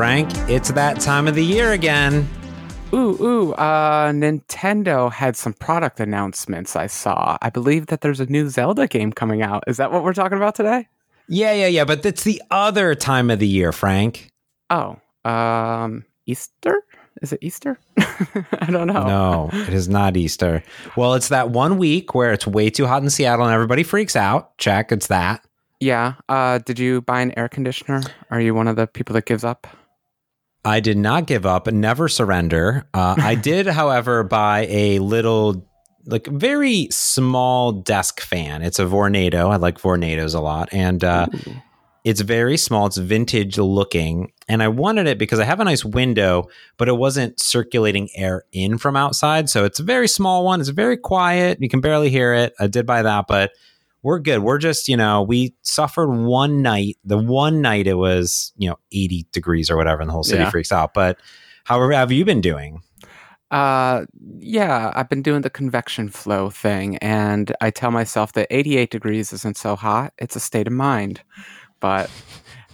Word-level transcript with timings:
Frank, 0.00 0.30
it's 0.48 0.72
that 0.72 0.98
time 0.98 1.28
of 1.28 1.34
the 1.34 1.44
year 1.44 1.72
again. 1.72 2.26
Ooh, 2.94 3.22
ooh, 3.22 3.52
uh, 3.52 4.10
Nintendo 4.12 5.12
had 5.12 5.36
some 5.36 5.52
product 5.52 6.00
announcements 6.00 6.74
I 6.74 6.86
saw. 6.86 7.36
I 7.42 7.50
believe 7.50 7.88
that 7.88 8.00
there's 8.00 8.18
a 8.18 8.24
new 8.24 8.48
Zelda 8.48 8.88
game 8.88 9.12
coming 9.12 9.42
out. 9.42 9.62
Is 9.66 9.76
that 9.76 9.92
what 9.92 10.02
we're 10.02 10.14
talking 10.14 10.38
about 10.38 10.54
today? 10.54 10.88
Yeah, 11.28 11.52
yeah, 11.52 11.66
yeah, 11.66 11.84
but 11.84 12.06
it's 12.06 12.24
the 12.24 12.40
other 12.50 12.94
time 12.94 13.28
of 13.28 13.40
the 13.40 13.46
year, 13.46 13.72
Frank. 13.72 14.30
Oh, 14.70 14.96
um, 15.26 16.06
Easter? 16.24 16.82
Is 17.20 17.34
it 17.34 17.40
Easter? 17.42 17.78
I 17.98 18.70
don't 18.70 18.86
know. 18.86 19.06
No, 19.06 19.50
it 19.52 19.74
is 19.74 19.90
not 19.90 20.16
Easter. 20.16 20.62
Well, 20.96 21.12
it's 21.12 21.28
that 21.28 21.50
one 21.50 21.76
week 21.76 22.14
where 22.14 22.32
it's 22.32 22.46
way 22.46 22.70
too 22.70 22.86
hot 22.86 23.02
in 23.02 23.10
Seattle 23.10 23.44
and 23.44 23.52
everybody 23.52 23.82
freaks 23.82 24.16
out. 24.16 24.56
Check, 24.56 24.92
it's 24.92 25.08
that. 25.08 25.44
Yeah. 25.78 26.14
Uh, 26.26 26.56
did 26.56 26.78
you 26.78 27.02
buy 27.02 27.20
an 27.20 27.38
air 27.38 27.50
conditioner? 27.50 28.00
Are 28.30 28.40
you 28.40 28.54
one 28.54 28.66
of 28.66 28.76
the 28.76 28.86
people 28.86 29.12
that 29.12 29.26
gives 29.26 29.44
up? 29.44 29.66
I 30.64 30.80
did 30.80 30.98
not 30.98 31.26
give 31.26 31.46
up 31.46 31.66
and 31.66 31.80
never 31.80 32.08
surrender. 32.08 32.86
Uh, 32.92 33.14
I 33.18 33.34
did, 33.42 33.66
however, 33.66 34.22
buy 34.22 34.66
a 34.68 34.98
little, 34.98 35.66
like, 36.06 36.26
very 36.26 36.88
small 36.90 37.72
desk 37.72 38.20
fan. 38.20 38.62
It's 38.62 38.78
a 38.78 38.84
Vornado. 38.84 39.50
I 39.50 39.56
like 39.56 39.80
Vornados 39.80 40.34
a 40.34 40.40
lot. 40.40 40.68
And 40.72 41.02
uh, 41.02 41.26
it's 42.04 42.20
very 42.20 42.56
small. 42.56 42.86
It's 42.86 42.96
vintage 42.96 43.58
looking. 43.58 44.32
And 44.48 44.62
I 44.62 44.68
wanted 44.68 45.06
it 45.06 45.18
because 45.18 45.38
I 45.38 45.44
have 45.44 45.60
a 45.60 45.64
nice 45.64 45.84
window, 45.84 46.48
but 46.76 46.88
it 46.88 46.96
wasn't 46.96 47.40
circulating 47.40 48.08
air 48.14 48.44
in 48.52 48.78
from 48.78 48.96
outside. 48.96 49.48
So 49.48 49.64
it's 49.64 49.80
a 49.80 49.84
very 49.84 50.08
small 50.08 50.44
one. 50.44 50.60
It's 50.60 50.70
very 50.70 50.96
quiet. 50.96 51.58
You 51.60 51.68
can 51.68 51.80
barely 51.80 52.10
hear 52.10 52.34
it. 52.34 52.54
I 52.58 52.66
did 52.66 52.86
buy 52.86 53.02
that, 53.02 53.26
but 53.28 53.52
we're 54.02 54.18
good. 54.18 54.40
We're 54.40 54.58
just, 54.58 54.88
you 54.88 54.96
know, 54.96 55.22
we 55.22 55.54
suffered 55.62 56.08
one 56.10 56.62
night. 56.62 56.96
The 57.04 57.18
one 57.18 57.60
night 57.60 57.86
it 57.86 57.94
was, 57.94 58.52
you 58.56 58.68
know, 58.68 58.78
80 58.92 59.26
degrees 59.32 59.70
or 59.70 59.76
whatever, 59.76 60.00
and 60.00 60.08
the 60.08 60.12
whole 60.12 60.24
city 60.24 60.42
Yeah. 60.42 60.50
freaks 60.50 60.72
out. 60.72 60.94
But 60.94 61.18
however, 61.64 61.92
have 61.92 62.10
you 62.12 62.24
been 62.24 62.40
doing? 62.40 62.82
Uh, 63.50 64.06
yeah, 64.38 64.92
I've 64.94 65.08
been 65.08 65.22
doing 65.22 65.42
the 65.42 65.50
convection 65.50 66.08
flow 66.08 66.50
thing, 66.50 66.96
and 66.98 67.52
I 67.60 67.70
tell 67.70 67.90
myself 67.90 68.32
that 68.34 68.46
88 68.50 68.90
degrees 68.90 69.32
isn't 69.32 69.56
so 69.56 69.74
hot. 69.76 70.12
It's 70.18 70.36
a 70.36 70.40
state 70.40 70.66
of 70.68 70.72
mind. 70.72 71.20
But 71.80 72.10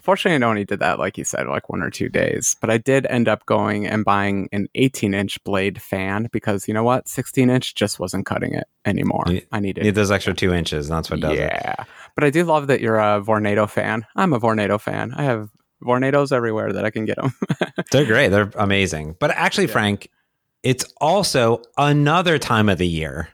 fortunately, 0.06 0.42
I 0.42 0.48
only 0.48 0.64
did 0.64 0.78
that, 0.78 0.98
like 0.98 1.18
you 1.18 1.24
said, 1.24 1.46
like 1.48 1.68
one 1.68 1.82
or 1.82 1.90
two 1.90 2.08
days. 2.08 2.56
But 2.62 2.70
I 2.70 2.78
did 2.78 3.06
end 3.10 3.28
up 3.28 3.44
going 3.44 3.86
and 3.86 4.04
buying 4.04 4.48
an 4.52 4.68
18 4.74 5.12
inch 5.12 5.42
blade 5.44 5.82
fan 5.82 6.28
because 6.32 6.66
you 6.66 6.72
know 6.72 6.82
what? 6.84 7.06
16 7.08 7.50
inch 7.50 7.74
just 7.74 8.00
wasn't 8.00 8.24
cutting 8.24 8.54
it 8.54 8.66
anymore. 8.86 9.24
Yeah, 9.28 9.40
I 9.52 9.60
needed 9.60 9.84
Need 9.84 9.94
those 9.96 10.10
extra 10.10 10.32
two 10.32 10.54
inches. 10.54 10.88
That's 10.88 11.10
what 11.10 11.20
does 11.20 11.32
it. 11.32 11.40
yeah. 11.40 11.74
But 12.14 12.24
I 12.24 12.30
do 12.30 12.44
love 12.44 12.68
that 12.68 12.80
you're 12.80 12.98
a 12.98 13.20
Vornado 13.20 13.68
fan. 13.68 14.06
I'm 14.16 14.32
a 14.32 14.40
Vornado 14.40 14.80
fan. 14.80 15.12
I 15.14 15.24
have 15.24 15.50
Vornados 15.84 16.32
everywhere 16.32 16.72
that 16.72 16.86
I 16.86 16.90
can 16.90 17.04
get 17.04 17.16
them. 17.16 17.34
They're 17.90 18.06
great. 18.06 18.28
They're 18.28 18.50
amazing. 18.54 19.16
But 19.20 19.32
actually, 19.32 19.66
Yeah. 19.66 19.72
Frank, 19.74 20.08
it's 20.62 20.84
also 21.00 21.62
another 21.76 22.38
time 22.38 22.68
of 22.70 22.78
the 22.78 22.88
year. 22.88 23.28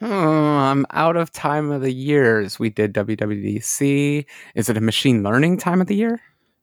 Oh, 0.00 0.08
I'm 0.56 0.86
out 0.90 1.16
of 1.16 1.32
time 1.32 1.70
of 1.70 1.82
the 1.82 1.92
years. 1.92 2.58
We 2.58 2.70
did 2.70 2.92
WWDC. 2.94 4.24
Is 4.54 4.68
it 4.68 4.76
a 4.76 4.80
machine 4.80 5.22
learning 5.22 5.58
time 5.58 5.80
of 5.80 5.86
the 5.86 5.96
year? 5.96 6.20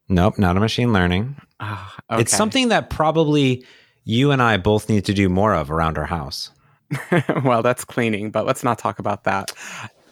Nope, 0.08 0.38
not 0.38 0.56
a 0.56 0.60
machine 0.60 0.94
learning. 0.94 1.36
Ah, 1.60 1.96
It's 2.12 2.36
something 2.36 2.70
that 2.70 2.90
probably 2.90 3.66
you 4.04 4.32
and 4.32 4.42
I 4.42 4.58
both 4.58 4.88
need 4.88 5.06
to 5.06 5.14
do 5.14 5.28
more 5.30 5.54
of 5.54 5.72
around 5.72 5.98
our 5.98 6.06
house. 6.06 6.52
well, 7.44 7.64
that's 7.64 7.84
cleaning, 7.84 8.30
but 8.32 8.46
let's 8.46 8.64
not 8.64 8.78
talk 8.78 9.00
about 9.00 9.24
that. 9.24 9.52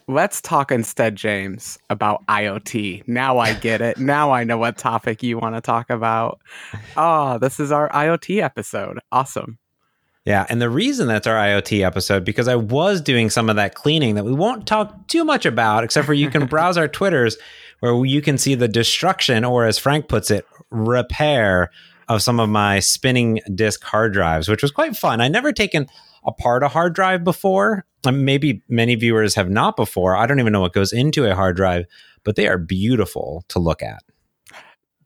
Let's 0.08 0.42
talk 0.42 0.72
instead, 0.72 1.16
James, 1.16 1.78
about 1.90 2.26
IoT. 2.26 3.08
Now 3.08 3.38
I 3.38 3.54
get 3.54 3.80
it. 3.82 4.00
now 4.00 4.32
I 4.32 4.44
know 4.44 4.58
what 4.58 4.78
topic 4.78 5.24
you 5.24 5.38
want 5.38 5.56
to 5.56 5.62
talk 5.62 5.90
about. 5.90 6.42
Oh, 6.97 7.38
this 7.38 7.59
is 7.59 7.72
our 7.72 7.88
IoT 7.90 8.42
episode. 8.42 9.00
Awesome. 9.14 9.59
Yeah, 10.25 10.45
and 10.47 10.61
the 10.61 10.69
reason 10.69 11.07
that's 11.07 11.28
our 11.28 11.35
IoT 11.35 11.85
episode 11.85 12.23
because 12.23 12.47
I 12.47 12.56
was 12.56 13.01
doing 13.01 13.29
some 13.29 13.50
of 13.50 13.57
that 13.57 13.75
cleaning 13.75 14.16
that 14.16 14.23
we 14.23 14.31
won't 14.31 14.66
talk 14.66 15.07
too 15.07 15.25
much 15.25 15.45
about, 15.45 15.84
except 15.84 16.06
for 16.06 16.13
you 16.13 16.29
can 16.29 16.45
browse 16.47 16.78
our 16.78 16.88
Twitters 16.88 17.38
where 17.81 18.06
you 18.06 18.22
can 18.22 18.38
see 18.38 18.56
the 18.56 18.69
destruction, 18.69 19.44
or 19.44 19.66
as 19.66 19.78
Frank 19.78 20.07
puts 20.07 20.31
it, 20.31 20.45
repair 20.69 21.69
of 22.07 22.22
some 22.22 22.39
of 22.39 22.47
my 22.47 22.79
spinning 22.79 23.41
disk 23.53 23.84
hard 23.84 24.13
drives, 24.13 24.47
which 24.47 24.61
was 24.61 24.72
quite 24.72 24.95
fun. 24.95 25.19
I 25.19 25.28
never 25.28 25.51
taken 25.51 25.88
apart 26.25 26.63
a 26.63 26.69
hard 26.69 26.95
drive 26.95 27.25
before. 27.25 27.85
Um, 28.05 28.23
Maybe 28.23 28.61
many 28.69 28.95
viewers 28.95 29.35
have 29.35 29.50
not 29.50 29.75
before. 29.75 30.16
I 30.16 30.25
don't 30.25 30.40
even 30.40 30.53
know 30.53 30.61
what 30.61 30.73
goes 30.73 30.94
into 30.94 31.29
a 31.29 31.35
hard 31.35 31.57
drive, 31.57 31.85
but 32.23 32.38
they 32.38 32.47
are 32.47 32.57
beautiful 32.57 33.44
to 33.50 33.59
look 33.59 33.81
at. 33.81 34.01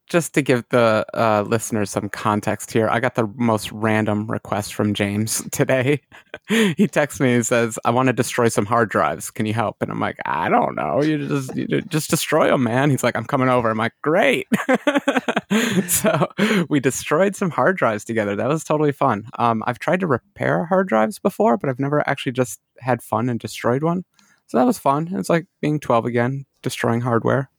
Just 0.08 0.34
to 0.34 0.42
give 0.42 0.64
the 0.70 1.06
uh, 1.14 1.44
listeners 1.48 1.90
some 1.90 2.10
context 2.10 2.72
here, 2.72 2.88
I 2.90 3.00
got 3.00 3.16
the 3.16 3.28
most 3.36 3.72
random 3.72 4.26
request 4.28 4.74
from 4.74 4.94
James 4.94 5.44
today. 5.52 6.02
he 6.48 6.88
texts 6.88 7.20
me 7.20 7.34
and 7.34 7.46
says, 7.46 7.78
"I 7.86 7.92
want 7.92 8.08
to 8.08 8.14
destroy 8.14 8.48
some 8.48 8.66
hard 8.66 8.90
drives. 8.90 9.30
Can 9.30 9.46
you 9.46 9.54
help?" 9.54 9.82
And 9.82 9.92
I'm 9.92 10.00
like, 10.00 10.18
"I 10.26 10.50
don't 10.50 10.76
know. 10.76 11.02
You 11.02 11.28
just 11.28 11.56
you 11.56 11.82
just 11.82 12.10
destroy 12.10 12.48
them, 12.48 12.64
man." 12.64 12.90
He's 12.90 13.04
like, 13.04 13.16
"I'm 13.16 13.26
coming 13.26 13.50
over." 13.50 13.70
I'm 13.70 13.78
like, 13.78 13.94
"Great." 14.02 14.48
so 15.88 16.28
we 16.70 16.80
destroyed 16.80 17.36
some 17.36 17.50
hard 17.50 17.78
drives 17.78 18.06
together. 18.06 18.36
That 18.36 18.48
was 18.48 18.64
totally 18.64 18.94
fun. 18.94 19.28
Um, 19.38 19.62
I've 19.68 19.80
tried 19.80 20.00
to 20.00 20.08
repair 20.08 20.66
hard 20.66 20.88
drives 20.88 21.20
before, 21.20 21.58
but 21.58 21.70
I've 21.70 21.80
never 21.80 22.08
actually 22.08 22.32
just 22.32 22.60
had 22.80 23.02
fun 23.02 23.30
and 23.30 23.40
destroyed 23.40 23.84
one. 23.84 24.06
So 24.48 24.58
that 24.58 24.66
was 24.66 24.80
fun. 24.80 25.10
It's 25.12 25.30
like 25.30 25.46
being 25.62 25.80
12 25.80 26.06
again, 26.06 26.46
destroying 26.62 27.02
hardware. 27.02 27.50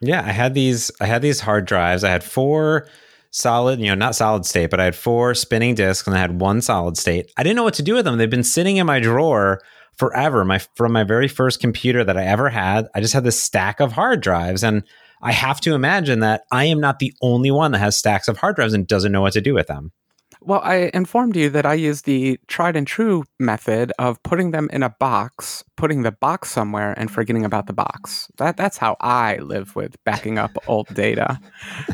Yeah, 0.00 0.22
I 0.24 0.32
had 0.32 0.54
these 0.54 0.90
I 1.00 1.06
had 1.06 1.22
these 1.22 1.40
hard 1.40 1.64
drives. 1.64 2.04
I 2.04 2.10
had 2.10 2.22
four 2.22 2.86
solid, 3.30 3.80
you 3.80 3.86
know, 3.86 3.94
not 3.94 4.14
solid 4.14 4.46
state, 4.46 4.70
but 4.70 4.80
I 4.80 4.84
had 4.84 4.96
four 4.96 5.34
spinning 5.34 5.74
disks 5.74 6.06
and 6.06 6.16
I 6.16 6.20
had 6.20 6.40
one 6.40 6.60
solid 6.60 6.96
state. 6.96 7.30
I 7.36 7.42
didn't 7.42 7.56
know 7.56 7.64
what 7.64 7.74
to 7.74 7.82
do 7.82 7.94
with 7.94 8.04
them. 8.04 8.16
They've 8.18 8.30
been 8.30 8.44
sitting 8.44 8.76
in 8.76 8.86
my 8.86 9.00
drawer 9.00 9.60
forever. 9.96 10.44
My 10.44 10.58
from 10.76 10.92
my 10.92 11.04
very 11.04 11.28
first 11.28 11.60
computer 11.60 12.04
that 12.04 12.16
I 12.16 12.24
ever 12.24 12.48
had, 12.48 12.86
I 12.94 13.00
just 13.00 13.14
had 13.14 13.24
this 13.24 13.40
stack 13.40 13.80
of 13.80 13.92
hard 13.92 14.20
drives 14.20 14.62
and 14.62 14.84
I 15.20 15.32
have 15.32 15.60
to 15.62 15.74
imagine 15.74 16.20
that 16.20 16.42
I 16.52 16.66
am 16.66 16.80
not 16.80 17.00
the 17.00 17.12
only 17.20 17.50
one 17.50 17.72
that 17.72 17.78
has 17.78 17.96
stacks 17.96 18.28
of 18.28 18.38
hard 18.38 18.56
drives 18.56 18.74
and 18.74 18.86
doesn't 18.86 19.10
know 19.10 19.20
what 19.20 19.32
to 19.32 19.40
do 19.40 19.54
with 19.54 19.66
them. 19.66 19.92
Well, 20.48 20.62
I 20.64 20.90
informed 20.94 21.36
you 21.36 21.50
that 21.50 21.66
I 21.66 21.74
use 21.74 22.00
the 22.02 22.40
tried 22.46 22.74
and 22.74 22.86
true 22.86 23.24
method 23.38 23.92
of 23.98 24.22
putting 24.22 24.50
them 24.50 24.70
in 24.72 24.82
a 24.82 24.88
box, 24.88 25.62
putting 25.76 26.04
the 26.04 26.10
box 26.10 26.50
somewhere, 26.50 26.94
and 26.96 27.10
forgetting 27.10 27.44
about 27.44 27.66
the 27.66 27.74
box. 27.74 28.30
That 28.38 28.56
that's 28.56 28.78
how 28.78 28.96
I 28.98 29.36
live 29.36 29.76
with 29.76 30.02
backing 30.04 30.38
up 30.38 30.56
old 30.66 30.86
data. 30.94 31.38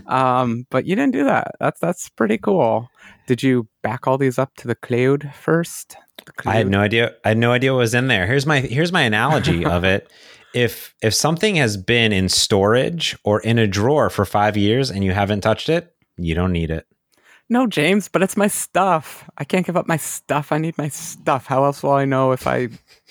Um, 0.06 0.68
but 0.70 0.86
you 0.86 0.94
didn't 0.94 1.14
do 1.14 1.24
that. 1.24 1.56
That's 1.58 1.80
that's 1.80 2.08
pretty 2.10 2.38
cool. 2.38 2.88
Did 3.26 3.42
you 3.42 3.66
back 3.82 4.06
all 4.06 4.18
these 4.18 4.38
up 4.38 4.54
to 4.58 4.68
the 4.68 4.76
cloud 4.76 5.32
first? 5.34 5.96
The 6.24 6.32
I 6.46 6.54
had 6.54 6.68
no 6.68 6.78
idea. 6.78 7.12
I 7.24 7.30
had 7.30 7.38
no 7.38 7.50
idea 7.50 7.72
what 7.72 7.78
was 7.78 7.94
in 7.94 8.06
there. 8.06 8.24
Here's 8.28 8.46
my 8.46 8.60
here's 8.60 8.92
my 8.92 9.02
analogy 9.02 9.64
of 9.66 9.82
it. 9.82 10.12
If 10.54 10.94
if 11.02 11.12
something 11.12 11.56
has 11.56 11.76
been 11.76 12.12
in 12.12 12.28
storage 12.28 13.16
or 13.24 13.40
in 13.40 13.58
a 13.58 13.66
drawer 13.66 14.10
for 14.10 14.24
five 14.24 14.56
years 14.56 14.92
and 14.92 15.02
you 15.02 15.10
haven't 15.10 15.40
touched 15.40 15.68
it, 15.68 15.92
you 16.16 16.36
don't 16.36 16.52
need 16.52 16.70
it. 16.70 16.86
No, 17.54 17.68
James, 17.68 18.08
but 18.08 18.20
it's 18.24 18.36
my 18.36 18.48
stuff. 18.48 19.30
I 19.38 19.44
can't 19.44 19.64
give 19.64 19.76
up 19.76 19.86
my 19.86 19.96
stuff. 19.96 20.50
I 20.50 20.58
need 20.58 20.76
my 20.76 20.88
stuff. 20.88 21.46
How 21.46 21.64
else 21.64 21.84
will 21.84 21.92
I 21.92 22.04
know 22.04 22.32
if 22.32 22.48
I 22.48 22.68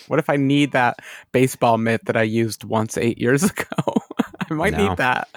what 0.09 0.19
if 0.19 0.29
I 0.29 0.35
need 0.35 0.73
that 0.73 0.97
baseball 1.31 1.77
mitt 1.77 2.03
that 2.07 2.17
I 2.17 2.23
used 2.23 2.65
once 2.65 2.97
8 2.97 3.17
years 3.19 3.43
ago? 3.51 4.02
I 4.53 4.57
might 4.57 4.73
No. 4.73 4.87
need 4.89 4.97
that. 4.97 5.27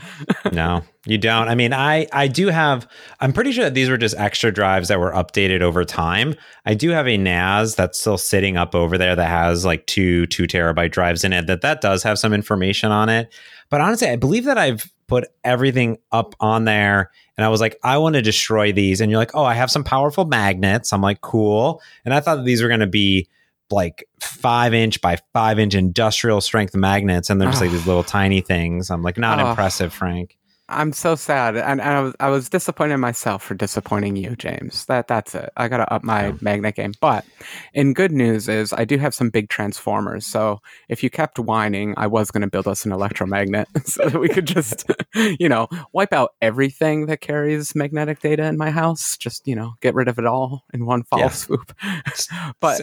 No, 0.53 0.83
you 1.07 1.19
don't. 1.19 1.49
I 1.49 1.55
mean, 1.55 1.73
I 1.73 2.07
I 2.13 2.29
do 2.29 2.49
have. 2.49 2.89
I'm 3.21 3.33
pretty 3.33 3.53
sure 3.53 3.65
that 3.65 3.75
these 3.75 3.89
were 3.89 3.97
just 3.97 4.15
extra 4.19 4.53
drives 4.53 4.89
that 4.89 5.01
were 5.01 5.13
updated 5.13 5.61
over 5.63 5.85
time. 5.85 6.35
I 6.65 6.75
do 6.75 6.91
have 6.91 7.07
a 7.09 7.17
NAS 7.17 7.75
that's 7.75 7.99
still 7.99 8.19
sitting 8.19 8.57
up 8.57 8.75
over 8.75 8.97
there 8.99 9.17
that 9.17 9.29
has 9.29 9.65
like 9.65 9.87
two 9.87 10.27
two 10.27 10.45
terabyte 10.45 10.93
drives 10.93 11.25
in 11.25 11.33
it. 11.33 11.47
That 11.47 11.63
that 11.63 11.81
does 11.81 12.03
have 12.03 12.19
some 12.19 12.33
information 12.33 12.91
on 12.93 13.09
it. 13.09 13.33
But 13.71 13.81
honestly, 13.81 14.09
I 14.09 14.17
believe 14.17 14.45
that 14.45 14.59
I've 14.59 14.91
put 15.09 15.27
everything 15.45 15.99
up 16.13 16.35
on 16.41 16.65
there. 16.65 17.11
And 17.37 17.45
I 17.45 17.49
was 17.49 17.61
like, 17.61 17.79
I 17.85 17.99
want 17.99 18.15
to 18.15 18.23
destroy 18.23 18.73
these. 18.73 19.01
And 19.01 19.11
you're 19.11 19.19
like, 19.21 19.35
oh, 19.35 19.45
I 19.45 19.55
have 19.55 19.71
some 19.71 19.85
powerful 19.85 20.25
magnets. 20.25 20.93
I'm 20.93 21.03
like, 21.03 21.21
cool. 21.21 21.81
And 22.05 22.15
I 22.15 22.21
thought 22.21 22.37
that 22.37 22.45
these 22.45 22.63
were 22.63 22.69
going 22.69 22.81
to 22.81 22.87
be 22.87 23.29
like 23.71 24.07
five 24.21 24.75
inch 24.75 25.01
by 25.01 25.19
five 25.33 25.59
inch 25.59 25.75
industrial 25.75 26.41
strength 26.41 26.75
magnets. 26.75 27.31
And 27.31 27.41
they're 27.41 27.49
just 27.51 27.61
like 27.61 27.71
these 27.71 27.87
little 27.87 28.05
tiny 28.19 28.41
things. 28.41 28.91
I'm 28.91 29.03
like, 29.03 29.19
not 29.19 29.39
Ah. 29.41 29.51
impressive, 29.51 29.93
Frank. 29.93 30.37
I'm 30.69 30.93
so 30.93 31.15
sad, 31.15 31.57
and, 31.57 31.81
and 31.81 31.83
I 31.97 32.01
was 32.01 32.15
I 32.19 32.29
was 32.29 32.49
disappointed 32.49 32.95
in 32.95 33.01
myself 33.01 33.41
for 33.45 33.55
disappointing 33.55 34.17
you, 34.17 34.35
James. 34.35 34.85
That 34.87 35.07
that's 35.07 35.33
it. 35.37 35.51
I 35.57 35.69
gotta 35.69 35.89
up 35.95 36.03
my 36.03 36.27
Yeah. 36.27 36.33
magnet 36.41 36.75
game. 36.75 36.93
But 37.01 37.25
in 37.73 37.93
good 37.95 38.11
news 38.11 38.49
is 38.49 38.73
I 38.73 38.85
do 38.85 38.99
have 38.99 39.15
some 39.15 39.31
big 39.31 39.49
transformers. 39.49 40.27
So 40.27 40.59
if 40.89 41.05
you 41.05 41.09
kept 41.11 41.39
whining, 41.39 41.95
I 41.97 42.09
was 42.09 42.33
gonna 42.33 42.49
build 42.49 42.67
us 42.67 42.85
an 42.85 42.91
electromagnet 42.91 43.69
so 43.85 44.09
that 44.09 44.19
we 44.21 44.29
could 44.29 44.47
just, 44.47 44.91
you 45.39 45.49
know, 45.49 45.69
wipe 45.93 46.13
out 46.13 46.31
everything 46.43 47.07
that 47.07 47.21
carries 47.21 47.77
magnetic 47.77 48.19
data 48.19 48.43
in 48.47 48.57
my 48.57 48.71
house. 48.73 49.17
Just 49.17 49.47
you 49.47 49.55
know, 49.55 49.75
get 49.81 49.95
rid 49.95 50.09
of 50.09 50.19
it 50.19 50.27
all 50.27 50.65
in 50.75 50.85
one 50.85 51.05
foul 51.05 51.21
Yeah. 51.21 51.29
swoop. 51.29 51.73
but 52.61 52.83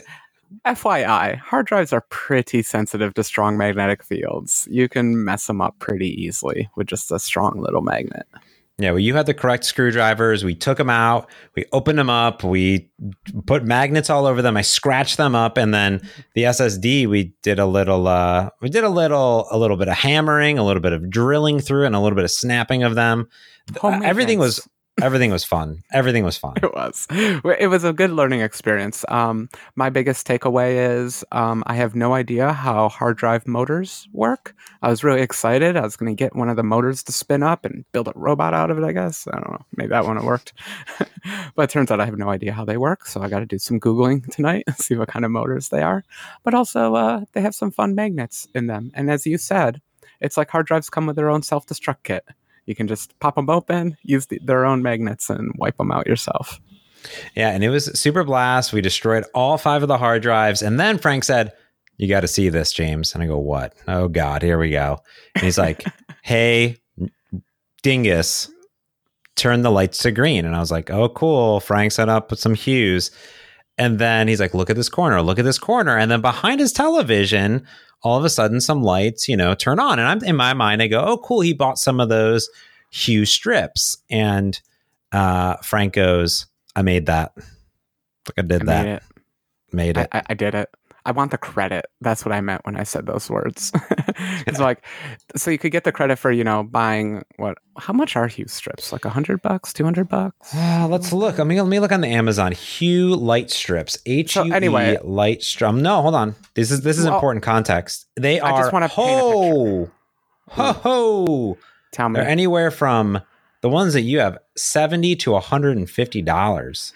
FYI, 0.65 1.37
hard 1.37 1.65
drives 1.67 1.93
are 1.93 2.05
pretty 2.09 2.61
sensitive 2.61 3.13
to 3.15 3.23
strong 3.23 3.57
magnetic 3.57 4.03
fields. 4.03 4.67
You 4.69 4.89
can 4.89 5.23
mess 5.23 5.47
them 5.47 5.61
up 5.61 5.77
pretty 5.79 6.09
easily 6.09 6.69
with 6.75 6.87
just 6.87 7.11
a 7.11 7.19
strong 7.19 7.61
little 7.61 7.81
magnet. 7.81 8.27
Yeah, 8.79 8.89
well, 8.89 8.99
you 8.99 9.13
had 9.13 9.27
the 9.27 9.35
correct 9.35 9.65
screwdrivers. 9.65 10.43
We 10.43 10.55
took 10.55 10.79
them 10.79 10.89
out. 10.89 11.29
We 11.55 11.65
opened 11.71 11.99
them 11.99 12.09
up. 12.09 12.43
We 12.43 12.89
put 13.45 13.63
magnets 13.65 14.09
all 14.09 14.25
over 14.25 14.41
them. 14.41 14.57
I 14.57 14.63
scratched 14.63 15.17
them 15.17 15.35
up, 15.35 15.57
and 15.57 15.73
then 15.73 16.01
the 16.33 16.43
SSD. 16.43 17.07
We 17.07 17.35
did 17.43 17.59
a 17.59 17.67
little. 17.67 18.07
Uh, 18.07 18.49
we 18.61 18.69
did 18.69 18.83
a 18.83 18.89
little, 18.89 19.47
a 19.51 19.59
little 19.59 19.77
bit 19.77 19.89
of 19.89 19.95
hammering, 19.95 20.57
a 20.57 20.65
little 20.65 20.81
bit 20.81 20.91
of 20.91 21.07
drilling 21.07 21.59
through, 21.59 21.85
and 21.85 21.95
a 21.95 21.99
little 21.99 22.15
bit 22.15 22.25
of 22.25 22.31
snapping 22.31 22.81
of 22.81 22.95
them. 22.95 23.27
Home 23.79 24.01
Everything 24.01 24.39
maintenance. 24.39 24.57
was 24.57 24.69
everything 25.07 25.31
was 25.31 25.43
fun. 25.43 25.83
Everything 25.91 26.23
was 26.23 26.37
fun. 26.37 26.53
It 26.63 26.73
was. 26.73 27.07
It 27.11 27.69
was 27.69 27.83
a 27.83 27.93
good 27.93 28.11
learning 28.11 28.41
experience. 28.41 29.03
Um, 29.09 29.49
my 29.75 29.89
biggest 29.89 30.25
takeaway 30.25 30.97
is 30.97 31.23
um, 31.31 31.63
I 31.67 31.75
have 31.75 31.95
no 31.95 32.13
idea 32.13 32.53
how 32.53 32.89
hard 32.89 33.17
drive 33.17 33.47
motors 33.47 34.07
work. 34.13 34.55
I 34.81 34.89
was 34.89 35.03
really 35.03 35.21
excited. 35.21 35.75
I 35.75 35.81
was 35.81 35.97
going 35.97 36.15
to 36.15 36.23
get 36.23 36.35
one 36.35 36.49
of 36.49 36.55
the 36.55 36.63
motors 36.63 37.03
to 37.03 37.11
spin 37.11 37.43
up 37.43 37.65
and 37.65 37.85
build 37.91 38.07
a 38.07 38.13
robot 38.15 38.53
out 38.53 38.71
of 38.71 38.77
it, 38.77 38.83
I 38.83 38.93
guess. 38.93 39.27
I 39.27 39.39
don't 39.39 39.51
know. 39.51 39.65
Maybe 39.75 39.89
that 39.89 40.05
one 40.05 40.23
worked. 40.23 40.53
but 41.55 41.63
it 41.63 41.69
turns 41.69 41.91
out 41.91 41.99
I 41.99 42.05
have 42.05 42.17
no 42.17 42.29
idea 42.29 42.53
how 42.53 42.65
they 42.65 42.77
work. 42.77 43.05
So 43.05 43.21
I 43.21 43.29
got 43.29 43.39
to 43.39 43.45
do 43.45 43.59
some 43.59 43.79
Googling 43.79 44.25
tonight 44.31 44.63
and 44.67 44.77
see 44.77 44.95
what 44.95 45.09
kind 45.09 45.25
of 45.25 45.31
motors 45.31 45.69
they 45.69 45.81
are. 45.81 46.03
But 46.43 46.53
also, 46.53 46.95
uh, 46.95 47.25
they 47.33 47.41
have 47.41 47.55
some 47.55 47.71
fun 47.71 47.93
magnets 47.95 48.47
in 48.55 48.67
them. 48.67 48.91
And 48.93 49.11
as 49.11 49.25
you 49.25 49.37
said, 49.37 49.81
it's 50.21 50.37
like 50.37 50.49
hard 50.49 50.65
drives 50.65 50.89
come 50.89 51.05
with 51.05 51.17
their 51.17 51.29
own 51.29 51.43
self 51.43 51.65
destruct 51.65 52.03
kit. 52.03 52.25
You 52.65 52.75
can 52.75 52.87
just 52.87 53.17
pop 53.19 53.35
them 53.35 53.49
open, 53.49 53.97
use 54.03 54.27
the, 54.27 54.39
their 54.43 54.65
own 54.65 54.81
magnets, 54.81 55.29
and 55.29 55.51
wipe 55.57 55.77
them 55.77 55.91
out 55.91 56.07
yourself. 56.07 56.59
Yeah, 57.35 57.49
and 57.49 57.63
it 57.63 57.69
was 57.69 57.85
super 57.99 58.23
blast. 58.23 58.73
We 58.73 58.81
destroyed 58.81 59.25
all 59.33 59.57
five 59.57 59.81
of 59.81 59.87
the 59.87 59.97
hard 59.97 60.21
drives, 60.21 60.61
and 60.61 60.79
then 60.79 60.97
Frank 60.97 61.23
said, 61.23 61.51
"You 61.97 62.07
got 62.07 62.21
to 62.21 62.27
see 62.27 62.49
this, 62.49 62.71
James." 62.71 63.13
And 63.13 63.23
I 63.23 63.27
go, 63.27 63.37
"What? 63.37 63.73
Oh 63.87 64.07
God, 64.07 64.41
here 64.41 64.57
we 64.57 64.69
go." 64.69 64.99
And 65.35 65.43
he's 65.43 65.57
like, 65.57 65.83
"Hey, 66.23 66.77
dingus, 67.81 68.49
turn 69.35 69.61
the 69.61 69.71
lights 69.71 69.97
to 69.99 70.11
green." 70.11 70.45
And 70.45 70.55
I 70.55 70.59
was 70.59 70.71
like, 70.71 70.89
"Oh, 70.89 71.09
cool." 71.09 71.59
Frank 71.59 71.91
set 71.91 72.09
up 72.09 72.33
some 72.35 72.55
hues, 72.55 73.11
and 73.77 73.99
then 73.99 74.27
he's 74.27 74.39
like, 74.39 74.53
"Look 74.53 74.69
at 74.69 74.77
this 74.77 74.89
corner. 74.89 75.21
Look 75.21 75.39
at 75.39 75.45
this 75.45 75.59
corner." 75.59 75.97
And 75.97 76.09
then 76.09 76.21
behind 76.21 76.61
his 76.61 76.71
television, 76.71 77.67
all 78.03 78.17
of 78.17 78.25
a 78.25 78.29
sudden, 78.29 78.61
some 78.61 78.83
lights, 78.83 79.27
you 79.27 79.37
know, 79.37 79.55
turn 79.55 79.79
on. 79.79 79.99
And 79.99 80.07
I'm 80.07 80.23
in 80.23 80.35
my 80.35 80.53
mind, 80.53 80.81
I 80.81 80.87
go, 80.87 81.01
"Oh, 81.03 81.17
cool." 81.17 81.41
He 81.41 81.53
bought 81.53 81.77
some 81.77 81.99
of 81.99 82.09
those 82.09 82.49
hue 82.89 83.25
strips, 83.25 83.97
and 84.09 84.59
uh, 85.11 85.55
Frank 85.57 85.93
goes, 85.93 86.45
"I 86.75 86.81
made 86.81 87.07
that." 87.07 87.33
Like 87.37 88.37
I 88.37 88.41
did 88.41 88.61
I 88.63 88.65
that. 88.65 88.85
made 88.85 88.93
it. 88.93 89.03
Made 89.71 89.97
I, 89.97 90.01
it. 90.01 90.09
I, 90.11 90.21
I 90.29 90.33
did 90.33 90.55
it. 90.55 90.69
I 91.05 91.11
want 91.11 91.31
the 91.31 91.37
credit. 91.37 91.85
That's 91.99 92.23
what 92.23 92.31
I 92.31 92.39
meant 92.39 92.65
when 92.65 92.77
I 92.77 92.83
said 92.83 93.05
those 93.05 93.29
words. 93.29 93.71
it's 94.47 94.59
like, 94.59 94.85
so 95.35 95.51
you 95.51 95.57
could 95.57 95.71
get 95.71 95.83
the 95.83 95.91
credit 95.91 96.17
for, 96.17 96.31
you 96.31 96.43
know, 96.43 96.63
buying 96.63 97.23
what, 97.35 97.57
how 97.77 97.91
much 97.91 98.15
are 98.15 98.27
Hue 98.27 98.47
strips? 98.47 98.93
Like 98.93 99.03
a 99.03 99.09
hundred 99.09 99.41
bucks, 99.41 99.73
200 99.73 100.07
bucks? 100.07 100.55
Uh, 100.55 100.87
let's 100.89 101.11
look. 101.11 101.39
I 101.39 101.43
mean, 101.43 101.57
let 101.57 101.67
me 101.67 101.79
look 101.81 101.91
on 101.91 102.01
the 102.01 102.07
Amazon 102.07 102.53
Hue 102.53 103.15
light 103.15 103.51
strips, 103.51 103.97
H 104.05 104.37
U 104.37 104.45
E 104.45 104.51
anyway, 104.53 104.97
light 105.03 105.43
strum. 105.43 105.81
No, 105.81 106.01
hold 106.01 106.15
on. 106.15 106.35
This 106.53 106.71
is, 106.71 106.81
this 106.81 106.97
is 106.97 107.05
well, 107.05 107.15
important 107.15 107.43
context. 107.43 108.05
They 108.15 108.39
are, 108.39 108.53
I 108.53 108.57
just 108.61 108.71
want 108.71 108.83
to 108.83 108.87
ho, 108.87 109.91
ho, 110.49 110.73
ho. 110.73 111.57
Tell 111.91 112.07
me. 112.09 112.19
They're 112.19 112.29
anywhere 112.29 112.71
from 112.71 113.21
the 113.61 113.69
ones 113.69 113.93
that 113.93 114.01
you 114.01 114.19
have 114.19 114.37
70 114.55 115.15
to 115.17 115.31
$150. 115.31 116.93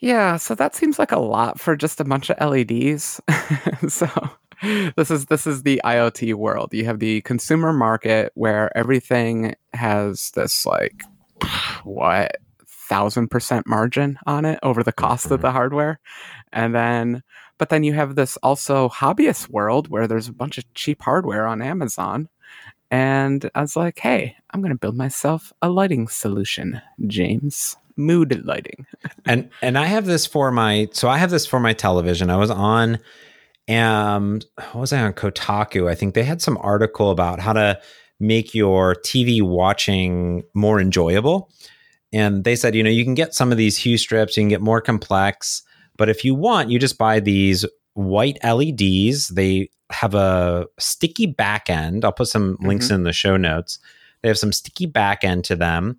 Yeah, 0.00 0.36
so 0.36 0.54
that 0.54 0.74
seems 0.74 0.98
like 0.98 1.12
a 1.12 1.18
lot 1.18 1.58
for 1.58 1.76
just 1.76 2.00
a 2.00 2.04
bunch 2.04 2.30
of 2.30 2.38
LEDs. 2.40 3.20
so 3.88 4.08
this 4.96 5.10
is 5.10 5.26
this 5.26 5.46
is 5.46 5.62
the 5.62 5.80
IoT 5.84 6.34
world. 6.34 6.72
You 6.72 6.84
have 6.84 7.00
the 7.00 7.20
consumer 7.22 7.72
market 7.72 8.32
where 8.34 8.76
everything 8.76 9.54
has 9.72 10.30
this 10.32 10.64
like 10.64 11.02
what 11.84 12.36
thousand 12.66 13.28
percent 13.28 13.66
margin 13.66 14.18
on 14.26 14.44
it 14.44 14.58
over 14.62 14.82
the 14.82 14.92
cost 14.92 15.26
of 15.26 15.32
mm-hmm. 15.32 15.42
the 15.42 15.52
hardware. 15.52 16.00
And 16.52 16.74
then 16.74 17.22
but 17.58 17.70
then 17.70 17.82
you 17.82 17.92
have 17.94 18.14
this 18.14 18.36
also 18.38 18.88
hobbyist 18.88 19.48
world 19.48 19.88
where 19.88 20.06
there's 20.06 20.28
a 20.28 20.32
bunch 20.32 20.58
of 20.58 20.74
cheap 20.74 21.02
hardware 21.02 21.46
on 21.46 21.60
Amazon. 21.60 22.28
And 22.90 23.50
I 23.54 23.60
was 23.60 23.76
like, 23.76 23.98
hey, 23.98 24.36
I'm 24.50 24.62
gonna 24.62 24.74
build 24.76 24.96
myself 24.96 25.52
a 25.62 25.68
lighting 25.68 26.08
solution, 26.08 26.80
James. 27.06 27.76
Mood 27.96 28.44
lighting. 28.46 28.86
and 29.26 29.50
and 29.60 29.76
I 29.76 29.86
have 29.86 30.06
this 30.06 30.24
for 30.24 30.50
my 30.50 30.88
so 30.92 31.08
I 31.08 31.18
have 31.18 31.30
this 31.30 31.46
for 31.46 31.58
my 31.58 31.72
television. 31.72 32.30
I 32.30 32.36
was 32.36 32.50
on 32.50 32.98
um 33.68 34.40
what 34.56 34.74
was 34.76 34.92
I 34.92 35.02
on 35.02 35.12
Kotaku? 35.12 35.90
I 35.90 35.94
think 35.94 36.14
they 36.14 36.22
had 36.22 36.40
some 36.40 36.58
article 36.60 37.10
about 37.10 37.40
how 37.40 37.52
to 37.52 37.80
make 38.20 38.54
your 38.54 38.94
TV 38.94 39.42
watching 39.42 40.44
more 40.54 40.80
enjoyable. 40.80 41.50
And 42.12 42.44
they 42.44 42.56
said, 42.56 42.74
you 42.74 42.82
know, 42.82 42.90
you 42.90 43.04
can 43.04 43.14
get 43.14 43.34
some 43.34 43.52
of 43.52 43.58
these 43.58 43.76
hue 43.76 43.98
strips, 43.98 44.36
you 44.36 44.42
can 44.42 44.48
get 44.48 44.62
more 44.62 44.80
complex, 44.80 45.62
but 45.96 46.08
if 46.08 46.24
you 46.24 46.34
want, 46.34 46.70
you 46.70 46.78
just 46.78 46.98
buy 46.98 47.20
these 47.20 47.66
white 47.94 48.38
LEDs. 48.42 49.28
They 49.28 49.68
have 49.90 50.14
a 50.14 50.66
sticky 50.78 51.26
back 51.26 51.70
end. 51.70 52.04
I'll 52.04 52.12
put 52.12 52.28
some 52.28 52.56
links 52.60 52.90
in 52.90 53.04
the 53.04 53.12
show 53.12 53.36
notes. 53.36 53.78
They 54.22 54.28
have 54.28 54.38
some 54.38 54.52
sticky 54.52 54.86
back 54.86 55.24
end 55.24 55.44
to 55.44 55.56
them 55.56 55.98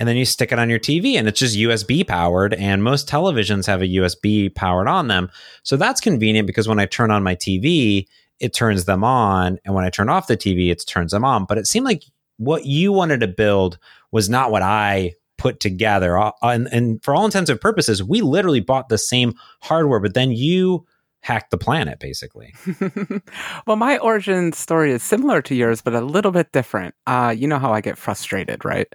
and 0.00 0.08
then 0.08 0.16
you 0.16 0.24
stick 0.24 0.52
it 0.52 0.58
on 0.58 0.70
your 0.70 0.78
TV 0.78 1.14
and 1.14 1.26
it's 1.26 1.40
just 1.40 1.56
USB 1.56 2.06
powered 2.06 2.54
and 2.54 2.84
most 2.84 3.08
televisions 3.08 3.66
have 3.66 3.82
a 3.82 3.86
USB 3.86 4.54
powered 4.54 4.88
on 4.88 5.08
them. 5.08 5.30
So 5.62 5.76
that's 5.76 6.00
convenient 6.00 6.46
because 6.46 6.68
when 6.68 6.78
I 6.78 6.86
turn 6.86 7.10
on 7.10 7.22
my 7.22 7.34
TV, 7.34 8.06
it 8.38 8.54
turns 8.54 8.84
them 8.84 9.02
on 9.02 9.58
and 9.64 9.74
when 9.74 9.84
I 9.84 9.90
turn 9.90 10.08
off 10.08 10.28
the 10.28 10.36
TV, 10.36 10.70
it 10.70 10.84
turns 10.86 11.12
them 11.12 11.24
on. 11.24 11.44
But 11.44 11.58
it 11.58 11.66
seemed 11.66 11.86
like 11.86 12.04
what 12.36 12.64
you 12.64 12.92
wanted 12.92 13.20
to 13.20 13.28
build 13.28 13.78
was 14.12 14.28
not 14.28 14.50
what 14.52 14.62
I 14.62 15.14
put 15.36 15.60
together. 15.60 16.16
Uh, 16.16 16.32
and, 16.42 16.68
and 16.72 17.02
for 17.02 17.14
all 17.14 17.24
intents 17.24 17.50
and 17.50 17.60
purposes, 17.60 18.02
we 18.02 18.20
literally 18.20 18.60
bought 18.60 18.88
the 18.88 18.98
same 18.98 19.34
hardware, 19.60 20.00
but 20.00 20.14
then 20.14 20.30
you 20.30 20.86
hacked 21.20 21.50
the 21.50 21.58
planet 21.58 21.98
basically. 21.98 22.54
well, 23.66 23.76
my 23.76 23.98
origin 23.98 24.52
story 24.52 24.92
is 24.92 25.02
similar 25.02 25.42
to 25.42 25.54
yours, 25.54 25.82
but 25.82 25.94
a 25.94 26.00
little 26.00 26.30
bit 26.32 26.52
different. 26.52 26.94
Uh, 27.06 27.34
you 27.36 27.46
know 27.46 27.58
how 27.58 27.72
I 27.72 27.80
get 27.80 27.98
frustrated, 27.98 28.64
right? 28.64 28.86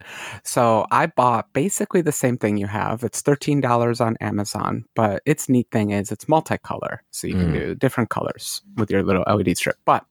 So 0.43 0.85
I 0.91 1.07
bought 1.07 1.51
basically 1.53 2.01
the 2.01 2.11
same 2.11 2.37
thing 2.37 2.57
you 2.57 2.67
have. 2.67 3.03
It's 3.03 3.21
$13 3.21 4.01
on 4.05 4.17
Amazon, 4.21 4.85
but 4.95 5.21
its 5.25 5.49
neat 5.49 5.67
thing 5.71 5.91
is 5.91 6.11
it's 6.11 6.25
multicolor. 6.25 6.99
So 7.11 7.27
you 7.27 7.33
can 7.35 7.43
Mm. 7.51 7.53
do 7.53 7.75
different 7.75 8.09
colors 8.09 8.61
with 8.77 8.89
your 8.89 9.03
little 9.03 9.23
LED 9.27 9.55
strip, 9.57 9.75
but 9.85 10.05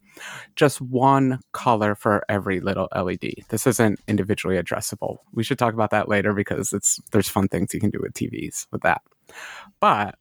just 0.55 0.81
one 0.82 1.40
color 1.52 1.95
for 1.95 2.23
every 2.28 2.61
little 2.61 2.88
LED. 2.95 3.45
This 3.49 3.66
isn't 3.66 3.99
individually 4.07 4.57
addressable. 4.62 5.16
We 5.33 5.42
should 5.42 5.59
talk 5.59 5.73
about 5.73 5.90
that 5.90 6.09
later 6.09 6.35
because 6.35 6.75
it's 6.75 7.00
there's 7.12 7.28
fun 7.31 7.49
things 7.49 7.73
you 7.73 7.81
can 7.81 7.88
do 7.90 7.99
with 8.02 8.12
TVs 8.12 8.66
with 8.71 8.83
that. 8.83 9.00
But 9.81 10.16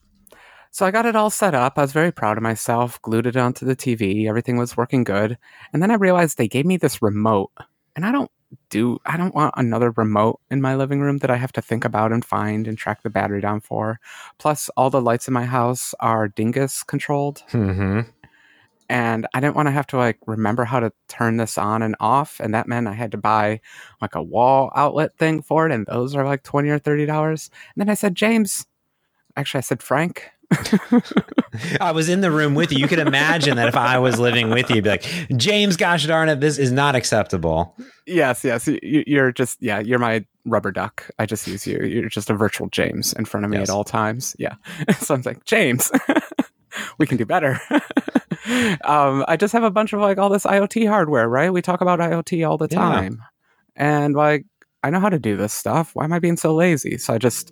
so 0.71 0.85
I 0.85 0.91
got 0.91 1.05
it 1.05 1.15
all 1.15 1.29
set 1.29 1.53
up. 1.53 1.77
I 1.77 1.81
was 1.81 1.91
very 1.91 2.11
proud 2.11 2.37
of 2.37 2.43
myself, 2.43 3.01
glued 3.01 3.27
it 3.27 3.37
onto 3.37 3.65
the 3.65 3.75
TV. 3.75 4.27
Everything 4.27 4.57
was 4.57 4.75
working 4.77 5.03
good. 5.03 5.37
And 5.73 5.81
then 5.83 5.91
I 5.91 5.95
realized 5.95 6.37
they 6.37 6.47
gave 6.47 6.65
me 6.65 6.77
this 6.77 7.01
remote. 7.01 7.51
And 7.95 8.05
I 8.05 8.11
don't 8.11 8.31
do 8.69 8.99
I 9.05 9.15
don't 9.15 9.33
want 9.35 9.53
another 9.57 9.91
remote 9.91 10.39
in 10.49 10.61
my 10.61 10.75
living 10.75 10.99
room 11.01 11.19
that 11.19 11.29
I 11.29 11.37
have 11.37 11.53
to 11.53 11.61
think 11.61 11.85
about 11.85 12.11
and 12.11 12.23
find 12.23 12.67
and 12.67 12.77
track 12.77 13.01
the 13.03 13.09
battery 13.09 13.39
down 13.41 13.61
for. 13.61 13.99
Plus 14.39 14.69
all 14.75 14.89
the 14.89 15.01
lights 15.01 15.27
in 15.27 15.33
my 15.33 15.45
house 15.45 15.93
are 15.99 16.27
dingus 16.27 16.83
controlled 16.83 17.43
Mm-hmm. 17.51 18.01
and 18.89 19.27
I 19.33 19.39
didn't 19.39 19.55
want 19.55 19.67
to 19.67 19.71
have 19.71 19.87
to 19.87 19.97
like 19.97 20.17
remember 20.25 20.65
how 20.65 20.79
to 20.81 20.91
turn 21.07 21.37
this 21.37 21.57
on 21.57 21.81
and 21.81 21.95
off 22.01 22.39
and 22.41 22.53
that 22.53 22.67
meant 22.67 22.87
I 22.87 22.93
had 22.93 23.11
to 23.11 23.17
buy 23.17 23.61
like 24.01 24.15
a 24.15 24.23
wall 24.23 24.71
outlet 24.75 25.17
thing 25.17 25.41
for 25.41 25.65
it 25.65 25.71
and 25.71 25.85
those 25.85 26.13
are 26.15 26.25
like 26.25 26.43
20 26.43 26.69
or 26.69 26.79
30 26.79 27.05
dollars. 27.05 27.49
And 27.75 27.81
then 27.81 27.89
I 27.89 27.93
said, 27.95 28.15
"James, 28.15 28.65
actually 29.37 29.59
I 29.59 29.61
said 29.61 29.81
Frank, 29.81 30.29
I 31.81 31.91
was 31.91 32.10
in 32.10 32.22
the 32.22 32.31
room 32.31 32.55
with 32.55 32.72
you. 32.72 32.79
You 32.79 32.88
could 32.88 33.00
imagine 33.00 33.58
that 33.58 33.67
if 33.67 33.75
I 33.75 33.98
was 34.00 34.20
living 34.20 34.50
with 34.50 34.70
you, 34.70 34.75
you'd 34.77 34.84
be 34.84 34.89
like, 34.89 35.03
James, 35.38 35.77
gosh 35.77 36.05
darn 36.05 36.29
it, 36.29 36.39
this 36.39 36.58
is 36.58 36.72
not 36.72 36.96
acceptable. 36.96 37.75
Yes, 38.05 38.43
yes. 38.43 38.67
You're 38.81 39.31
just 39.31 39.62
yeah. 39.62 39.79
You're 39.79 40.00
my 40.00 40.25
rubber 40.46 40.72
duck. 40.72 41.10
I 41.20 41.25
just 41.25 41.48
use 41.48 41.65
you. 41.67 41.79
You're 41.79 42.10
just 42.10 42.29
a 42.29 42.34
virtual 42.34 42.67
James 42.70 43.13
in 43.13 43.25
front 43.25 43.46
of 43.46 43.51
me 43.51 43.58
Yes. 43.58 43.70
at 43.70 43.74
all 43.74 43.84
times. 43.84 44.36
Yeah. 44.39 44.55
so 45.00 45.13
I'm 45.15 45.22
like 45.24 45.43
James. 45.46 45.91
we 46.98 47.05
can 47.08 47.17
do 47.17 47.25
better. 47.25 47.60
um, 48.84 49.24
I 49.27 49.38
just 49.38 49.53
have 49.53 49.63
a 49.63 49.72
bunch 49.72 49.93
of 49.93 50.00
like 50.01 50.17
all 50.17 50.29
this 50.29 50.46
IoT 50.46 50.88
hardware, 50.88 51.27
right? 51.29 51.51
We 51.53 51.62
talk 51.62 51.81
about 51.81 52.00
IoT 52.00 52.48
all 52.48 52.58
the 52.58 52.67
Yeah. 52.72 52.77
time, 52.77 53.24
and 53.75 54.15
like 54.15 54.46
I 54.84 54.89
know 54.89 55.00
how 55.00 55.10
to 55.10 55.20
do 55.20 55.38
this 55.38 55.53
stuff. 55.53 55.91
Why 55.93 56.05
am 56.05 56.13
I 56.13 56.20
being 56.20 56.38
so 56.38 56.55
lazy? 56.55 56.98
So 56.98 57.13
I 57.13 57.17
just 57.17 57.51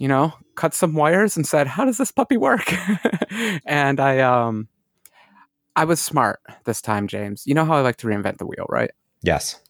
you 0.00 0.08
know 0.08 0.32
cut 0.56 0.74
some 0.74 0.94
wires 0.94 1.36
and 1.36 1.46
said, 1.46 1.68
"How 1.68 1.84
does 1.84 1.98
this 1.98 2.10
puppy 2.10 2.36
work?" 2.36 2.72
and 3.64 4.00
I 4.00 4.18
um. 4.18 4.68
I 5.76 5.84
was 5.84 6.00
smart 6.00 6.40
this 6.64 6.82
time, 6.82 7.06
James. 7.06 7.46
You 7.46 7.54
know 7.54 7.64
how 7.64 7.74
I 7.74 7.80
like 7.80 7.96
to 7.98 8.06
reinvent 8.08 8.38
the 8.38 8.44
wheel, 8.44 8.66
right? 8.68 8.90
Yes. 9.22 9.60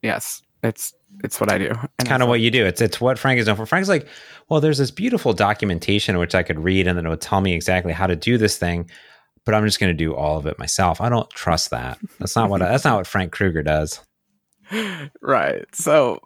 Yes, 0.00 0.40
it's 0.62 0.94
it's 1.22 1.40
what 1.40 1.50
I 1.50 1.58
do. 1.58 1.72
It's 1.98 2.08
kind 2.08 2.22
of 2.22 2.28
what 2.28 2.40
you 2.40 2.50
do. 2.50 2.64
It's 2.64 2.80
it's 2.80 3.00
what 3.00 3.18
Frank 3.18 3.40
is 3.40 3.46
known 3.46 3.56
for. 3.56 3.66
Frank's 3.66 3.88
like, 3.88 4.06
well, 4.48 4.60
there's 4.60 4.78
this 4.78 4.90
beautiful 4.90 5.32
documentation 5.32 6.18
which 6.18 6.34
I 6.34 6.42
could 6.42 6.58
read 6.60 6.86
and 6.86 6.96
then 6.96 7.06
it 7.06 7.08
would 7.08 7.20
tell 7.20 7.40
me 7.40 7.54
exactly 7.54 7.92
how 7.92 8.06
to 8.06 8.16
do 8.16 8.38
this 8.38 8.56
thing, 8.56 8.88
but 9.44 9.54
I'm 9.54 9.64
just 9.64 9.80
going 9.80 9.90
to 9.90 9.94
do 9.94 10.14
all 10.14 10.38
of 10.38 10.46
it 10.46 10.58
myself. 10.58 11.00
I 11.00 11.08
don't 11.08 11.28
trust 11.30 11.70
that. 11.70 11.98
That's 12.18 12.36
not 12.36 12.48
what 12.48 12.60
that's 12.60 12.84
not 12.84 12.96
what 12.96 13.06
Frank 13.06 13.32
Krueger 13.32 13.62
does. 13.62 14.00
right. 15.20 15.64
So 15.74 16.20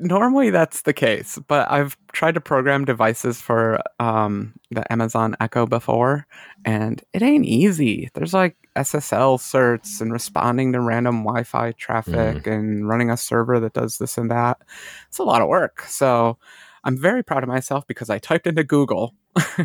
normally 0.00 0.50
that's 0.50 0.82
the 0.82 0.92
case, 0.92 1.38
but 1.48 1.70
I've 1.70 1.96
tried 2.12 2.34
to 2.34 2.40
program 2.40 2.84
devices 2.84 3.40
for 3.40 3.80
um, 4.00 4.54
the 4.70 4.90
Amazon 4.92 5.36
Echo 5.40 5.66
before, 5.66 6.26
and 6.64 7.02
it 7.12 7.22
ain't 7.22 7.44
easy. 7.44 8.10
There's 8.14 8.34
like 8.34 8.56
SSL 8.76 9.38
certs 9.38 10.00
and 10.00 10.12
responding 10.12 10.72
to 10.72 10.80
random 10.80 11.24
Wi-Fi 11.24 11.72
traffic 11.72 12.44
mm. 12.44 12.46
and 12.46 12.88
running 12.88 13.10
a 13.10 13.16
server 13.16 13.60
that 13.60 13.74
does 13.74 13.98
this 13.98 14.16
and 14.16 14.30
that. 14.30 14.58
It's 15.08 15.18
a 15.18 15.24
lot 15.24 15.42
of 15.42 15.48
work. 15.48 15.82
So 15.82 16.38
I'm 16.84 16.98
very 16.98 17.22
proud 17.22 17.42
of 17.42 17.48
myself 17.48 17.86
because 17.86 18.10
I 18.10 18.18
typed 18.18 18.46
into 18.46 18.64
Google 18.64 19.14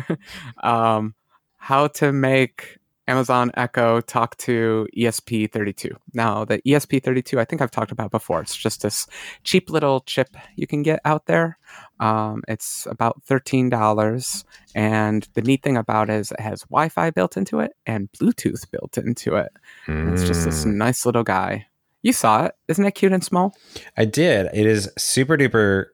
um, 0.62 1.14
how 1.56 1.88
to 1.88 2.12
make 2.12 2.77
Amazon 3.08 3.50
Echo 3.54 4.02
talk 4.02 4.36
to 4.36 4.86
ESP32. 4.96 5.96
Now, 6.12 6.44
the 6.44 6.60
ESP32, 6.62 7.38
I 7.38 7.44
think 7.46 7.62
I've 7.62 7.70
talked 7.70 7.90
about 7.90 8.10
before. 8.10 8.42
It's 8.42 8.54
just 8.54 8.82
this 8.82 9.06
cheap 9.44 9.70
little 9.70 10.00
chip 10.00 10.36
you 10.56 10.66
can 10.66 10.82
get 10.82 11.00
out 11.06 11.24
there. 11.24 11.58
Um, 12.00 12.42
it's 12.46 12.86
about 12.88 13.24
$13. 13.24 14.44
And 14.74 15.26
the 15.32 15.42
neat 15.42 15.62
thing 15.62 15.78
about 15.78 16.10
it 16.10 16.16
is 16.16 16.32
it 16.32 16.40
has 16.40 16.60
Wi 16.64 16.90
Fi 16.90 17.10
built 17.10 17.38
into 17.38 17.60
it 17.60 17.72
and 17.86 18.12
Bluetooth 18.12 18.70
built 18.70 18.98
into 18.98 19.36
it. 19.36 19.52
Mm. 19.86 20.12
It's 20.12 20.24
just 20.24 20.44
this 20.44 20.64
hmm. 20.64 20.76
nice 20.76 21.06
little 21.06 21.24
guy. 21.24 21.66
You 22.02 22.12
saw 22.12 22.44
it. 22.44 22.54
Isn't 22.68 22.84
it 22.84 22.92
cute 22.92 23.12
and 23.12 23.24
small? 23.24 23.56
I 23.96 24.04
did. 24.04 24.48
It 24.52 24.66
is 24.66 24.90
super 24.98 25.36
duper 25.36 25.86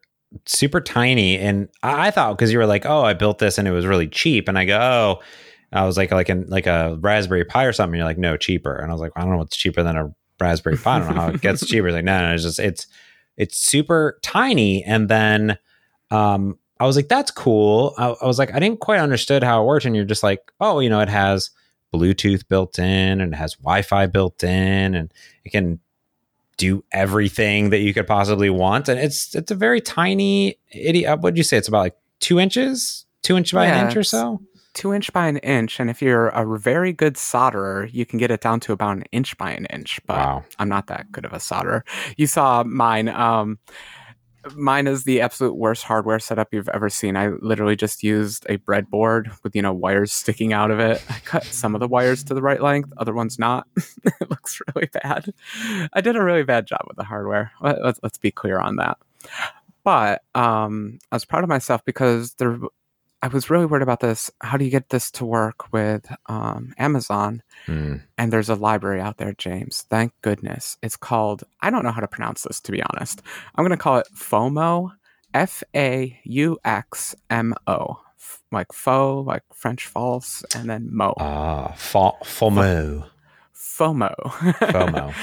super 0.47 0.81
tiny 0.81 1.39
and 1.39 1.69
i 1.85 2.11
thought 2.11 2.37
because 2.37 2.53
you 2.53 2.59
were 2.59 2.67
like 2.67 2.85
oh 2.85 3.03
i 3.03 3.13
built 3.13 3.39
this 3.39 3.57
and 3.57 3.69
it 3.69 3.71
was 3.71 3.87
really 3.87 4.09
cheap 4.09 4.49
and 4.49 4.59
i 4.59 4.65
go 4.65 4.77
oh 4.77 5.23
I 5.75 5.85
was 5.85 5.97
like, 5.97 6.13
like 6.13 6.31
in 6.31 6.47
like 6.49 6.67
a 6.67 6.97
Raspberry 7.01 7.45
Pi 7.45 7.65
or 7.65 7.73
something. 7.73 7.99
You're 7.99 8.07
like, 8.07 8.19
no, 8.19 8.37
cheaper. 8.37 8.75
And 8.77 8.91
I 8.91 8.95
was 8.95 9.01
like, 9.01 9.13
I 9.17 9.21
don't 9.21 9.31
know 9.31 9.39
what's 9.39 9.57
cheaper 9.57 9.83
than 9.83 9.97
a 9.97 10.15
Raspberry 10.41 10.77
Pi. 10.77 10.97
I 10.97 10.99
don't 11.01 11.15
know 11.15 11.21
how 11.21 11.29
it 11.29 11.41
gets 11.41 11.67
cheaper. 11.67 11.91
Like, 11.91 12.05
no, 12.05 12.27
no, 12.27 12.35
it's 12.35 12.45
just 12.45 12.61
it's 12.61 12.87
it's 13.37 13.59
super 13.59 14.19
tiny. 14.23 14.85
And 14.85 15.09
then 15.09 15.59
um, 16.13 16.59
I 16.79 16.87
was 16.87 16.95
like, 16.95 17.09
that's 17.09 17.33
cool. 17.33 17.95
I, 17.99 18.15
I 18.23 18.27
was 18.27 18.39
like, 18.39 18.55
I 18.55 18.61
didn't 18.61 18.81
quite 18.81 19.01
understood 19.01 19.43
how 19.43 19.63
it 19.63 19.67
worked. 19.67 19.85
And 19.85 19.97
you're 19.97 20.05
just 20.05 20.23
like, 20.23 20.53
oh, 20.61 20.79
you 20.79 20.89
know, 20.89 21.01
it 21.01 21.09
has 21.09 21.51
Bluetooth 21.93 22.47
built 22.49 22.79
in 22.79 23.21
and 23.21 23.33
it 23.33 23.37
has 23.37 23.55
Wi-Fi 23.55 24.07
built 24.07 24.45
in, 24.45 24.95
and 24.95 25.13
it 25.45 25.51
can 25.51 25.81
do 26.57 26.85
everything 26.93 27.71
that 27.71 27.79
you 27.79 27.93
could 27.93 28.07
possibly 28.07 28.49
want. 28.49 28.89
And 28.89 29.01
it's 29.01 29.35
it's 29.35 29.51
a 29.51 29.57
very 29.57 29.81
tiny. 29.81 30.59
Idiot. 30.71 31.21
What'd 31.21 31.37
you 31.37 31.43
say? 31.43 31.57
It's 31.57 31.69
about 31.69 31.81
like 31.81 31.97
two 32.21 32.39
inches, 32.39 33.07
two 33.23 33.37
inch 33.37 33.53
by 33.53 33.67
yeah, 33.67 33.81
an 33.81 33.87
inch 33.89 33.97
or 33.97 34.05
so 34.05 34.41
two 34.75 34.93
inch 34.93 35.13
by 35.13 35.27
an 35.27 35.39
inch, 35.39 35.81
and 35.81 35.89
if 35.89 36.03
you're 36.03 36.29
a 36.29 36.59
very 36.59 36.93
good 36.93 37.15
solderer, 37.15 37.93
you 37.93 38.05
can 38.05 38.19
get 38.19 38.31
it 38.31 38.41
down 38.41 38.61
to 38.61 38.73
about 38.73 38.97
an 38.97 39.05
inch 39.13 39.37
by 39.39 39.51
an 39.53 39.67
inch. 39.67 40.01
But 40.07 40.19
wow. 40.19 40.45
I'm 40.59 40.69
not 40.69 40.89
that 40.89 41.11
good 41.11 41.25
of 41.25 41.33
a 41.33 41.39
solderer. 41.39 41.83
You 42.17 42.27
saw 42.27 42.63
mine. 42.65 43.09
Um, 43.09 43.59
mine 44.57 44.87
is 44.87 45.05
the 45.05 45.21
absolute 45.21 45.57
worst 45.57 45.85
hardware 45.85 46.19
setup 46.19 46.53
you've 46.53 46.69
ever 46.69 46.91
seen. 46.91 47.17
I 47.17 47.29
literally 47.41 47.77
just 47.77 48.03
used 48.03 48.45
a 48.49 48.59
breadboard 48.59 49.43
with 49.43 49.57
you 49.57 49.63
know 49.63 49.73
wires 49.73 50.13
sticking 50.13 50.53
out 50.53 50.71
of 50.71 50.81
it. 50.81 51.03
I 51.09 51.19
cut 51.21 51.45
some 51.45 51.75
of 51.75 51.81
the 51.81 51.89
wires 51.89 52.25
to 52.25 52.35
the 52.35 52.43
right 52.43 52.61
length, 52.61 52.93
other 52.99 53.15
ones 53.15 53.39
not. 53.39 53.67
it 53.77 54.31
looks 54.31 54.61
really 54.75 54.89
bad. 54.93 55.33
I 55.93 56.01
did 56.01 56.17
a 56.17 56.23
really 56.23 56.45
bad 56.45 56.67
job 56.67 56.83
with 56.87 56.97
the 56.97 57.05
hardware. 57.05 57.53
Let's 57.61 58.01
let's 58.03 58.19
be 58.19 58.31
clear 58.31 58.59
on 58.59 58.77
that. 58.77 58.99
But 59.85 60.23
um, 60.35 60.99
I 61.13 61.17
was 61.17 61.27
proud 61.27 61.45
of 61.45 61.51
myself 61.51 61.85
because 61.85 62.35
there 62.35 62.59
I 63.25 63.29
was 63.29 63.49
really 63.49 63.65
worried 63.65 63.83
about 63.83 64.01
this. 64.01 64.31
How 64.43 64.59
do 64.59 64.67
you 64.67 64.71
get 64.71 64.91
this 64.91 65.11
to 65.13 65.25
work 65.25 65.73
with 65.73 66.15
um, 66.27 66.75
Amazon? 66.77 67.43
Mm. 67.67 68.03
And 68.19 68.31
there's 68.31 68.51
a 68.51 68.55
library 68.55 69.01
out 69.01 69.17
there, 69.17 69.33
James. 69.33 69.87
Thank 69.89 70.13
goodness. 70.21 70.77
It's 70.83 70.99
called, 70.99 71.43
I 71.63 71.71
don't 71.71 71.85
know 71.85 71.91
how 71.91 72.03
to 72.03 72.07
pronounce 72.07 72.43
this, 72.43 72.61
to 72.61 72.71
be 72.71 72.83
honest. 72.83 73.23
I'm 73.55 73.65
going 73.65 73.71
to 73.71 73.83
call 73.83 73.97
it 73.97 74.09
FOMO, 74.15 74.91
F 75.33 75.63
A 75.75 76.21
U 76.25 76.59
X 76.67 77.15
M 77.31 77.55
O. 77.67 77.99
Like 78.53 78.75
faux, 78.75 79.27
like 79.27 79.43
French 79.55 79.87
false, 79.87 80.45
and 80.55 80.69
then 80.69 80.91
mo. 80.93 81.15
Ah, 81.17 81.73
fo- 81.79 82.19
FOMO. 82.25 83.09
FOMO. 83.57 84.15
FOMO. 84.61 85.15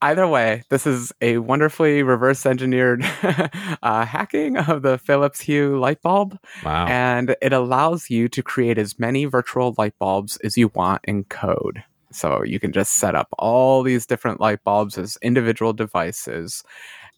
Either 0.00 0.28
way, 0.28 0.62
this 0.68 0.86
is 0.86 1.12
a 1.20 1.38
wonderfully 1.38 2.02
reverse 2.02 2.46
engineered 2.46 3.02
uh, 3.82 4.04
hacking 4.04 4.56
of 4.56 4.82
the 4.82 4.98
Philips 4.98 5.40
Hue 5.40 5.78
light 5.78 6.00
bulb. 6.02 6.38
Wow. 6.64 6.86
And 6.86 7.34
it 7.42 7.52
allows 7.52 8.08
you 8.08 8.28
to 8.28 8.42
create 8.42 8.78
as 8.78 8.98
many 8.98 9.24
virtual 9.24 9.74
light 9.76 9.98
bulbs 9.98 10.36
as 10.38 10.56
you 10.56 10.68
want 10.68 11.00
in 11.04 11.24
code. 11.24 11.82
So 12.12 12.42
you 12.44 12.60
can 12.60 12.72
just 12.72 12.94
set 12.94 13.14
up 13.14 13.28
all 13.38 13.82
these 13.82 14.06
different 14.06 14.40
light 14.40 14.62
bulbs 14.64 14.96
as 14.96 15.18
individual 15.20 15.72
devices 15.72 16.62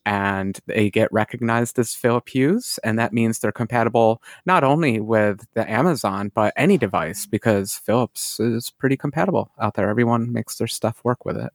and 0.06 0.58
they 0.66 0.90
get 0.90 1.12
recognized 1.12 1.78
as 1.78 1.94
Philips 1.94 2.32
Hues, 2.32 2.78
and 2.82 2.98
that 2.98 3.12
means 3.12 3.38
they're 3.38 3.52
compatible 3.52 4.22
not 4.46 4.64
only 4.64 4.98
with 4.98 5.46
the 5.54 5.70
Amazon 5.70 6.30
but 6.34 6.54
any 6.56 6.78
device 6.78 7.26
because 7.26 7.76
Philips 7.76 8.40
is 8.40 8.70
pretty 8.70 8.96
compatible 8.96 9.50
out 9.60 9.74
there. 9.74 9.88
Everyone 9.90 10.32
makes 10.32 10.56
their 10.56 10.66
stuff 10.66 11.00
work 11.04 11.24
with 11.24 11.36
it. 11.36 11.52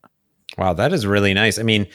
Wow, 0.56 0.72
that 0.74 0.92
is 0.92 1.06
really 1.06 1.34
nice. 1.34 1.58
I 1.58 1.62
mean, 1.62 1.86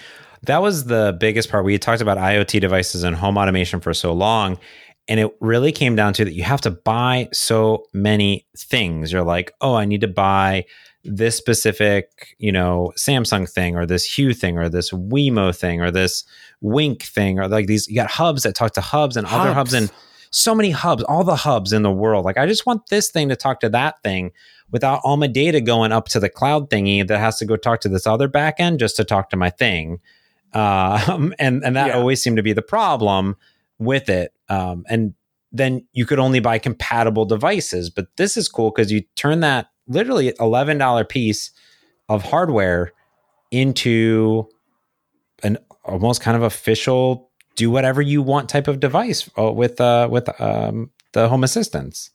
that 0.43 0.61
was 0.61 0.85
the 0.85 1.15
biggest 1.19 1.49
part. 1.49 1.65
We 1.65 1.77
talked 1.77 2.01
about 2.01 2.17
IoT 2.17 2.61
devices 2.61 3.03
and 3.03 3.15
home 3.15 3.37
automation 3.37 3.79
for 3.79 3.93
so 3.93 4.13
long. 4.13 4.59
And 5.07 5.19
it 5.19 5.35
really 5.39 5.71
came 5.71 5.95
down 5.95 6.13
to 6.13 6.25
that 6.25 6.33
you 6.33 6.43
have 6.43 6.61
to 6.61 6.71
buy 6.71 7.27
so 7.33 7.85
many 7.91 8.45
things. 8.57 9.11
You're 9.11 9.23
like, 9.23 9.51
oh, 9.61 9.75
I 9.75 9.85
need 9.85 10.01
to 10.01 10.07
buy 10.07 10.65
this 11.03 11.35
specific, 11.35 12.35
you 12.37 12.51
know, 12.51 12.93
Samsung 12.97 13.49
thing 13.49 13.75
or 13.75 13.85
this 13.85 14.05
Hue 14.05 14.33
thing 14.33 14.57
or 14.57 14.69
this 14.69 14.91
Wemo 14.91 15.55
thing 15.55 15.81
or 15.81 15.89
this 15.89 16.23
Wink 16.61 17.03
thing 17.03 17.39
or 17.39 17.47
like 17.47 17.65
these. 17.65 17.87
You 17.87 17.95
got 17.95 18.11
hubs 18.11 18.43
that 18.43 18.53
talk 18.53 18.73
to 18.73 18.81
hubs 18.81 19.17
and 19.17 19.25
hubs. 19.25 19.41
other 19.41 19.53
hubs 19.53 19.73
and 19.73 19.91
so 20.29 20.55
many 20.55 20.69
hubs, 20.69 21.03
all 21.03 21.23
the 21.23 21.35
hubs 21.35 21.73
in 21.73 21.81
the 21.81 21.91
world. 21.91 22.23
Like, 22.23 22.37
I 22.37 22.45
just 22.45 22.65
want 22.65 22.87
this 22.89 23.09
thing 23.09 23.29
to 23.29 23.35
talk 23.35 23.59
to 23.61 23.69
that 23.69 24.01
thing 24.03 24.31
without 24.71 25.01
all 25.03 25.17
my 25.17 25.27
data 25.27 25.61
going 25.61 25.91
up 25.91 26.07
to 26.09 26.19
the 26.19 26.29
cloud 26.29 26.69
thingy 26.69 27.05
that 27.07 27.19
has 27.19 27.37
to 27.39 27.45
go 27.45 27.55
talk 27.55 27.81
to 27.81 27.89
this 27.89 28.07
other 28.07 28.27
backend 28.27 28.77
just 28.79 28.95
to 28.95 29.03
talk 29.03 29.29
to 29.29 29.37
my 29.37 29.49
thing. 29.49 29.99
Um, 30.53 31.33
and 31.39 31.63
and 31.63 31.75
that 31.75 31.87
yeah. 31.87 31.97
always 31.97 32.21
seemed 32.21 32.37
to 32.37 32.43
be 32.43 32.53
the 32.53 32.61
problem 32.61 33.35
with 33.77 34.09
it. 34.09 34.33
Um, 34.49 34.85
and 34.89 35.13
then 35.51 35.85
you 35.91 36.05
could 36.05 36.19
only 36.19 36.39
buy 36.39 36.57
compatible 36.59 37.25
devices. 37.25 37.89
But 37.89 38.07
this 38.15 38.37
is 38.37 38.47
cool 38.47 38.71
because 38.71 38.91
you 38.91 39.01
turn 39.15 39.41
that 39.41 39.67
literally 39.87 40.33
eleven 40.39 40.77
dollar 40.77 41.03
piece 41.03 41.51
of 42.09 42.23
hardware 42.23 42.93
into 43.51 44.47
an 45.43 45.57
almost 45.83 46.21
kind 46.21 46.37
of 46.37 46.43
official 46.43 47.31
do 47.55 47.69
whatever 47.69 48.01
you 48.01 48.21
want 48.21 48.49
type 48.49 48.67
of 48.67 48.79
device 48.79 49.29
uh, 49.37 49.51
with 49.51 49.81
uh, 49.81 50.07
with 50.09 50.29
um, 50.41 50.91
the 51.11 51.27
home 51.27 51.43
assistants. 51.43 52.11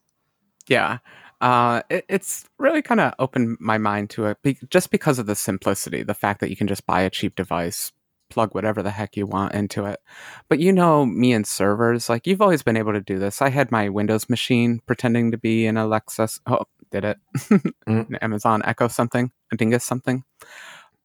Yeah, 0.67 0.99
uh, 1.41 1.83
it, 1.91 2.05
it's 2.09 2.45
really 2.59 2.83
kind 2.83 3.01
of 3.01 3.13
opened 3.19 3.59
my 3.61 3.79
mind 3.79 4.11
to 4.11 4.27
it 4.27 4.39
be- 4.43 4.59
just 4.71 4.91
because 4.91 5.19
of 5.19 5.27
the 5.27 5.35
simplicity, 5.35 6.03
the 6.03 6.15
fact 6.15 6.41
that 6.41 6.51
you 6.51 6.57
can 6.57 6.67
just 6.67 6.87
buy 6.87 7.03
a 7.03 7.11
cheap 7.11 7.35
device, 7.35 7.93
plug 8.31 8.55
whatever 8.55 8.83
the 8.83 8.91
heck 8.91 9.17
you 9.17 9.27
want 9.27 9.55
into 9.55 9.85
it. 9.85 10.01
But 10.49 10.59
you 10.61 10.73
know, 10.73 11.05
me 11.07 11.33
and 11.33 11.47
servers, 11.47 12.09
like 12.09 12.27
you've 12.27 12.43
always 12.43 12.63
been 12.63 12.77
able 12.77 12.93
to 12.93 13.01
do 13.01 13.19
this. 13.19 13.43
I 13.43 13.51
had 13.51 13.71
my 13.71 13.89
Windows 13.89 14.29
machine 14.29 14.81
pretending 14.87 15.31
to 15.31 15.39
be 15.39 15.67
an 15.67 15.77
Alexa. 15.77 16.29
Oh, 16.47 16.65
did 16.91 17.05
it? 17.05 17.19
mm. 17.37 18.19
Amazon 18.23 18.63
Echo 18.65 18.89
something, 18.89 19.31
a 19.53 19.57
Dingus 19.57 19.85
something. 19.85 20.25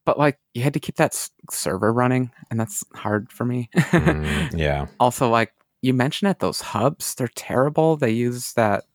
But 0.06 0.18
like 0.18 0.40
you 0.54 0.64
had 0.64 0.74
to 0.74 0.80
keep 0.80 0.96
that 0.96 1.14
s- 1.14 1.30
server 1.52 1.94
running, 1.94 2.32
and 2.50 2.60
that's 2.60 2.84
hard 2.96 3.32
for 3.32 3.46
me. 3.46 3.70
mm, 3.76 4.52
yeah. 4.58 4.88
Also, 5.00 5.30
like 5.30 5.54
you 5.82 5.94
mentioned 5.94 6.32
it, 6.32 6.40
those 6.40 6.62
hubs, 6.62 7.16
they're 7.16 7.28
terrible. 7.36 7.98
They 7.98 8.12
use 8.12 8.54
that 8.54 8.86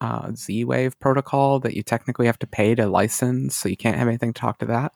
uh, 0.00 0.32
Z 0.34 0.64
Wave 0.64 0.98
protocol 0.98 1.60
that 1.60 1.74
you 1.74 1.82
technically 1.82 2.26
have 2.26 2.38
to 2.40 2.46
pay 2.46 2.74
to 2.74 2.86
license, 2.86 3.54
so 3.56 3.68
you 3.68 3.76
can't 3.76 3.96
have 3.96 4.08
anything 4.08 4.32
talk 4.32 4.58
to 4.58 4.66
that. 4.66 4.92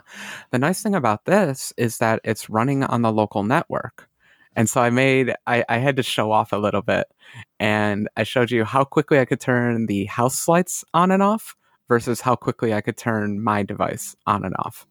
The 0.51 0.59
nice 0.59 0.83
thing 0.83 0.95
about 0.95 1.25
this 1.25 1.73
is 1.77 1.99
that 1.99 2.21
it's 2.25 2.51
running 2.51 2.85
on 2.85 3.03
the 3.03 3.13
local 3.13 3.43
network. 3.43 4.09
And 4.57 4.69
so 4.69 4.81
I 4.81 4.91
made, 4.91 5.33
I, 5.47 5.65
I 5.69 5.79
had 5.79 5.97
to 5.97 6.03
show 6.03 6.33
off 6.33 6.53
a 6.53 6.57
little 6.57 6.83
bit. 6.83 7.07
And 7.59 8.09
I 8.17 8.25
showed 8.25 8.51
you 8.51 8.65
how 8.65 8.85
quickly 8.85 9.21
I 9.21 9.25
could 9.25 9.41
turn 9.41 9.87
the 9.87 10.07
house 10.07 10.49
lights 10.49 10.85
on 10.93 11.11
and 11.11 11.23
off 11.23 11.55
versus 11.89 12.21
how 12.21 12.37
quickly 12.37 12.75
I 12.75 12.81
could 12.81 12.97
turn 12.97 13.43
my 13.43 13.63
device 13.63 14.17
on 14.27 14.45
and 14.45 14.55
off. 14.59 14.87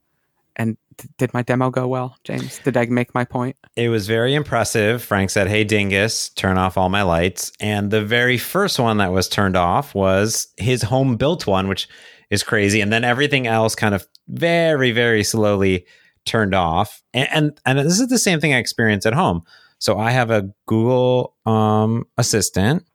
And 0.55 0.77
did 1.17 1.33
my 1.33 1.41
demo 1.41 1.69
go 1.69 1.87
well, 1.87 2.15
James? 2.23 2.59
Did 2.59 2.77
I 2.77 2.85
make 2.85 3.13
my 3.13 3.25
point? 3.25 3.55
It 3.75 3.89
was 3.89 4.07
very 4.07 4.33
impressive. 4.33 5.03
Frank 5.03 5.29
said, 5.29 5.47
Hey, 5.47 5.63
Dingus, 5.63 6.29
turn 6.29 6.57
off 6.57 6.77
all 6.77 6.89
my 6.89 7.01
lights. 7.01 7.51
And 7.59 7.91
the 7.91 8.03
very 8.03 8.37
first 8.37 8.79
one 8.79 8.97
that 8.97 9.11
was 9.11 9.27
turned 9.29 9.55
off 9.55 9.95
was 9.95 10.47
his 10.57 10.83
home 10.83 11.17
built 11.17 11.47
one, 11.47 11.67
which 11.67 11.87
is 12.29 12.43
crazy. 12.43 12.81
And 12.81 12.91
then 12.91 13.03
everything 13.03 13.47
else 13.47 13.75
kind 13.75 13.95
of 13.95 14.07
very, 14.27 14.91
very 14.91 15.23
slowly 15.23 15.85
turned 16.25 16.53
off. 16.53 17.01
And, 17.13 17.27
and, 17.31 17.59
and 17.65 17.79
this 17.79 17.99
is 17.99 18.07
the 18.07 18.19
same 18.19 18.39
thing 18.39 18.53
I 18.53 18.57
experience 18.57 19.05
at 19.05 19.13
home. 19.13 19.43
So 19.79 19.97
I 19.97 20.11
have 20.11 20.29
a 20.29 20.49
Google 20.67 21.35
um, 21.45 22.05
Assistant 22.17 22.85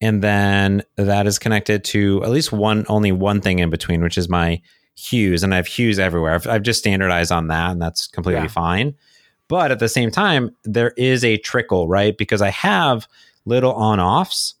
and 0.00 0.22
then 0.22 0.82
that 0.96 1.26
is 1.26 1.38
connected 1.38 1.84
to 1.84 2.22
at 2.22 2.30
least 2.30 2.52
one 2.52 2.84
only 2.88 3.12
one 3.12 3.40
thing 3.40 3.58
in 3.58 3.70
between 3.70 4.02
which 4.02 4.18
is 4.18 4.28
my 4.28 4.60
hues 4.96 5.42
and 5.42 5.52
I 5.52 5.56
have 5.56 5.66
hues 5.66 5.98
everywhere. 5.98 6.34
I've, 6.34 6.46
I've 6.46 6.62
just 6.62 6.80
standardized 6.80 7.32
on 7.32 7.48
that 7.48 7.72
and 7.72 7.80
that's 7.82 8.06
completely 8.06 8.42
yeah. 8.42 8.48
fine. 8.48 8.94
But 9.48 9.70
at 9.70 9.78
the 9.78 9.88
same 9.88 10.10
time, 10.10 10.56
there 10.64 10.92
is 10.96 11.24
a 11.24 11.36
trickle, 11.38 11.86
right? 11.86 12.16
Because 12.16 12.42
I 12.42 12.50
have 12.50 13.06
little 13.44 13.72
on 13.72 14.00
offs 14.00 14.54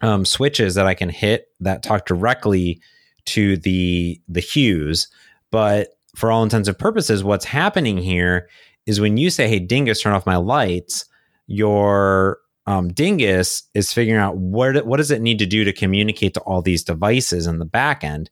um, 0.00 0.24
switches 0.24 0.74
that 0.74 0.86
I 0.86 0.94
can 0.94 1.08
hit 1.08 1.48
that 1.60 1.82
talk 1.82 2.06
directly 2.06 2.80
to 3.26 3.56
the 3.56 4.20
the 4.28 4.40
hues. 4.40 5.08
But 5.50 5.96
for 6.14 6.30
all 6.30 6.42
intents 6.42 6.68
and 6.68 6.78
purposes, 6.78 7.24
what's 7.24 7.44
happening 7.44 7.98
here 7.98 8.48
is 8.86 9.00
when 9.00 9.16
you 9.16 9.30
say, 9.30 9.48
"Hey, 9.48 9.58
Dingus, 9.58 10.02
turn 10.02 10.12
off 10.12 10.26
my 10.26 10.36
lights," 10.36 11.06
your 11.46 12.38
um, 12.66 12.92
Dingus 12.92 13.64
is 13.74 13.92
figuring 13.92 14.20
out 14.20 14.36
what 14.36 14.86
what 14.86 14.98
does 14.98 15.10
it 15.10 15.22
need 15.22 15.38
to 15.38 15.46
do 15.46 15.64
to 15.64 15.72
communicate 15.72 16.34
to 16.34 16.40
all 16.40 16.62
these 16.62 16.84
devices 16.84 17.46
in 17.46 17.58
the 17.58 17.64
back 17.64 18.04
end. 18.04 18.30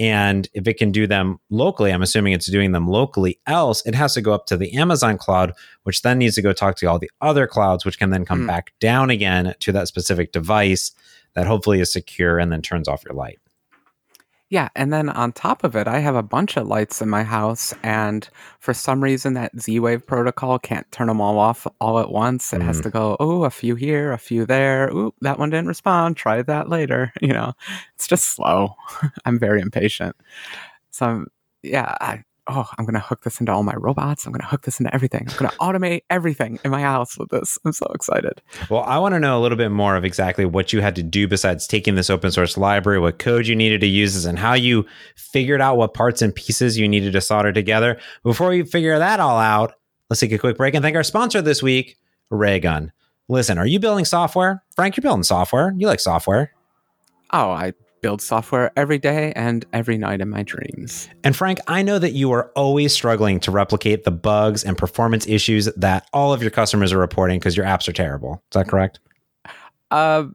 And 0.00 0.48
if 0.54 0.66
it 0.66 0.78
can 0.78 0.92
do 0.92 1.06
them 1.06 1.38
locally, 1.50 1.92
I'm 1.92 2.00
assuming 2.00 2.32
it's 2.32 2.50
doing 2.50 2.72
them 2.72 2.88
locally. 2.88 3.38
Else, 3.46 3.84
it 3.84 3.94
has 3.94 4.14
to 4.14 4.22
go 4.22 4.32
up 4.32 4.46
to 4.46 4.56
the 4.56 4.72
Amazon 4.72 5.18
cloud, 5.18 5.52
which 5.82 6.00
then 6.00 6.18
needs 6.18 6.36
to 6.36 6.42
go 6.42 6.54
talk 6.54 6.76
to 6.76 6.86
all 6.86 6.98
the 6.98 7.10
other 7.20 7.46
clouds, 7.46 7.84
which 7.84 7.98
can 7.98 8.08
then 8.08 8.24
come 8.24 8.44
mm. 8.44 8.46
back 8.46 8.72
down 8.80 9.10
again 9.10 9.54
to 9.60 9.72
that 9.72 9.88
specific 9.88 10.32
device 10.32 10.92
that 11.34 11.46
hopefully 11.46 11.80
is 11.80 11.92
secure 11.92 12.38
and 12.38 12.50
then 12.50 12.62
turns 12.62 12.88
off 12.88 13.04
your 13.04 13.14
light. 13.14 13.38
Yeah, 14.50 14.68
and 14.74 14.92
then 14.92 15.08
on 15.08 15.30
top 15.30 15.62
of 15.62 15.76
it, 15.76 15.86
I 15.86 16.00
have 16.00 16.16
a 16.16 16.24
bunch 16.24 16.56
of 16.56 16.66
lights 16.66 17.00
in 17.00 17.08
my 17.08 17.22
house, 17.22 17.72
and 17.84 18.28
for 18.58 18.74
some 18.74 19.00
reason, 19.00 19.34
that 19.34 19.56
Z 19.60 19.78
Wave 19.78 20.04
protocol 20.04 20.58
can't 20.58 20.90
turn 20.90 21.06
them 21.06 21.20
all 21.20 21.38
off 21.38 21.68
all 21.80 22.00
at 22.00 22.10
once. 22.10 22.52
It 22.52 22.60
mm. 22.60 22.64
has 22.64 22.80
to 22.80 22.90
go, 22.90 23.16
oh, 23.20 23.44
a 23.44 23.50
few 23.50 23.76
here, 23.76 24.10
a 24.10 24.18
few 24.18 24.44
there. 24.44 24.88
Ooh, 24.90 25.14
that 25.20 25.38
one 25.38 25.50
didn't 25.50 25.68
respond. 25.68 26.16
Try 26.16 26.42
that 26.42 26.68
later. 26.68 27.12
You 27.22 27.34
know, 27.34 27.52
it's 27.94 28.08
just 28.08 28.30
slow. 28.30 28.74
I'm 29.24 29.38
very 29.38 29.60
impatient. 29.60 30.16
So, 30.90 31.26
yeah, 31.62 31.94
I, 32.00 32.24
oh, 32.50 32.68
I'm 32.76 32.84
going 32.84 32.94
to 32.94 33.00
hook 33.00 33.22
this 33.22 33.40
into 33.40 33.52
all 33.52 33.62
my 33.62 33.74
robots. 33.74 34.26
I'm 34.26 34.32
going 34.32 34.40
to 34.40 34.46
hook 34.46 34.62
this 34.62 34.80
into 34.80 34.92
everything. 34.94 35.26
I'm 35.30 35.36
going 35.36 35.50
to 35.50 35.56
automate 35.58 36.02
everything 36.10 36.58
in 36.64 36.70
my 36.70 36.82
house 36.82 37.16
with 37.16 37.30
this. 37.30 37.58
I'm 37.64 37.72
so 37.72 37.86
excited. 37.94 38.42
Well, 38.68 38.82
I 38.82 38.98
want 38.98 39.14
to 39.14 39.20
know 39.20 39.38
a 39.38 39.40
little 39.40 39.56
bit 39.56 39.70
more 39.70 39.96
of 39.96 40.04
exactly 40.04 40.44
what 40.44 40.72
you 40.72 40.80
had 40.80 40.96
to 40.96 41.02
do 41.02 41.28
besides 41.28 41.66
taking 41.66 41.94
this 41.94 42.10
open 42.10 42.30
source 42.30 42.56
library, 42.56 42.98
what 42.98 43.18
code 43.18 43.46
you 43.46 43.56
needed 43.56 43.80
to 43.82 43.86
use, 43.86 44.24
and 44.24 44.38
how 44.38 44.54
you 44.54 44.86
figured 45.16 45.60
out 45.60 45.76
what 45.76 45.94
parts 45.94 46.22
and 46.22 46.34
pieces 46.34 46.76
you 46.76 46.88
needed 46.88 47.12
to 47.12 47.20
solder 47.20 47.52
together. 47.52 47.98
Before 48.22 48.50
we 48.50 48.64
figure 48.64 48.98
that 48.98 49.20
all 49.20 49.38
out, 49.38 49.74
let's 50.08 50.20
take 50.20 50.32
a 50.32 50.38
quick 50.38 50.56
break 50.56 50.74
and 50.74 50.82
thank 50.82 50.96
our 50.96 51.04
sponsor 51.04 51.40
this 51.40 51.62
week, 51.62 51.96
Raygun. 52.30 52.92
Listen, 53.28 53.58
are 53.58 53.66
you 53.66 53.78
building 53.78 54.04
software? 54.04 54.64
Frank, 54.74 54.96
you're 54.96 55.02
building 55.02 55.22
software. 55.22 55.72
You 55.76 55.86
like 55.86 56.00
software. 56.00 56.52
Oh, 57.32 57.50
I 57.50 57.74
build 58.02 58.22
software 58.22 58.72
every 58.76 58.98
day 58.98 59.32
and 59.36 59.64
every 59.72 59.98
night 59.98 60.20
in 60.20 60.28
my 60.28 60.42
dreams. 60.42 61.08
And 61.24 61.36
Frank, 61.36 61.58
I 61.66 61.82
know 61.82 61.98
that 61.98 62.12
you 62.12 62.32
are 62.32 62.50
always 62.56 62.92
struggling 62.92 63.40
to 63.40 63.50
replicate 63.50 64.04
the 64.04 64.10
bugs 64.10 64.64
and 64.64 64.76
performance 64.76 65.26
issues 65.26 65.66
that 65.76 66.08
all 66.12 66.32
of 66.32 66.42
your 66.42 66.50
customers 66.50 66.92
are 66.92 66.98
reporting 66.98 67.38
because 67.38 67.56
your 67.56 67.66
apps 67.66 67.88
are 67.88 67.92
terrible. 67.92 68.42
Is 68.50 68.54
that 68.54 68.68
correct? 68.68 69.00
Uh, 69.90 70.26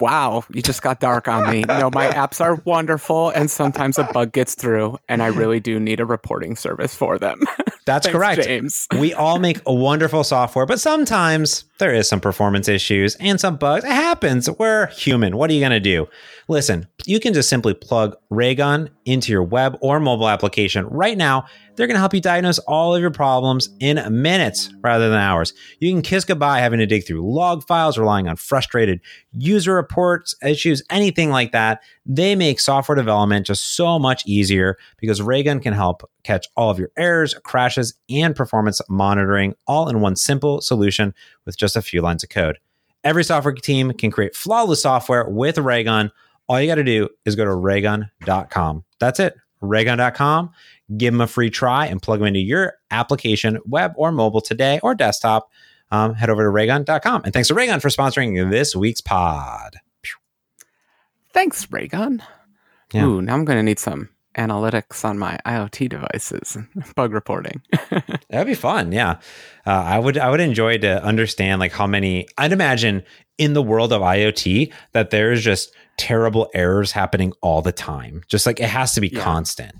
wow, 0.00 0.44
you 0.52 0.62
just 0.62 0.82
got 0.82 1.00
dark 1.00 1.28
on 1.28 1.50
me. 1.50 1.62
no, 1.62 1.90
my 1.90 2.08
apps 2.08 2.40
are 2.40 2.56
wonderful, 2.64 3.30
and 3.30 3.50
sometimes 3.50 3.98
a 3.98 4.04
bug 4.04 4.32
gets 4.32 4.54
through, 4.54 4.98
and 5.08 5.22
I 5.22 5.26
really 5.28 5.60
do 5.60 5.78
need 5.78 6.00
a 6.00 6.04
reporting 6.04 6.56
service 6.56 6.94
for 6.94 7.18
them. 7.18 7.40
That's 7.86 8.06
Thanks, 8.06 8.16
correct. 8.16 8.42
James. 8.44 8.86
we 8.98 9.12
all 9.12 9.38
make 9.38 9.60
a 9.66 9.74
wonderful 9.74 10.24
software, 10.24 10.64
but 10.64 10.80
sometimes 10.80 11.64
there 11.78 11.92
is 11.92 12.08
some 12.08 12.20
performance 12.20 12.68
issues 12.68 13.16
and 13.16 13.40
some 13.40 13.56
bugs. 13.56 13.84
It 13.84 13.90
happens. 13.90 14.48
We're 14.50 14.86
human. 14.86 15.36
What 15.36 15.50
are 15.50 15.54
you 15.54 15.60
going 15.60 15.70
to 15.70 15.80
do? 15.80 16.06
Listen, 16.48 16.86
you 17.06 17.18
can 17.20 17.34
just 17.34 17.48
simply 17.48 17.74
plug 17.74 18.16
Raygun 18.30 18.90
into 19.04 19.32
your 19.32 19.42
web 19.42 19.76
or 19.80 19.98
mobile 19.98 20.28
application 20.28 20.86
right 20.86 21.16
now. 21.16 21.46
They're 21.76 21.88
going 21.88 21.96
to 21.96 22.00
help 22.00 22.14
you 22.14 22.20
diagnose 22.20 22.60
all 22.60 22.94
of 22.94 23.00
your 23.00 23.10
problems 23.10 23.68
in 23.80 23.96
minutes 24.22 24.72
rather 24.82 25.08
than 25.08 25.18
hours. 25.18 25.52
You 25.80 25.92
can 25.92 26.02
kiss 26.02 26.24
goodbye 26.24 26.60
having 26.60 26.78
to 26.78 26.86
dig 26.86 27.06
through 27.06 27.28
log 27.28 27.66
files, 27.66 27.98
relying 27.98 28.28
on 28.28 28.36
frustrated 28.36 29.00
user 29.32 29.74
reports, 29.74 30.36
issues, 30.44 30.82
anything 30.90 31.30
like 31.30 31.50
that. 31.52 31.82
They 32.06 32.36
make 32.36 32.60
software 32.60 32.94
development 32.94 33.46
just 33.46 33.74
so 33.74 33.98
much 33.98 34.24
easier 34.26 34.76
because 34.98 35.20
Raygun 35.20 35.58
can 35.58 35.72
help 35.72 36.08
catch 36.22 36.46
all 36.56 36.70
of 36.70 36.78
your 36.78 36.90
errors, 36.96 37.34
crashes, 37.42 37.94
and 38.08 38.36
performance 38.36 38.80
monitoring 38.88 39.54
all 39.66 39.88
in 39.88 40.00
one 40.00 40.14
simple 40.16 40.60
solution 40.60 41.12
with 41.44 41.56
just 41.56 41.63
a 41.76 41.82
few 41.82 42.02
lines 42.02 42.22
of 42.22 42.30
code. 42.30 42.58
Every 43.02 43.24
software 43.24 43.54
team 43.54 43.92
can 43.92 44.10
create 44.10 44.34
flawless 44.34 44.82
software 44.82 45.28
with 45.28 45.58
Raygun 45.58 46.10
all 46.48 46.60
you 46.60 46.66
got 46.66 46.76
to 46.76 46.84
do 46.84 47.08
is 47.24 47.36
go 47.36 47.44
to 47.44 47.54
raygun.com. 47.54 48.84
That's 48.98 49.20
it, 49.20 49.34
raygun.com. 49.60 50.50
Give 50.96 51.12
them 51.12 51.20
a 51.20 51.26
free 51.26 51.50
try 51.50 51.86
and 51.86 52.00
plug 52.02 52.18
them 52.18 52.28
into 52.28 52.40
your 52.40 52.74
application, 52.90 53.58
web 53.64 53.92
or 53.96 54.12
mobile 54.12 54.40
today 54.40 54.80
or 54.82 54.94
desktop. 54.94 55.50
Um, 55.90 56.14
head 56.14 56.30
over 56.30 56.42
to 56.42 56.50
raygun.com. 56.50 57.22
And 57.24 57.32
thanks 57.32 57.48
to 57.48 57.54
Raygun 57.54 57.80
for 57.80 57.88
sponsoring 57.88 58.50
this 58.50 58.74
week's 58.74 59.00
pod. 59.00 59.76
Thanks, 61.32 61.70
Raygun. 61.70 62.22
Yeah. 62.92 63.04
Ooh, 63.04 63.22
now 63.22 63.34
I'm 63.34 63.44
going 63.44 63.58
to 63.58 63.62
need 63.62 63.78
some 63.78 64.08
analytics 64.34 65.04
on 65.04 65.18
my 65.18 65.38
IoT 65.46 65.88
devices, 65.88 66.56
bug 66.96 67.12
reporting. 67.12 67.62
That'd 68.30 68.46
be 68.46 68.54
fun. 68.54 68.92
Yeah, 68.92 69.20
uh, 69.66 69.70
I 69.70 69.98
would. 69.98 70.18
I 70.18 70.30
would 70.30 70.40
enjoy 70.40 70.78
to 70.78 71.02
understand 71.02 71.60
like 71.60 71.72
how 71.72 71.86
many. 71.86 72.26
I'd 72.38 72.52
imagine 72.52 73.02
in 73.38 73.52
the 73.54 73.62
world 73.62 73.92
of 73.92 74.02
IoT 74.02 74.72
that 74.92 75.10
there's 75.10 75.42
just 75.42 75.72
terrible 75.96 76.50
errors 76.54 76.92
happening 76.92 77.32
all 77.40 77.62
the 77.62 77.72
time. 77.72 78.22
Just 78.28 78.46
like 78.46 78.60
it 78.60 78.68
has 78.68 78.94
to 78.94 79.00
be 79.00 79.08
yeah. 79.08 79.22
constant. 79.22 79.72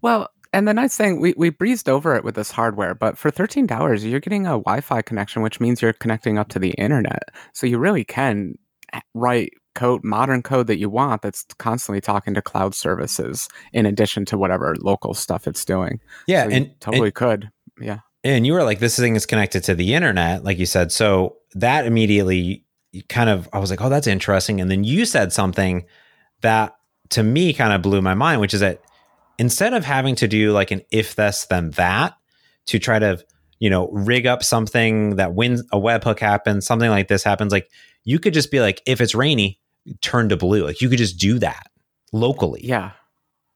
Well, 0.00 0.30
and 0.52 0.66
the 0.66 0.74
nice 0.74 0.96
thing, 0.96 1.20
we, 1.20 1.34
we 1.36 1.50
breezed 1.50 1.88
over 1.88 2.14
it 2.14 2.24
with 2.24 2.34
this 2.34 2.50
hardware, 2.50 2.94
but 2.94 3.18
for 3.18 3.30
$13, 3.30 4.08
you're 4.08 4.20
getting 4.20 4.46
a 4.46 4.50
Wi 4.50 4.80
Fi 4.80 5.02
connection, 5.02 5.42
which 5.42 5.60
means 5.60 5.82
you're 5.82 5.92
connecting 5.92 6.38
up 6.38 6.48
to 6.48 6.58
the 6.58 6.70
internet. 6.70 7.24
So 7.52 7.66
you 7.66 7.78
really 7.78 8.04
can 8.04 8.56
write 9.14 9.52
code, 9.78 10.02
modern 10.02 10.42
code 10.42 10.66
that 10.66 10.78
you 10.78 10.90
want 10.90 11.22
that's 11.22 11.44
constantly 11.58 12.00
talking 12.00 12.34
to 12.34 12.42
cloud 12.42 12.74
services 12.74 13.48
in 13.72 13.86
addition 13.86 14.24
to 14.26 14.36
whatever 14.36 14.74
local 14.80 15.14
stuff 15.14 15.46
it's 15.46 15.64
doing. 15.64 16.00
Yeah. 16.26 16.44
So 16.44 16.50
and 16.50 16.80
totally 16.80 17.08
and, 17.08 17.14
could. 17.14 17.50
Yeah. 17.80 18.00
And 18.24 18.44
you 18.44 18.54
were 18.54 18.64
like, 18.64 18.80
this 18.80 18.98
thing 18.98 19.14
is 19.14 19.24
connected 19.24 19.62
to 19.64 19.76
the 19.76 19.94
internet, 19.94 20.42
like 20.42 20.58
you 20.58 20.66
said. 20.66 20.90
So 20.90 21.36
that 21.54 21.86
immediately 21.86 22.64
kind 23.08 23.30
of, 23.30 23.48
I 23.52 23.60
was 23.60 23.70
like, 23.70 23.80
oh, 23.80 23.88
that's 23.88 24.08
interesting. 24.08 24.60
And 24.60 24.68
then 24.68 24.82
you 24.82 25.04
said 25.04 25.32
something 25.32 25.86
that 26.40 26.74
to 27.10 27.22
me 27.22 27.52
kind 27.52 27.72
of 27.72 27.80
blew 27.80 28.02
my 28.02 28.14
mind, 28.14 28.40
which 28.40 28.54
is 28.54 28.60
that 28.60 28.82
instead 29.38 29.74
of 29.74 29.84
having 29.84 30.16
to 30.16 30.26
do 30.26 30.50
like 30.50 30.72
an 30.72 30.82
if 30.90 31.14
this, 31.14 31.46
then 31.46 31.70
that 31.72 32.14
to 32.66 32.80
try 32.80 32.98
to, 32.98 33.24
you 33.60 33.70
know, 33.70 33.88
rig 33.92 34.26
up 34.26 34.42
something 34.42 35.16
that 35.16 35.34
when 35.34 35.60
a 35.72 35.78
webhook 35.78 36.18
happens, 36.18 36.66
something 36.66 36.90
like 36.90 37.06
this 37.06 37.22
happens, 37.22 37.52
like 37.52 37.70
you 38.02 38.18
could 38.18 38.34
just 38.34 38.50
be 38.50 38.60
like, 38.60 38.82
if 38.84 39.00
it's 39.00 39.14
rainy, 39.14 39.60
turn 40.00 40.28
to 40.28 40.36
blue. 40.36 40.64
Like 40.64 40.80
you 40.80 40.88
could 40.88 40.98
just 40.98 41.18
do 41.18 41.38
that 41.38 41.66
locally. 42.12 42.60
Yeah. 42.64 42.92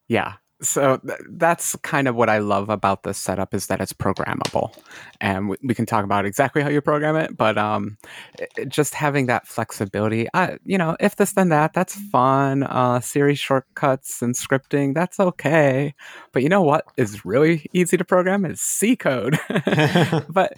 Yeah 0.09 0.35
so 0.63 0.99
th- 0.99 1.19
that's 1.31 1.77
kind 1.77 2.09
of 2.09 2.15
what 2.15 2.29
I 2.29 2.39
love 2.39 2.69
about 2.71 3.03
this 3.03 3.19
setup 3.19 3.53
is 3.55 3.67
that 3.67 3.81
it's 3.81 3.93
programmable, 3.93 4.75
and 5.21 5.49
we, 5.49 5.57
we 5.63 5.75
can 5.75 5.87
talk 5.87 6.05
about 6.05 6.25
exactly 6.25 6.63
how 6.63 6.69
you 6.69 6.81
program 6.81 7.17
it. 7.17 7.37
But 7.37 7.59
um, 7.59 7.99
it, 8.39 8.69
just 8.69 8.95
having 8.95 9.27
that 9.27 9.47
flexibility, 9.47 10.29
I, 10.33 10.59
you 10.65 10.79
know, 10.79 10.97
if 11.01 11.17
this 11.17 11.33
then 11.33 11.49
that, 11.51 11.75
that's 11.75 11.95
fun. 11.95 12.63
Uh, 12.63 13.01
Siri 13.01 13.35
shortcuts 13.35 14.23
and 14.23 14.35
scripting, 14.35 14.95
that's 14.95 15.19
okay. 15.19 15.95
But 16.33 16.43
you 16.43 16.49
know 16.49 16.63
what 16.63 16.87
is 16.97 17.25
really 17.25 17.67
easy 17.73 17.97
to 17.97 18.05
program 18.05 18.45
is 18.45 18.61
C 18.61 18.97
code. 18.97 19.39
but 20.29 20.55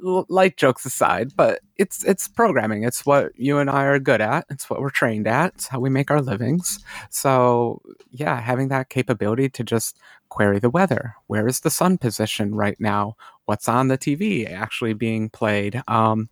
light 0.00 0.56
jokes 0.56 0.84
aside, 0.84 1.32
but 1.36 1.60
it's 1.76 2.04
it's 2.04 2.28
programming. 2.28 2.84
It's 2.84 3.06
what 3.06 3.32
you 3.36 3.58
and 3.58 3.70
I 3.70 3.84
are 3.84 3.98
good 3.98 4.20
at. 4.20 4.46
It's 4.50 4.68
what 4.68 4.80
we're 4.80 4.90
trained 4.90 5.26
at. 5.26 5.54
It's 5.54 5.68
how 5.68 5.80
we 5.80 5.90
make 5.90 6.10
our 6.10 6.20
livings. 6.20 6.80
So 7.10 7.82
yeah, 8.10 8.40
having 8.40 8.68
that 8.76 8.90
capability 8.90 9.48
to 9.48 9.64
just 9.64 9.98
query 10.28 10.58
the 10.58 10.70
weather. 10.70 11.14
Where 11.26 11.46
is 11.46 11.60
the 11.60 11.70
sun 11.70 11.98
position 11.98 12.54
right 12.54 12.78
now? 12.78 13.16
What's 13.46 13.68
on 13.68 13.88
the 13.88 13.98
TV 13.98 14.50
actually 14.50 14.92
being 14.92 15.30
played? 15.30 15.82
Um, 15.88 16.28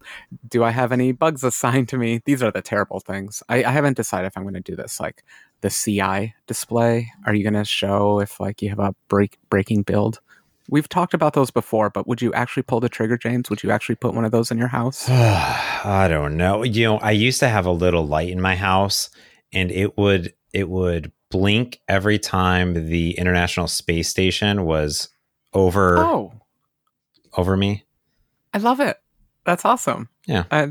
do 0.48 0.64
I 0.64 0.70
have 0.70 0.92
any 0.92 1.12
bugs 1.12 1.44
assigned 1.50 1.88
to 1.90 1.98
me? 1.98 2.20
These 2.24 2.42
are 2.42 2.50
the 2.50 2.62
terrible 2.62 3.00
things. 3.00 3.42
I, 3.48 3.64
I 3.64 3.70
haven't 3.70 3.96
decided 3.96 4.26
if 4.26 4.36
I'm 4.36 4.44
going 4.44 4.54
to 4.54 4.60
do 4.60 4.76
this. 4.76 5.00
Like 5.00 5.22
the 5.62 5.70
CI 5.70 6.34
display. 6.46 7.10
Are 7.24 7.34
you 7.34 7.42
going 7.42 7.54
to 7.54 7.64
show 7.64 8.20
if 8.20 8.38
like 8.38 8.60
you 8.60 8.68
have 8.68 8.78
a 8.78 8.94
break 9.08 9.38
breaking 9.48 9.82
build? 9.82 10.20
We've 10.68 10.88
talked 10.88 11.14
about 11.14 11.34
those 11.34 11.50
before, 11.50 11.90
but 11.90 12.06
would 12.06 12.22
you 12.22 12.32
actually 12.32 12.62
pull 12.62 12.80
the 12.80 12.88
trigger, 12.88 13.18
James? 13.18 13.50
Would 13.50 13.62
you 13.62 13.70
actually 13.70 13.96
put 13.96 14.14
one 14.14 14.24
of 14.24 14.32
those 14.32 14.50
in 14.50 14.58
your 14.58 14.68
house? 14.68 15.08
I 15.10 16.06
don't 16.08 16.36
know. 16.36 16.62
You 16.62 16.84
know, 16.84 16.98
I 16.98 17.10
used 17.10 17.40
to 17.40 17.48
have 17.48 17.66
a 17.66 17.70
little 17.70 18.06
light 18.06 18.30
in 18.30 18.40
my 18.40 18.56
house, 18.56 19.10
and 19.52 19.70
it 19.70 19.96
would 19.96 20.34
it 20.52 20.68
would 20.68 21.12
blink 21.34 21.80
every 21.88 22.16
time 22.16 22.74
the 22.74 23.18
International 23.18 23.66
Space 23.66 24.08
Station 24.08 24.64
was 24.64 25.08
over. 25.52 25.98
Oh, 25.98 26.32
over 27.36 27.56
me. 27.56 27.82
I 28.52 28.58
love 28.58 28.78
it. 28.78 28.98
That's 29.44 29.64
awesome. 29.64 30.08
Yeah. 30.26 30.44
Uh, 30.48 30.68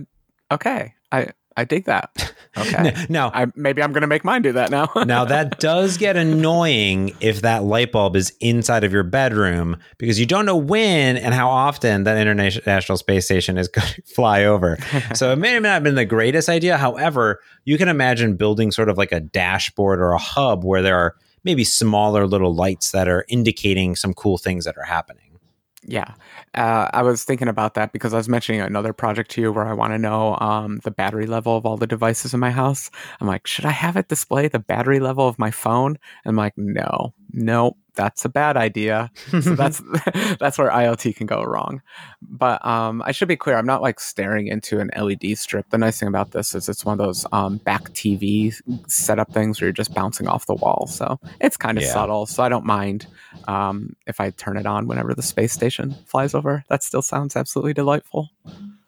okay. 0.49 0.93
I 1.11 1.31
I 1.57 1.65
dig 1.65 1.85
that. 1.85 2.33
Okay. 2.55 3.07
now, 3.09 3.31
I, 3.33 3.47
maybe 3.55 3.81
I'm 3.81 3.91
going 3.93 4.01
to 4.01 4.07
make 4.07 4.23
mine 4.23 4.43
do 4.43 4.51
that 4.51 4.69
now. 4.69 4.87
now 5.07 5.25
that 5.25 5.59
does 5.59 5.97
get 5.97 6.15
annoying 6.15 7.15
if 7.19 7.41
that 7.41 7.63
light 7.63 7.91
bulb 7.91 8.15
is 8.15 8.31
inside 8.41 8.83
of 8.83 8.93
your 8.93 9.01
bedroom 9.01 9.77
because 9.97 10.19
you 10.19 10.27
don't 10.27 10.45
know 10.45 10.55
when 10.55 11.17
and 11.17 11.33
how 11.33 11.49
often 11.49 12.03
that 12.03 12.15
international 12.15 12.99
space 12.99 13.25
station 13.25 13.57
is 13.57 13.67
going 13.69 13.87
to 13.87 14.01
fly 14.03 14.43
over. 14.43 14.77
so 15.15 15.31
it 15.31 15.37
may 15.37 15.49
have 15.53 15.63
not 15.63 15.69
have 15.69 15.83
been 15.83 15.95
the 15.95 16.05
greatest 16.05 16.47
idea. 16.47 16.77
However, 16.77 17.39
you 17.65 17.75
can 17.79 17.89
imagine 17.89 18.35
building 18.35 18.71
sort 18.71 18.87
of 18.87 18.99
like 18.99 19.11
a 19.11 19.19
dashboard 19.19 19.99
or 19.99 20.11
a 20.11 20.19
hub 20.19 20.63
where 20.63 20.83
there 20.83 20.95
are 20.95 21.15
maybe 21.43 21.63
smaller 21.63 22.27
little 22.27 22.53
lights 22.53 22.91
that 22.91 23.07
are 23.07 23.25
indicating 23.29 23.95
some 23.95 24.13
cool 24.13 24.37
things 24.37 24.65
that 24.65 24.77
are 24.77 24.85
happening. 24.85 25.39
Yeah. 25.85 26.13
Uh, 26.55 26.89
I 26.93 27.01
was 27.01 27.23
thinking 27.23 27.47
about 27.47 27.73
that 27.73 27.93
because 27.93 28.13
I 28.13 28.17
was 28.17 28.29
mentioning 28.29 28.61
another 28.61 28.93
project 28.93 29.31
to 29.31 29.41
you 29.41 29.51
where 29.51 29.65
I 29.65 29.73
want 29.73 29.93
to 29.93 29.97
know 29.97 30.37
um, 30.39 30.79
the 30.83 30.91
battery 30.91 31.25
level 31.25 31.57
of 31.57 31.65
all 31.65 31.77
the 31.77 31.87
devices 31.87 32.33
in 32.33 32.39
my 32.39 32.51
house. 32.51 32.91
I'm 33.19 33.27
like, 33.27 33.47
should 33.47 33.65
I 33.65 33.71
have 33.71 33.97
it 33.97 34.07
display 34.07 34.47
the 34.47 34.59
battery 34.59 34.99
level 34.99 35.27
of 35.27 35.39
my 35.39 35.51
phone? 35.51 35.97
And 36.23 36.31
I'm 36.31 36.35
like, 36.35 36.53
no, 36.57 37.13
no, 37.31 37.77
that's 37.95 38.25
a 38.25 38.29
bad 38.29 38.57
idea. 38.57 39.11
So 39.29 39.39
that's 39.55 39.81
that's 40.39 40.57
where 40.57 40.69
IoT 40.69 41.15
can 41.15 41.27
go 41.27 41.43
wrong. 41.43 41.81
But 42.21 42.65
um, 42.65 43.01
I 43.05 43.11
should 43.11 43.27
be 43.27 43.35
clear. 43.35 43.57
I'm 43.57 43.65
not 43.65 43.81
like 43.81 43.99
staring 43.99 44.47
into 44.47 44.79
an 44.79 44.91
LED 44.97 45.37
strip. 45.37 45.69
The 45.69 45.77
nice 45.77 45.99
thing 45.99 46.09
about 46.09 46.31
this 46.31 46.55
is 46.55 46.69
it's 46.69 46.85
one 46.85 46.99
of 46.99 47.05
those 47.05 47.25
um, 47.31 47.57
back 47.57 47.89
TV 47.91 48.53
setup 48.87 49.31
things 49.31 49.59
where 49.59 49.67
you're 49.67 49.73
just 49.73 49.93
bouncing 49.93 50.27
off 50.27 50.45
the 50.45 50.55
wall. 50.55 50.87
So 50.87 51.19
it's 51.39 51.57
kind 51.57 51.77
of 51.77 51.83
yeah. 51.83 51.93
subtle. 51.93 52.25
So 52.25 52.43
I 52.43 52.49
don't 52.49 52.65
mind 52.65 53.07
um, 53.47 53.95
if 54.07 54.19
I 54.19 54.31
turn 54.31 54.57
it 54.57 54.65
on 54.65 54.87
whenever 54.87 55.13
the 55.13 55.23
space 55.23 55.53
station 55.53 55.95
flies 56.05 56.33
over. 56.33 56.42
That 56.69 56.83
still 56.83 57.01
sounds 57.01 57.35
absolutely 57.35 57.73
delightful. 57.73 58.29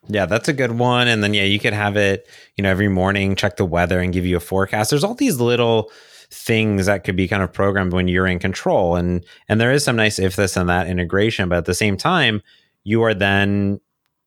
Yeah, 0.08 0.26
that's 0.26 0.48
a 0.48 0.54
good 0.54 0.74
one. 0.74 1.08
And 1.08 1.24
then 1.24 1.34
yeah, 1.34 1.44
you 1.44 1.60
could 1.60 1.74
have 1.74 1.98
it, 1.98 2.28
you 2.56 2.64
know, 2.64 2.70
every 2.70 2.90
morning 2.90 3.36
check 3.36 3.58
the 3.58 3.66
weather 3.66 4.00
and 4.00 4.14
give 4.14 4.26
you 4.26 4.38
a 4.38 4.42
forecast. 4.42 4.90
There's 4.92 5.04
all 5.04 5.16
these 5.16 5.40
little 5.40 5.90
things 6.32 6.86
that 6.86 7.04
could 7.04 7.16
be 7.16 7.28
kind 7.28 7.44
of 7.44 7.54
programmed 7.54 7.94
when 7.94 8.08
you're 8.08 8.28
in 8.28 8.40
control 8.40 8.96
and 8.96 9.24
and 9.48 9.62
there 9.62 9.72
is 9.72 9.84
some 9.84 9.96
nice 9.96 10.20
if 10.20 10.36
this 10.36 10.58
and 10.58 10.68
that 10.68 10.88
integration 10.88 11.50
but 11.50 11.58
at 11.60 11.66
the 11.66 11.74
same 11.74 11.96
time 11.96 12.42
you 12.84 13.04
are 13.04 13.14
then 13.14 13.80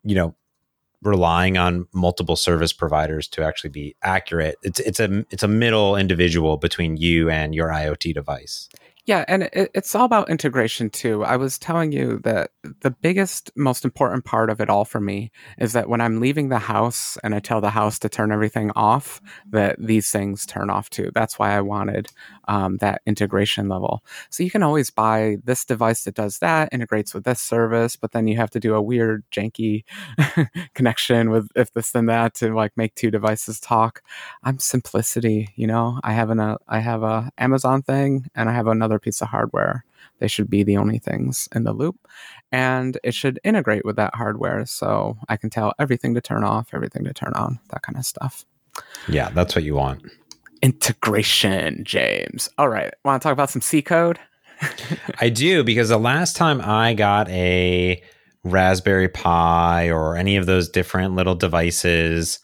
you 0.05 0.15
know 0.15 0.35
relying 1.03 1.59
on 1.59 1.87
multiple 1.93 2.37
service 2.37 2.73
providers 2.73 3.29
to 3.29 3.43
actually 3.43 3.71
be 3.71 3.95
accurate 4.03 4.57
it's 4.63 4.81
it's 4.81 5.01
a 5.01 5.25
it's 5.31 5.43
a 5.43 5.49
middle 5.49 5.97
individual 5.97 6.57
between 6.57 6.97
you 6.97 7.29
and 7.31 7.55
your 7.55 7.69
IoT 7.69 8.15
device 8.15 8.69
yeah, 9.09 9.25
and 9.27 9.45
it, 9.55 9.71
it's 9.75 9.95
all 9.95 10.05
about 10.05 10.29
integration 10.29 10.91
too. 10.91 11.25
I 11.25 11.37
was 11.37 11.59
telling 11.59 11.93
you 11.93 12.19
that 12.25 12.51
the 12.83 12.91
biggest, 12.91 13.51
most 13.57 13.87
important 13.87 14.27
part 14.27 14.51
of 14.51 14.61
it 14.61 14.69
all 14.69 14.85
for 14.85 15.01
me 15.01 15.31
is 15.57 15.73
that 15.73 15.89
when 15.89 16.03
I'm 16.03 16.21
leaving 16.21 16.51
the 16.51 16.59
house 16.59 17.17
and 17.25 17.35
I 17.35 17.41
tell 17.41 17.63
the 17.63 17.71
house 17.71 17.99
to 18.01 18.11
turn 18.11 18.33
everything 18.33 18.71
off, 18.77 19.23
that 19.49 19.77
these 19.79 20.11
things 20.11 20.45
turn 20.45 20.69
off 20.69 20.91
too. 20.91 21.11
That's 21.15 21.39
why 21.39 21.57
I 21.57 21.63
wanted 21.63 22.09
um, 22.49 22.77
that 22.79 23.01
integration 23.07 23.71
level. 23.71 24.05
So 24.29 24.43
you 24.43 24.51
can 24.51 24.63
always 24.63 24.91
buy 24.91 25.37
this 25.43 25.65
device 25.65 26.05
that 26.05 26.15
does 26.15 26.41
that, 26.41 26.69
integrates 26.71 27.15
with 27.15 27.25
this 27.25 27.41
service, 27.41 27.97
but 27.97 28.13
then 28.13 28.29
you 28.29 28.37
have 28.37 28.51
to 28.51 28.61
do 28.61 28.75
a 28.75 28.83
weird, 28.83 29.25
janky 29.31 29.85
connection 30.75 31.31
with 31.31 31.49
if 31.57 31.73
this 31.73 31.95
and 31.95 32.11
that 32.11 32.35
to 32.35 32.55
like 32.55 32.77
make 32.77 32.95
two 32.95 33.11
devices 33.11 33.59
talk. 33.59 34.03
I'm 34.43 34.59
simplicity, 34.59 35.49
you 35.57 35.67
know. 35.67 35.99
I 36.05 36.13
have 36.13 36.29
an 36.29 36.41
uh, 36.41 36.59
I 36.69 36.81
have 36.81 37.03
a 37.03 37.31
Amazon 37.39 37.81
thing 37.81 38.27
and 38.35 38.51
I 38.51 38.53
have 38.53 38.67
another 38.67 38.98
piece 38.99 39.21
of 39.21 39.29
hardware. 39.29 39.85
They 40.19 40.29
should 40.29 40.51
be 40.51 40.63
the 40.63 40.77
only 40.77 40.99
things 40.99 41.49
in 41.55 41.65
the 41.65 41.73
loop. 41.73 41.97
And 42.51 42.99
it 43.05 43.15
should 43.15 43.39
integrate 43.45 43.85
with 43.85 43.97
that 43.97 44.15
hardware 44.15 44.67
so 44.67 45.17
I 45.29 45.37
can 45.37 45.51
tell 45.51 45.75
everything 45.79 46.15
to 46.15 46.21
turn 46.21 46.45
off, 46.45 46.71
everything 46.73 47.05
to 47.05 47.13
turn 47.13 47.33
on, 47.35 47.61
that 47.71 47.83
kind 47.83 47.97
of 47.97 48.05
stuff. 48.05 48.45
Yeah, 49.09 49.31
that's 49.31 49.55
what 49.55 49.65
you 49.65 49.75
want. 49.75 50.03
Integration, 50.63 51.85
James. 51.85 52.49
All 52.59 52.69
right. 52.69 52.93
Want 53.05 53.21
to 53.23 53.27
talk 53.27 53.33
about 53.33 53.51
some 53.51 53.63
C 53.63 53.83
code? 53.83 54.19
I 55.21 55.29
do 55.29 55.63
because 55.63 55.89
the 55.89 55.99
last 55.99 56.37
time 56.37 56.61
I 56.61 56.95
got 56.95 57.29
a 57.29 58.03
Raspberry 58.45 59.09
Pi 59.09 59.91
or 59.91 60.17
any 60.17 60.37
of 60.37 60.47
those 60.47 60.69
different 60.69 61.15
little 61.15 61.37
devices, 61.37 62.41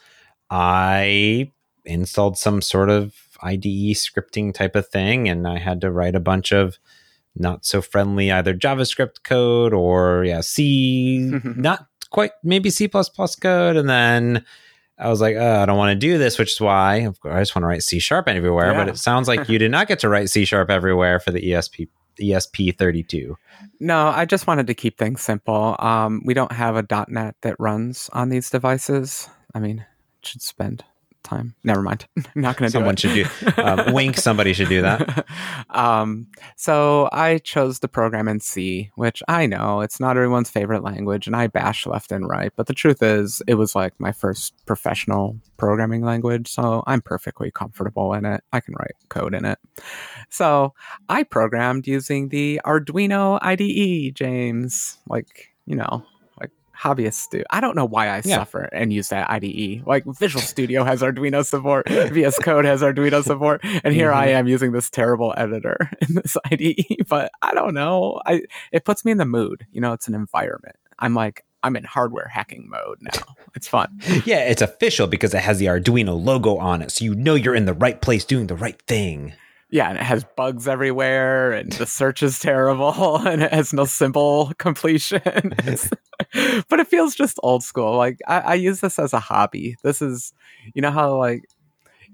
I 0.50 1.50
installed 1.84 2.38
some 2.38 2.62
sort 2.62 2.90
of 2.90 3.14
IDE 3.44 3.94
scripting 3.94 4.52
type 4.52 4.74
of 4.76 4.88
thing, 4.88 5.28
and 5.28 5.46
I 5.46 5.58
had 5.58 5.80
to 5.82 5.90
write 5.90 6.14
a 6.14 6.20
bunch 6.20 6.52
of 6.52 6.78
not 7.36 7.64
so 7.64 7.82
friendly 7.82 8.30
either 8.30 8.54
JavaScript 8.54 9.22
code 9.24 9.72
or 9.72 10.24
yeah 10.24 10.40
C, 10.40 11.18
not 11.44 11.86
quite 12.10 12.32
maybe 12.42 12.70
C 12.70 12.88
plus 12.88 13.08
plus 13.08 13.36
code, 13.36 13.76
and 13.76 13.88
then. 13.88 14.44
I 14.96 15.08
was 15.08 15.20
like, 15.20 15.34
oh, 15.34 15.56
I 15.56 15.66
don't 15.66 15.76
want 15.76 15.90
to 15.90 15.96
do 15.96 16.18
this, 16.18 16.38
which 16.38 16.52
is 16.52 16.60
why 16.60 16.98
of 16.98 17.18
course, 17.18 17.34
I 17.34 17.40
just 17.40 17.56
want 17.56 17.64
to 17.64 17.66
write 17.66 17.82
C 17.82 17.98
sharp 17.98 18.28
everywhere. 18.28 18.70
Yeah. 18.70 18.78
But 18.78 18.88
it 18.90 18.96
sounds 18.96 19.26
like 19.26 19.48
you 19.48 19.58
did 19.58 19.72
not 19.72 19.88
get 19.88 19.98
to 19.98 20.08
write 20.08 20.30
C 20.30 20.44
sharp 20.44 20.70
everywhere 20.70 21.18
for 21.18 21.32
the 21.32 21.40
ESP 21.40 21.88
ESP32. 22.20 23.34
No, 23.80 24.06
I 24.06 24.24
just 24.24 24.46
wanted 24.46 24.66
to 24.68 24.74
keep 24.74 24.98
things 24.98 25.20
simple. 25.20 25.76
Um, 25.78 26.22
we 26.24 26.34
don't 26.34 26.52
have 26.52 26.76
a 26.76 27.06
.NET 27.08 27.34
that 27.42 27.56
runs 27.58 28.08
on 28.12 28.28
these 28.28 28.50
devices. 28.50 29.28
I 29.54 29.58
mean, 29.58 29.84
should 30.22 30.42
spend 30.42 30.84
time. 31.24 31.54
Never 31.64 31.82
mind. 31.82 32.06
I'm 32.16 32.24
not 32.42 32.56
going 32.56 32.70
to 32.70 32.72
do 32.72 32.78
Someone 32.78 32.96
should 32.96 33.14
do. 33.14 33.62
Um, 33.62 33.92
wink. 33.92 34.16
Somebody 34.16 34.52
should 34.52 34.68
do 34.68 34.82
that. 34.82 35.26
um, 35.70 36.28
so 36.56 37.08
I 37.12 37.38
chose 37.38 37.80
the 37.80 37.88
program 37.88 38.28
in 38.28 38.40
C, 38.40 38.90
which 38.94 39.22
I 39.26 39.46
know 39.46 39.80
it's 39.80 39.98
not 39.98 40.16
everyone's 40.16 40.50
favorite 40.50 40.84
language, 40.84 41.26
and 41.26 41.34
I 41.34 41.48
bash 41.48 41.86
left 41.86 42.12
and 42.12 42.28
right. 42.28 42.52
But 42.54 42.66
the 42.66 42.74
truth 42.74 43.02
is, 43.02 43.42
it 43.46 43.54
was 43.54 43.74
like 43.74 43.98
my 43.98 44.12
first 44.12 44.54
professional 44.66 45.36
programming 45.56 46.02
language, 46.02 46.48
so 46.48 46.84
I'm 46.86 47.00
perfectly 47.00 47.50
comfortable 47.50 48.12
in 48.14 48.24
it. 48.24 48.44
I 48.52 48.60
can 48.60 48.74
write 48.74 48.94
code 49.08 49.34
in 49.34 49.44
it. 49.44 49.58
So 50.28 50.74
I 51.08 51.22
programmed 51.24 51.86
using 51.86 52.28
the 52.28 52.60
Arduino 52.64 53.38
IDE, 53.42 54.14
James. 54.14 54.98
Like 55.08 55.54
you 55.66 55.76
know, 55.76 56.04
hobbyists 56.78 57.28
do. 57.30 57.42
I 57.50 57.60
don't 57.60 57.76
know 57.76 57.84
why 57.84 58.08
I 58.08 58.22
yeah. 58.24 58.36
suffer 58.36 58.62
and 58.72 58.92
use 58.92 59.08
that 59.08 59.30
IDE. 59.30 59.86
Like 59.86 60.04
Visual 60.06 60.42
Studio 60.42 60.84
has 60.84 61.02
Arduino 61.02 61.44
support, 61.44 61.88
VS 61.88 62.38
Code 62.40 62.64
has 62.64 62.82
Arduino 62.82 63.22
support, 63.22 63.60
and 63.62 63.94
here 63.94 64.10
mm-hmm. 64.10 64.18
I 64.18 64.28
am 64.28 64.46
using 64.46 64.72
this 64.72 64.90
terrible 64.90 65.34
editor 65.36 65.76
in 66.00 66.14
this 66.14 66.36
IDE. 66.50 67.06
But 67.08 67.32
I 67.42 67.54
don't 67.54 67.74
know. 67.74 68.20
I 68.26 68.42
it 68.72 68.84
puts 68.84 69.04
me 69.04 69.12
in 69.12 69.18
the 69.18 69.24
mood. 69.24 69.66
You 69.72 69.80
know, 69.80 69.92
it's 69.92 70.08
an 70.08 70.14
environment. 70.14 70.76
I'm 70.98 71.14
like 71.14 71.44
I'm 71.62 71.76
in 71.76 71.84
hardware 71.84 72.28
hacking 72.28 72.68
mode 72.68 72.98
now. 73.00 73.34
It's 73.54 73.68
fun. 73.68 74.00
yeah, 74.24 74.40
it's 74.48 74.62
official 74.62 75.06
because 75.06 75.32
it 75.32 75.42
has 75.42 75.58
the 75.58 75.66
Arduino 75.66 76.22
logo 76.22 76.56
on 76.56 76.82
it, 76.82 76.90
so 76.90 77.04
you 77.04 77.14
know 77.14 77.34
you're 77.34 77.54
in 77.54 77.66
the 77.66 77.72
right 77.72 78.00
place 78.00 78.24
doing 78.24 78.48
the 78.48 78.56
right 78.56 78.80
thing 78.82 79.34
yeah, 79.70 79.88
and 79.88 79.98
it 79.98 80.04
has 80.04 80.24
bugs 80.36 80.68
everywhere, 80.68 81.52
and 81.52 81.72
the 81.72 81.86
search 81.86 82.22
is 82.22 82.38
terrible, 82.38 83.16
and 83.26 83.42
it 83.42 83.52
has 83.52 83.72
no 83.72 83.84
simple 83.84 84.52
completion. 84.58 85.20
but 86.68 86.80
it 86.80 86.88
feels 86.88 87.14
just 87.14 87.38
old 87.42 87.62
school. 87.62 87.96
Like 87.96 88.18
I, 88.26 88.40
I 88.40 88.54
use 88.54 88.80
this 88.80 88.98
as 88.98 89.12
a 89.12 89.20
hobby. 89.20 89.76
This 89.82 90.00
is, 90.00 90.32
you 90.74 90.82
know 90.82 90.90
how 90.90 91.18
like 91.18 91.42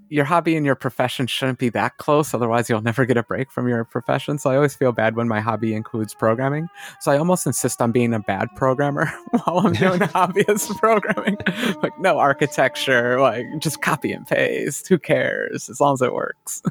your 0.08 0.24
hobby 0.24 0.56
and 0.56 0.66
your 0.66 0.74
profession 0.74 1.26
shouldn't 1.26 1.58
be 1.58 1.68
that 1.68 1.96
close, 1.98 2.34
otherwise 2.34 2.68
you'll 2.68 2.82
never 2.82 3.04
get 3.04 3.16
a 3.16 3.22
break 3.22 3.50
from 3.50 3.68
your 3.68 3.84
profession. 3.84 4.38
So 4.38 4.50
I 4.50 4.56
always 4.56 4.74
feel 4.74 4.90
bad 4.90 5.14
when 5.14 5.28
my 5.28 5.40
hobby 5.40 5.72
includes 5.72 6.14
programming. 6.14 6.68
So 7.00 7.12
I 7.12 7.18
almost 7.18 7.46
insist 7.46 7.80
on 7.80 7.92
being 7.92 8.12
a 8.12 8.18
bad 8.18 8.48
programmer 8.56 9.06
while 9.30 9.58
I'm 9.58 9.72
doing 9.72 10.00
hobbyist 10.00 10.76
programming. 10.78 11.38
like 11.82 11.98
no 12.00 12.18
architecture, 12.18 13.20
like 13.20 13.46
just 13.58 13.82
copy 13.82 14.12
and 14.12 14.26
paste. 14.26 14.88
Who 14.88 14.98
cares? 14.98 15.70
As 15.70 15.80
long 15.80 15.94
as 15.94 16.02
it 16.02 16.12
works. 16.12 16.62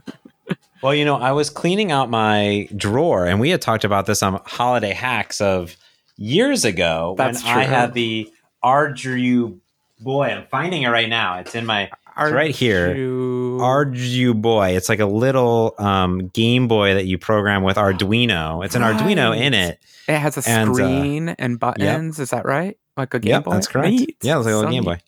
Well, 0.81 0.95
you 0.95 1.03
know, 1.03 1.15
I 1.15 1.33
was 1.33 1.49
cleaning 1.49 1.91
out 1.91 2.09
my 2.09 2.69
drawer, 2.75 3.25
and 3.25 3.39
we 3.39 3.49
had 3.49 3.61
talked 3.61 3.83
about 3.83 4.05
this 4.05 4.23
on 4.23 4.39
holiday 4.45 4.93
hacks 4.93 5.41
of 5.41 5.75
years 6.17 6.65
ago 6.65 7.15
That's 7.17 7.43
when 7.43 7.53
true. 7.53 7.61
I 7.61 7.65
had 7.65 7.93
the 7.93 8.31
Ardu 8.63 9.59
boy. 9.99 10.27
I'm 10.27 10.45
finding 10.47 10.83
it 10.83 10.89
right 10.89 11.09
now. 11.09 11.39
It's 11.39 11.55
in 11.55 11.65
my 11.65 11.89
it's 12.17 12.31
right 12.33 12.53
here. 12.53 12.95
Arduboy. 12.95 14.75
It's 14.75 14.89
like 14.89 14.99
a 14.99 15.05
little 15.05 15.75
um, 15.77 16.27
Game 16.27 16.67
Boy 16.67 16.95
that 16.95 17.05
you 17.05 17.17
program 17.17 17.63
with 17.63 17.77
Arduino. 17.77 18.65
It's 18.65 18.75
an 18.75 18.81
right. 18.81 18.93
Arduino 18.99 19.37
in 19.37 19.53
it. 19.53 19.79
It 20.07 20.17
has 20.17 20.35
a 20.35 20.49
and, 20.49 20.71
uh, 20.71 20.73
screen 20.73 21.29
uh, 21.29 21.35
and 21.39 21.59
buttons. 21.59 22.17
Yep. 22.17 22.23
Is 22.23 22.29
that 22.31 22.45
right? 22.45 22.77
Like 22.97 23.13
a 23.13 23.19
Game 23.19 23.29
yep, 23.29 23.43
Boy. 23.45 23.51
That's 23.51 23.67
correct. 23.67 23.93
Yeah, 24.21 24.37
it's 24.37 24.45
like 24.45 24.53
a 24.53 24.57
little 24.57 24.71
Game 24.71 24.83
Boy. 24.83 24.99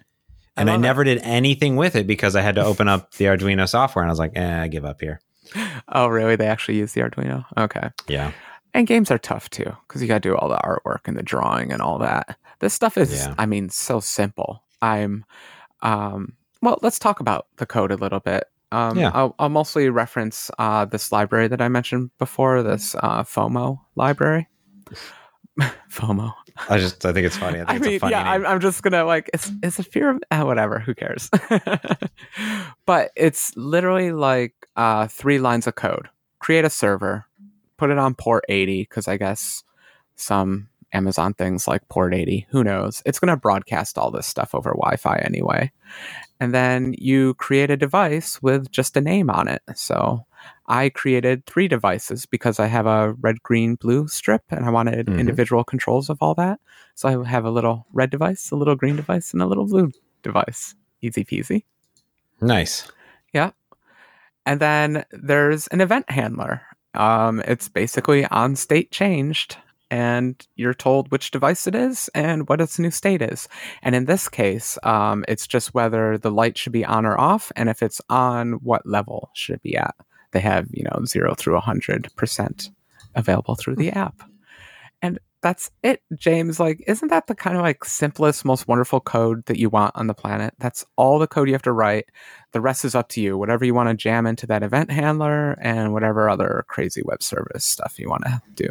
And 0.55 0.69
I, 0.69 0.75
I 0.75 0.77
never 0.77 1.01
it. 1.01 1.05
did 1.05 1.21
anything 1.23 1.75
with 1.75 1.95
it 1.95 2.07
because 2.07 2.35
I 2.35 2.41
had 2.41 2.55
to 2.55 2.63
open 2.63 2.87
up 2.87 3.11
the 3.15 3.25
Arduino 3.25 3.67
software, 3.67 4.03
and 4.03 4.09
I 4.09 4.13
was 4.13 4.19
like, 4.19 4.33
eh, 4.35 4.61
I 4.61 4.67
give 4.67 4.85
up 4.85 5.01
here 5.01 5.19
oh, 5.89 6.07
really? 6.07 6.35
They 6.35 6.47
actually 6.47 6.77
use 6.77 6.93
the 6.93 7.01
Arduino? 7.01 7.45
Okay. 7.57 7.89
Yeah. 8.07 8.31
And 8.73 8.87
games 8.87 9.11
are 9.11 9.17
tough 9.17 9.49
too 9.49 9.75
because 9.87 10.01
you 10.01 10.07
got 10.07 10.23
to 10.23 10.29
do 10.29 10.35
all 10.35 10.49
the 10.49 10.57
artwork 10.57 11.01
and 11.05 11.17
the 11.17 11.23
drawing 11.23 11.71
and 11.71 11.81
all 11.81 11.99
that. 11.99 12.37
This 12.59 12.73
stuff 12.73 12.97
is, 12.97 13.13
yeah. 13.13 13.35
I 13.37 13.45
mean, 13.45 13.69
so 13.69 13.99
simple. 13.99 14.63
I'm, 14.81 15.25
um, 15.81 16.33
well, 16.61 16.79
let's 16.81 16.99
talk 16.99 17.19
about 17.19 17.47
the 17.57 17.65
code 17.65 17.91
a 17.91 17.97
little 17.97 18.19
bit. 18.19 18.45
Um, 18.71 18.97
yeah. 18.97 19.11
I'll, 19.13 19.35
I'll 19.39 19.49
mostly 19.49 19.89
reference 19.89 20.49
uh, 20.57 20.85
this 20.85 21.11
library 21.11 21.49
that 21.49 21.61
I 21.61 21.67
mentioned 21.67 22.11
before, 22.17 22.63
this 22.63 22.95
uh, 22.95 23.23
FOMO 23.23 23.79
library. 23.95 24.47
FOMO. 25.91 26.33
I 26.69 26.77
just 26.77 27.05
I 27.05 27.13
think 27.13 27.25
it's 27.25 27.37
funny. 27.37 27.59
I 27.59 27.65
think 27.65 27.69
I 27.69 27.75
it's 27.75 27.85
mean, 27.85 27.99
funny 27.99 28.11
yeah, 28.11 28.23
name. 28.23 28.33
I'm, 28.33 28.45
I'm 28.45 28.59
just 28.59 28.83
gonna 28.83 29.03
like 29.05 29.29
it's 29.33 29.51
it's 29.63 29.79
a 29.79 29.83
fear 29.83 30.09
of 30.09 30.19
ah, 30.31 30.45
whatever. 30.45 30.79
Who 30.79 30.93
cares? 30.93 31.29
but 32.85 33.11
it's 33.15 33.55
literally 33.55 34.11
like 34.11 34.53
uh, 34.75 35.07
three 35.07 35.39
lines 35.39 35.67
of 35.67 35.75
code. 35.75 36.09
Create 36.39 36.65
a 36.65 36.69
server, 36.69 37.25
put 37.77 37.89
it 37.89 37.97
on 37.97 38.15
port 38.15 38.43
80 38.49 38.83
because 38.83 39.07
I 39.07 39.17
guess 39.17 39.63
some 40.15 40.69
Amazon 40.93 41.33
things 41.33 41.67
like 41.67 41.87
port 41.89 42.13
80. 42.13 42.47
Who 42.49 42.63
knows? 42.63 43.01
It's 43.05 43.19
gonna 43.19 43.37
broadcast 43.37 43.97
all 43.97 44.11
this 44.11 44.27
stuff 44.27 44.53
over 44.53 44.71
Wi-Fi 44.71 45.17
anyway. 45.17 45.71
And 46.39 46.53
then 46.53 46.95
you 46.97 47.35
create 47.35 47.69
a 47.69 47.77
device 47.77 48.41
with 48.41 48.71
just 48.71 48.97
a 48.97 49.01
name 49.01 49.29
on 49.29 49.47
it. 49.47 49.61
So 49.75 50.25
I 50.65 50.89
created 50.89 51.45
three 51.45 51.67
devices 51.67 52.25
because 52.25 52.59
I 52.59 52.65
have 52.65 52.87
a 52.87 53.13
red, 53.13 53.43
green, 53.43 53.75
blue 53.75 54.07
strip 54.07 54.43
and 54.49 54.65
I 54.65 54.69
wanted 54.71 55.05
Mhm. 55.05 55.19
individual 55.19 55.63
controls 55.63 56.09
of 56.09 56.17
all 56.21 56.33
that. 56.35 56.59
So 56.95 57.07
I 57.23 57.27
have 57.29 57.45
a 57.45 57.51
little 57.51 57.85
red 57.93 58.09
device, 58.09 58.49
a 58.51 58.55
little 58.55 58.75
green 58.75 58.95
device, 58.95 59.33
and 59.33 59.41
a 59.41 59.45
little 59.45 59.67
blue 59.67 59.91
device. 60.23 60.75
Easy 61.01 61.23
peasy. 61.23 61.63
nice. 62.41 62.91
And 64.45 64.59
then 64.59 65.05
there's 65.11 65.67
an 65.67 65.81
event 65.81 66.09
handler. 66.09 66.61
Um, 66.93 67.41
it's 67.41 67.69
basically 67.69 68.25
on 68.25 68.55
state 68.55 68.91
changed, 68.91 69.57
and 69.89 70.35
you're 70.55 70.73
told 70.73 71.11
which 71.11 71.31
device 71.31 71.67
it 71.67 71.75
is 71.75 72.09
and 72.15 72.47
what 72.49 72.61
its 72.61 72.79
new 72.79 72.91
state 72.91 73.21
is. 73.21 73.47
And 73.81 73.95
in 73.95 74.05
this 74.05 74.27
case, 74.27 74.77
um, 74.83 75.23
it's 75.27 75.47
just 75.47 75.73
whether 75.73 76.17
the 76.17 76.31
light 76.31 76.57
should 76.57 76.73
be 76.73 76.85
on 76.85 77.05
or 77.05 77.19
off, 77.19 77.51
and 77.55 77.69
if 77.69 77.81
it's 77.83 78.01
on, 78.09 78.53
what 78.63 78.85
level 78.85 79.29
should 79.33 79.55
it 79.55 79.61
be 79.61 79.77
at. 79.77 79.95
They 80.31 80.39
have, 80.39 80.67
you 80.71 80.83
know, 80.83 81.03
zero 81.05 81.33
through 81.35 81.59
100% 81.59 82.69
available 83.15 83.55
through 83.55 83.75
the 83.75 83.91
app. 83.91 84.21
That's 85.41 85.71
it, 85.81 86.01
James. 86.15 86.59
Like, 86.59 86.83
isn't 86.87 87.07
that 87.07 87.25
the 87.27 87.33
kind 87.35 87.55
of 87.57 87.63
like 87.63 87.83
simplest, 87.83 88.45
most 88.45 88.67
wonderful 88.67 88.99
code 88.99 89.43
that 89.47 89.57
you 89.57 89.69
want 89.69 89.95
on 89.95 90.05
the 90.07 90.13
planet? 90.13 90.53
That's 90.59 90.85
all 90.97 91.17
the 91.17 91.27
code 91.27 91.47
you 91.47 91.53
have 91.55 91.63
to 91.63 91.71
write. 91.71 92.05
The 92.51 92.61
rest 92.61 92.85
is 92.85 92.93
up 92.93 93.09
to 93.09 93.21
you. 93.21 93.37
Whatever 93.37 93.65
you 93.65 93.73
want 93.73 93.89
to 93.89 93.95
jam 93.95 94.27
into 94.27 94.45
that 94.47 94.61
event 94.61 94.91
handler 94.91 95.53
and 95.59 95.93
whatever 95.93 96.29
other 96.29 96.63
crazy 96.67 97.01
web 97.03 97.23
service 97.23 97.65
stuff 97.65 97.97
you 97.97 98.07
want 98.09 98.23
to 98.25 98.41
do. 98.53 98.67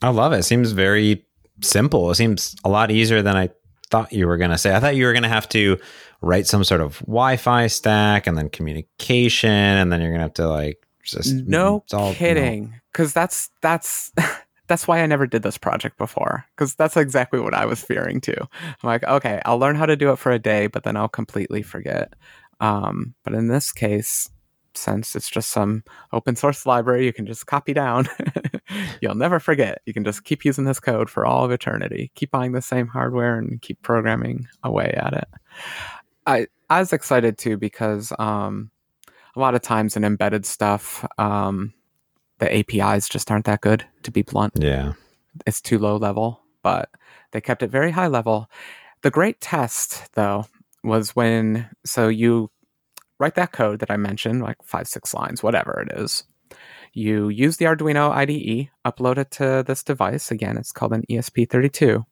I 0.00 0.08
love 0.08 0.32
it. 0.32 0.38
It 0.38 0.42
seems 0.44 0.72
very 0.72 1.26
simple. 1.60 2.10
It 2.10 2.14
seems 2.14 2.56
a 2.64 2.70
lot 2.70 2.90
easier 2.90 3.20
than 3.20 3.36
I 3.36 3.50
thought 3.90 4.12
you 4.12 4.26
were 4.26 4.38
going 4.38 4.52
to 4.52 4.58
say. 4.58 4.74
I 4.74 4.80
thought 4.80 4.96
you 4.96 5.04
were 5.04 5.12
going 5.12 5.24
to 5.24 5.28
have 5.28 5.48
to 5.50 5.78
write 6.22 6.46
some 6.46 6.64
sort 6.64 6.80
of 6.80 6.98
Wi-Fi 7.00 7.66
stack 7.66 8.26
and 8.26 8.38
then 8.38 8.48
communication, 8.48 9.50
and 9.50 9.92
then 9.92 10.00
you're 10.00 10.10
going 10.10 10.20
to 10.20 10.24
have 10.24 10.34
to 10.34 10.48
like 10.48 10.86
just 11.04 11.34
No 11.34 11.82
it's 11.84 11.92
all- 11.92 12.14
kidding, 12.14 12.80
because 12.92 13.12
that's 13.12 13.50
that's 13.60 14.12
that's 14.70 14.86
why 14.86 15.02
I 15.02 15.06
never 15.06 15.26
did 15.26 15.42
this 15.42 15.58
project 15.58 15.98
before. 15.98 16.46
Because 16.54 16.76
that's 16.76 16.96
exactly 16.96 17.40
what 17.40 17.54
I 17.54 17.66
was 17.66 17.82
fearing 17.82 18.20
too. 18.20 18.36
I'm 18.38 18.76
like, 18.84 19.02
okay, 19.02 19.42
I'll 19.44 19.58
learn 19.58 19.74
how 19.74 19.84
to 19.84 19.96
do 19.96 20.12
it 20.12 20.16
for 20.16 20.30
a 20.30 20.38
day, 20.38 20.68
but 20.68 20.84
then 20.84 20.96
I'll 20.96 21.08
completely 21.08 21.60
forget. 21.60 22.14
Um, 22.60 23.14
but 23.24 23.34
in 23.34 23.48
this 23.48 23.72
case, 23.72 24.30
since 24.74 25.16
it's 25.16 25.28
just 25.28 25.50
some 25.50 25.82
open 26.12 26.36
source 26.36 26.64
library 26.64 27.04
you 27.04 27.12
can 27.12 27.26
just 27.26 27.46
copy 27.48 27.72
down, 27.72 28.06
you'll 29.02 29.16
never 29.16 29.40
forget. 29.40 29.82
You 29.86 29.92
can 29.92 30.04
just 30.04 30.22
keep 30.22 30.44
using 30.44 30.66
this 30.66 30.78
code 30.78 31.10
for 31.10 31.26
all 31.26 31.44
of 31.44 31.50
eternity. 31.50 32.12
Keep 32.14 32.30
buying 32.30 32.52
the 32.52 32.62
same 32.62 32.86
hardware 32.86 33.36
and 33.36 33.60
keep 33.60 33.82
programming 33.82 34.46
away 34.62 34.94
at 34.96 35.14
it. 35.14 35.28
I 36.26 36.46
I 36.68 36.78
was 36.78 36.92
excited 36.92 37.38
too 37.38 37.56
because 37.56 38.12
um, 38.20 38.70
a 39.34 39.40
lot 39.40 39.56
of 39.56 39.62
times 39.62 39.96
in 39.96 40.04
embedded 40.04 40.46
stuff, 40.46 41.04
um, 41.18 41.74
the 42.40 42.52
APIs 42.58 43.08
just 43.08 43.30
aren't 43.30 43.44
that 43.46 43.60
good. 43.60 43.84
To 44.02 44.10
be 44.10 44.22
blunt, 44.22 44.54
Yeah. 44.58 44.94
it's 45.46 45.60
too 45.60 45.78
low 45.78 45.96
level, 45.96 46.40
but 46.62 46.90
they 47.32 47.40
kept 47.40 47.62
it 47.62 47.70
very 47.70 47.92
high 47.92 48.08
level. 48.08 48.50
The 49.02 49.10
great 49.10 49.40
test, 49.40 50.12
though, 50.14 50.46
was 50.82 51.14
when 51.14 51.68
so 51.86 52.08
you 52.08 52.50
write 53.18 53.34
that 53.36 53.52
code 53.52 53.80
that 53.80 53.90
I 53.90 53.96
mentioned, 53.96 54.42
like 54.42 54.56
five, 54.64 54.88
six 54.88 55.14
lines, 55.14 55.42
whatever 55.42 55.80
it 55.86 55.96
is. 55.98 56.24
You 56.92 57.28
use 57.28 57.58
the 57.58 57.66
Arduino 57.66 58.10
IDE, 58.10 58.70
upload 58.84 59.18
it 59.18 59.30
to 59.32 59.62
this 59.64 59.84
device. 59.84 60.30
Again, 60.30 60.56
it's 60.56 60.72
called 60.72 60.92
an 60.92 61.04
ESP32. 61.08 62.04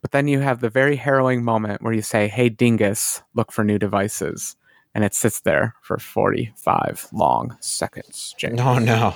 But 0.00 0.12
then 0.12 0.28
you 0.28 0.40
have 0.40 0.60
the 0.60 0.70
very 0.70 0.96
harrowing 0.96 1.44
moment 1.44 1.82
where 1.82 1.92
you 1.92 2.00
say, 2.00 2.26
Hey, 2.28 2.48
Dingus, 2.48 3.22
look 3.34 3.52
for 3.52 3.62
new 3.64 3.78
devices. 3.78 4.56
And 4.94 5.04
it 5.04 5.14
sits 5.14 5.40
there 5.40 5.74
for 5.82 5.98
45 5.98 7.08
long 7.12 7.56
seconds. 7.60 8.34
James. 8.38 8.56
No, 8.56 8.78
no. 8.78 9.14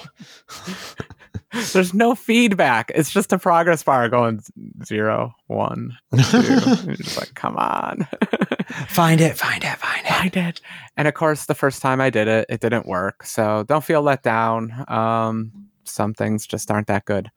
There's 1.72 1.94
no 1.94 2.14
feedback. 2.14 2.90
It's 2.94 3.12
just 3.12 3.32
a 3.32 3.38
progress 3.38 3.82
bar 3.82 4.08
going 4.08 4.42
zero, 4.84 5.34
one, 5.46 5.96
two. 6.12 6.20
Just 6.96 7.18
like, 7.18 7.34
come 7.34 7.56
on. 7.56 8.08
find 8.88 9.20
it, 9.20 9.36
find 9.36 9.62
it, 9.62 9.76
find 9.76 10.04
it. 10.04 10.12
I 10.12 10.28
did. 10.28 10.60
And 10.96 11.06
of 11.06 11.14
course, 11.14 11.46
the 11.46 11.54
first 11.54 11.80
time 11.80 12.00
I 12.00 12.10
did 12.10 12.26
it, 12.28 12.46
it 12.48 12.60
didn't 12.60 12.86
work. 12.86 13.24
So 13.24 13.64
don't 13.68 13.84
feel 13.84 14.02
let 14.02 14.22
down. 14.22 14.84
Um, 14.88 15.52
some 15.84 16.14
things 16.14 16.46
just 16.46 16.70
aren't 16.70 16.88
that 16.88 17.04
good. 17.04 17.30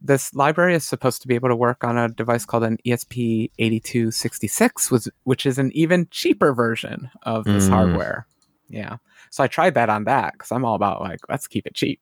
This 0.00 0.34
library 0.34 0.74
is 0.74 0.84
supposed 0.84 1.22
to 1.22 1.28
be 1.28 1.34
able 1.34 1.48
to 1.48 1.56
work 1.56 1.82
on 1.84 1.96
a 1.96 2.08
device 2.08 2.44
called 2.44 2.64
an 2.64 2.78
E 2.84 2.92
ESP8266, 2.92 4.90
which, 4.90 5.08
which 5.24 5.46
is 5.46 5.58
an 5.58 5.70
even 5.74 6.08
cheaper 6.10 6.52
version 6.54 7.10
of 7.22 7.44
this 7.44 7.66
Mm. 7.68 7.70
hardware. 7.70 8.26
Yeah. 8.68 8.96
So 9.30 9.44
I 9.44 9.46
tried 9.48 9.74
that 9.74 9.88
on 9.88 10.04
that 10.04 10.32
because 10.34 10.50
I'm 10.52 10.64
all 10.64 10.74
about 10.74 11.00
like, 11.00 11.20
let's 11.28 11.46
keep 11.46 11.66
it 11.66 11.74
cheap. 11.74 12.00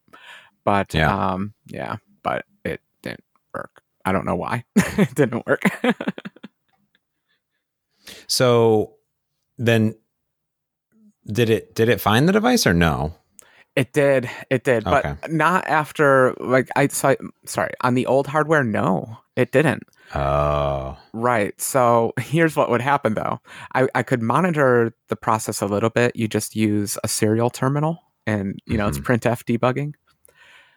But 0.65 0.95
Yeah. 0.95 1.15
um, 1.33 1.55
yeah, 1.67 1.97
but 2.23 2.45
it 2.65 2.81
didn't 3.03 3.25
work. 3.55 3.83
I 4.05 4.13
don't 4.13 4.25
know 4.27 4.37
why. 4.37 4.65
it 4.77 5.15
didn't 5.15 5.47
work. 5.47 5.63
So 8.27 8.97
then 9.57 9.95
did 11.27 11.49
it 11.49 11.75
did 11.75 11.89
it 11.89 12.01
find 12.01 12.29
the 12.29 12.33
device 12.33 12.67
or 12.67 12.75
no? 12.75 13.15
It 13.77 13.93
did. 13.93 14.31
It 14.51 14.65
did. 14.65 14.85
But 14.85 15.31
not 15.31 15.67
after 15.67 16.35
like 16.39 16.69
I 16.77 16.87
so, 16.89 17.17
sorry, 17.45 17.73
on 17.81 17.95
the 17.95 18.07
old 18.07 18.27
hardware 18.27 18.63
no, 18.63 19.19
it 19.37 19.51
didn't. 19.51 19.83
Oh. 20.15 20.97
Right. 21.13 21.59
So 21.61 22.13
here's 22.21 22.57
what 22.57 22.71
would 22.71 22.81
happen 22.81 23.15
though. 23.15 23.41
I, 23.75 23.89
I 23.95 24.03
could 24.03 24.23
monitor 24.23 24.95
the 25.09 25.17
process 25.17 25.61
a 25.61 25.67
little 25.67 25.91
bit. 25.91 26.15
You 26.15 26.29
just 26.29 26.55
use 26.55 26.97
a 27.03 27.09
serial 27.09 27.51
terminal 27.51 27.99
and 28.27 28.59
you 28.67 28.77
know 28.77 28.89
it's 28.89 28.99
mm-hmm. 28.99 29.13
printf 29.13 29.45
debugging. 29.45 29.95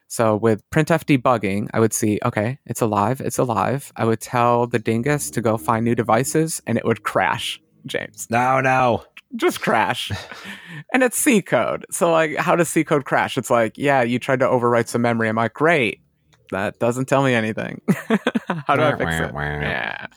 So 0.08 0.38
with 0.38 0.68
printf 0.72 1.04
debugging, 1.04 1.68
I 1.74 1.82
would 1.82 1.94
see, 1.94 2.18
okay, 2.24 2.60
it's 2.66 2.82
alive, 2.82 3.20
it's 3.20 3.38
alive. 3.38 3.92
I 3.98 4.06
would 4.06 4.22
tell 4.22 4.66
the 4.66 4.80
dingus 4.80 5.30
to 5.32 5.42
go 5.42 5.58
find 5.58 5.84
new 5.84 5.96
devices 5.96 6.62
and 6.66 6.78
it 6.78 6.86
would 6.86 7.04
crash, 7.04 7.62
James 7.86 8.28
No, 8.30 8.62
no. 8.62 9.04
Just 9.36 9.62
crash. 9.62 10.12
and 10.94 11.04
it's 11.04 11.18
C 11.18 11.42
code. 11.42 11.86
So 11.92 12.12
like 12.12 12.36
how 12.38 12.56
does 12.56 12.70
C 12.70 12.84
code 12.84 13.06
crash? 13.06 13.38
It's 13.38 13.50
like, 13.50 13.78
yeah, 13.78 14.02
you 14.02 14.20
tried 14.20 14.40
to 14.40 14.46
overwrite 14.48 14.88
some 14.88 15.02
memory. 15.02 15.28
I'm 15.30 15.36
like, 15.36 15.54
great. 15.54 16.02
That 16.52 16.80
doesn't 16.80 17.06
tell 17.10 17.24
me 17.24 17.34
anything. 17.34 17.82
how 18.68 18.76
do 18.76 18.82
I 18.84 18.96
fix 18.98 19.16
it? 19.16 19.32
Yeah. 19.36 20.08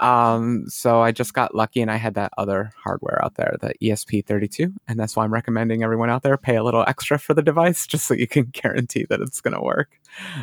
Um, 0.00 0.64
so 0.68 1.00
I 1.00 1.12
just 1.12 1.32
got 1.32 1.54
lucky 1.54 1.80
and 1.80 1.90
I 1.90 1.96
had 1.96 2.14
that 2.14 2.30
other 2.36 2.70
hardware 2.84 3.18
out 3.24 3.36
there, 3.36 3.56
the 3.62 3.72
ESP32, 3.82 4.74
and 4.86 5.00
that's 5.00 5.16
why 5.16 5.24
I'm 5.24 5.32
recommending 5.32 5.82
everyone 5.82 6.10
out 6.10 6.22
there 6.22 6.36
pay 6.36 6.56
a 6.56 6.62
little 6.62 6.84
extra 6.86 7.18
for 7.18 7.32
the 7.32 7.40
device 7.42 7.86
just 7.88 8.06
so 8.06 8.12
you 8.12 8.26
can 8.26 8.44
guarantee 8.52 9.06
that 9.08 9.20
it's 9.22 9.40
going 9.40 9.54
to 9.54 9.62
work. 9.62 9.98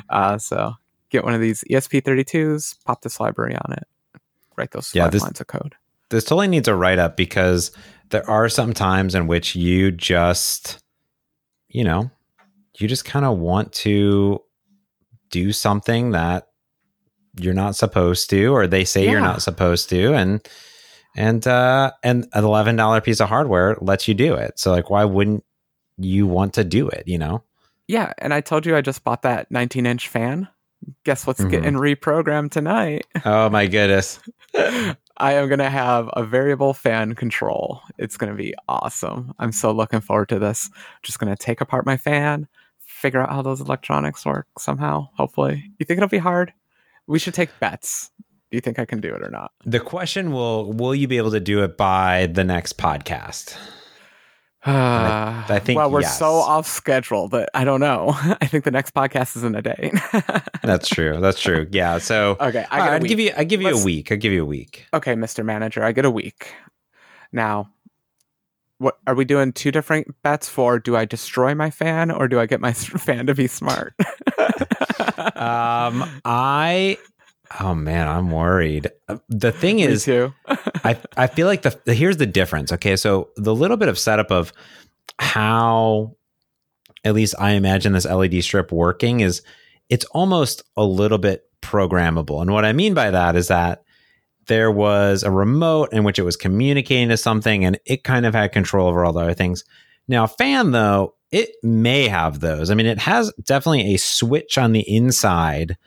Uh, 0.09 0.39
so 0.39 0.73
get 1.11 1.23
one 1.23 1.35
of 1.35 1.41
these 1.41 1.63
E 1.69 1.75
ESP32s, 1.75 2.83
pop 2.83 3.01
this 3.03 3.19
library 3.19 3.55
on 3.55 3.73
it, 3.73 3.83
write 4.57 4.71
those 4.71 4.95
Yeah, 4.95 5.07
this- 5.09 5.21
lines 5.21 5.39
of 5.39 5.45
code. 5.45 5.75
This 6.13 6.25
totally 6.25 6.47
needs 6.47 6.67
a 6.67 6.75
write 6.75 6.99
up 6.99 7.17
because 7.17 7.71
there 8.11 8.29
are 8.29 8.47
some 8.47 8.71
times 8.73 9.15
in 9.15 9.25
which 9.25 9.55
you 9.55 9.89
just, 9.91 10.77
you 11.69 11.83
know, 11.83 12.11
you 12.77 12.87
just 12.87 13.03
kind 13.03 13.25
of 13.25 13.39
want 13.39 13.73
to 13.73 14.39
do 15.31 15.51
something 15.51 16.11
that 16.11 16.47
you're 17.39 17.55
not 17.55 17.75
supposed 17.75 18.29
to, 18.29 18.45
or 18.53 18.67
they 18.67 18.85
say 18.85 19.09
you're 19.09 19.19
not 19.19 19.41
supposed 19.41 19.89
to, 19.89 20.13
and 20.13 20.47
and 21.15 21.47
uh 21.47 21.91
and 22.03 22.27
an 22.33 22.43
eleven 22.43 22.75
dollar 22.75 23.01
piece 23.01 23.19
of 23.19 23.27
hardware 23.29 23.75
lets 23.81 24.07
you 24.07 24.13
do 24.13 24.35
it. 24.35 24.59
So 24.59 24.69
like, 24.71 24.91
why 24.91 25.05
wouldn't 25.05 25.43
you 25.97 26.27
want 26.27 26.53
to 26.53 26.63
do 26.63 26.87
it? 26.89 27.03
You 27.07 27.17
know? 27.17 27.43
Yeah, 27.87 28.13
and 28.19 28.33
I 28.35 28.41
told 28.41 28.67
you 28.67 28.75
I 28.77 28.81
just 28.81 29.03
bought 29.03 29.23
that 29.23 29.49
19 29.49 29.87
inch 29.87 30.07
fan. 30.07 30.47
Guess 31.05 31.25
what's 31.25 31.41
Mhm. 31.41 31.49
getting 31.49 31.73
reprogrammed 31.73 32.51
tonight? 32.51 33.07
Oh 33.25 33.49
my 33.49 33.65
goodness! 33.67 34.19
I 35.17 35.33
am 35.33 35.47
going 35.47 35.59
to 35.59 35.69
have 35.69 36.09
a 36.13 36.23
variable 36.23 36.73
fan 36.73 37.13
control. 37.15 37.81
It's 37.97 38.17
going 38.17 38.31
to 38.31 38.37
be 38.37 38.55
awesome. 38.67 39.33
I'm 39.39 39.51
so 39.51 39.71
looking 39.71 40.01
forward 40.01 40.29
to 40.29 40.39
this. 40.39 40.69
Just 41.03 41.19
going 41.19 41.33
to 41.33 41.41
take 41.41 41.61
apart 41.61 41.85
my 41.85 41.97
fan, 41.97 42.47
figure 42.79 43.21
out 43.21 43.29
how 43.31 43.41
those 43.41 43.61
electronics 43.61 44.25
work 44.25 44.47
somehow, 44.57 45.09
hopefully. 45.15 45.71
You 45.77 45.85
think 45.85 45.97
it'll 45.97 46.09
be 46.09 46.17
hard? 46.17 46.51
We 47.05 47.19
should 47.19 47.33
take 47.33 47.49
bets. 47.59 48.09
Do 48.49 48.57
you 48.57 48.61
think 48.61 48.79
I 48.79 48.85
can 48.85 49.01
do 49.01 49.13
it 49.13 49.21
or 49.21 49.29
not? 49.29 49.51
The 49.65 49.79
question 49.79 50.31
will: 50.31 50.71
Will 50.71 50.95
you 50.95 51.07
be 51.07 51.17
able 51.17 51.31
to 51.31 51.39
do 51.39 51.63
it 51.63 51.77
by 51.77 52.27
the 52.27 52.43
next 52.43 52.77
podcast? 52.77 53.57
Uh, 54.65 55.43
I 55.49 55.59
think 55.59 55.77
well, 55.77 55.91
we're 55.91 56.01
yes. 56.01 56.17
so 56.17 56.33
off 56.35 56.67
schedule 56.67 57.27
that 57.29 57.49
I 57.53 57.63
don't 57.63 57.79
know. 57.79 58.09
I 58.41 58.47
think 58.47 58.63
the 58.63 58.71
next 58.71 58.93
podcast 58.93 59.35
is 59.35 59.43
in 59.43 59.55
a 59.55 59.61
day. 59.61 59.91
That's 60.63 60.87
true. 60.87 61.19
That's 61.19 61.39
true. 61.39 61.67
Yeah. 61.71 61.97
So 61.97 62.37
okay, 62.39 62.65
I 62.71 62.79
right, 62.79 62.89
a 62.89 62.95
I'd 62.95 63.05
give 63.05 63.19
you. 63.19 63.31
I 63.35 63.43
give 63.43 63.61
you 63.61 63.67
Let's- 63.67 63.81
a 63.81 63.85
week. 63.85 64.11
I 64.11 64.15
give 64.15 64.31
you 64.31 64.43
a 64.43 64.45
week. 64.45 64.85
Okay, 64.93 65.15
Mr. 65.15 65.43
Manager, 65.43 65.83
I 65.83 65.91
get 65.91 66.05
a 66.05 66.11
week. 66.11 66.53
Now, 67.31 67.71
what 68.77 68.97
are 69.07 69.15
we 69.15 69.25
doing? 69.25 69.53
Two 69.53 69.71
different 69.71 70.15
bets 70.23 70.47
for? 70.47 70.79
Do 70.79 70.95
I 70.95 71.05
destroy 71.05 71.55
my 71.55 71.69
fan 71.69 72.11
or 72.11 72.27
do 72.27 72.39
I 72.39 72.45
get 72.45 72.61
my 72.61 72.73
fan 72.73 73.27
to 73.27 73.35
be 73.35 73.47
smart? 73.47 73.95
Um, 75.35 76.03
I. 76.25 76.97
Oh 77.59 77.75
man, 77.75 78.07
I'm 78.07 78.31
worried. 78.31 78.89
Uh, 79.07 79.17
The 79.29 79.51
thing 79.51 79.79
is. 79.79 80.05
I 80.83 80.97
I 81.15 81.27
feel 81.27 81.47
like 81.47 81.61
the, 81.61 81.79
the 81.85 81.93
here's 81.93 82.17
the 82.17 82.25
difference. 82.25 82.71
Okay, 82.71 82.95
so 82.95 83.29
the 83.35 83.53
little 83.55 83.77
bit 83.77 83.89
of 83.89 83.99
setup 83.99 84.31
of 84.31 84.51
how, 85.19 86.15
at 87.03 87.13
least 87.13 87.35
I 87.39 87.51
imagine 87.51 87.93
this 87.93 88.05
LED 88.05 88.43
strip 88.43 88.71
working 88.71 89.19
is, 89.19 89.41
it's 89.89 90.05
almost 90.05 90.63
a 90.75 90.83
little 90.83 91.17
bit 91.19 91.43
programmable. 91.61 92.41
And 92.41 92.51
what 92.51 92.65
I 92.65 92.73
mean 92.73 92.93
by 92.93 93.11
that 93.11 93.35
is 93.35 93.49
that 93.49 93.83
there 94.47 94.71
was 94.71 95.23
a 95.23 95.31
remote 95.31 95.93
in 95.93 96.03
which 96.03 96.19
it 96.19 96.23
was 96.23 96.35
communicating 96.35 97.09
to 97.09 97.17
something, 97.17 97.63
and 97.63 97.79
it 97.85 98.03
kind 98.03 98.25
of 98.25 98.33
had 98.33 98.51
control 98.51 98.87
over 98.89 99.05
all 99.05 99.13
the 99.13 99.21
other 99.21 99.33
things. 99.33 99.63
Now, 100.07 100.27
fan 100.27 100.71
though, 100.71 101.15
it 101.31 101.51
may 101.63 102.07
have 102.07 102.39
those. 102.39 102.69
I 102.69 102.75
mean, 102.75 102.85
it 102.85 102.99
has 102.99 103.31
definitely 103.43 103.93
a 103.93 103.97
switch 103.97 104.57
on 104.57 104.71
the 104.71 104.81
inside 104.81 105.77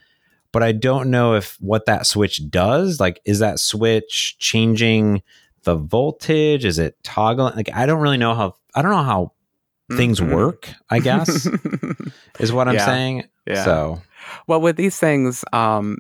but 0.56 0.62
I 0.62 0.72
don't 0.72 1.10
know 1.10 1.34
if 1.34 1.56
what 1.60 1.84
that 1.84 2.06
switch 2.06 2.48
does. 2.48 2.98
Like, 2.98 3.20
is 3.26 3.40
that 3.40 3.60
switch 3.60 4.36
changing 4.38 5.22
the 5.64 5.74
voltage? 5.76 6.64
Is 6.64 6.78
it 6.78 6.96
toggling? 7.02 7.54
Like, 7.54 7.68
I 7.74 7.84
don't 7.84 8.00
really 8.00 8.16
know 8.16 8.34
how. 8.34 8.54
I 8.74 8.80
don't 8.80 8.90
know 8.92 9.02
how 9.02 9.32
things 9.92 10.18
Mhm. 10.20 10.32
work. 10.34 10.72
I 10.88 10.98
guess 11.00 11.46
is 12.40 12.52
what 12.52 12.68
I'm 12.68 12.74
Yeah. 12.74 12.86
saying. 12.86 13.24
yeah. 13.46 13.64
So, 13.64 14.00
Well, 14.46 14.60
with 14.62 14.76
these 14.76 14.98
things, 14.98 15.44
um, 15.52 15.98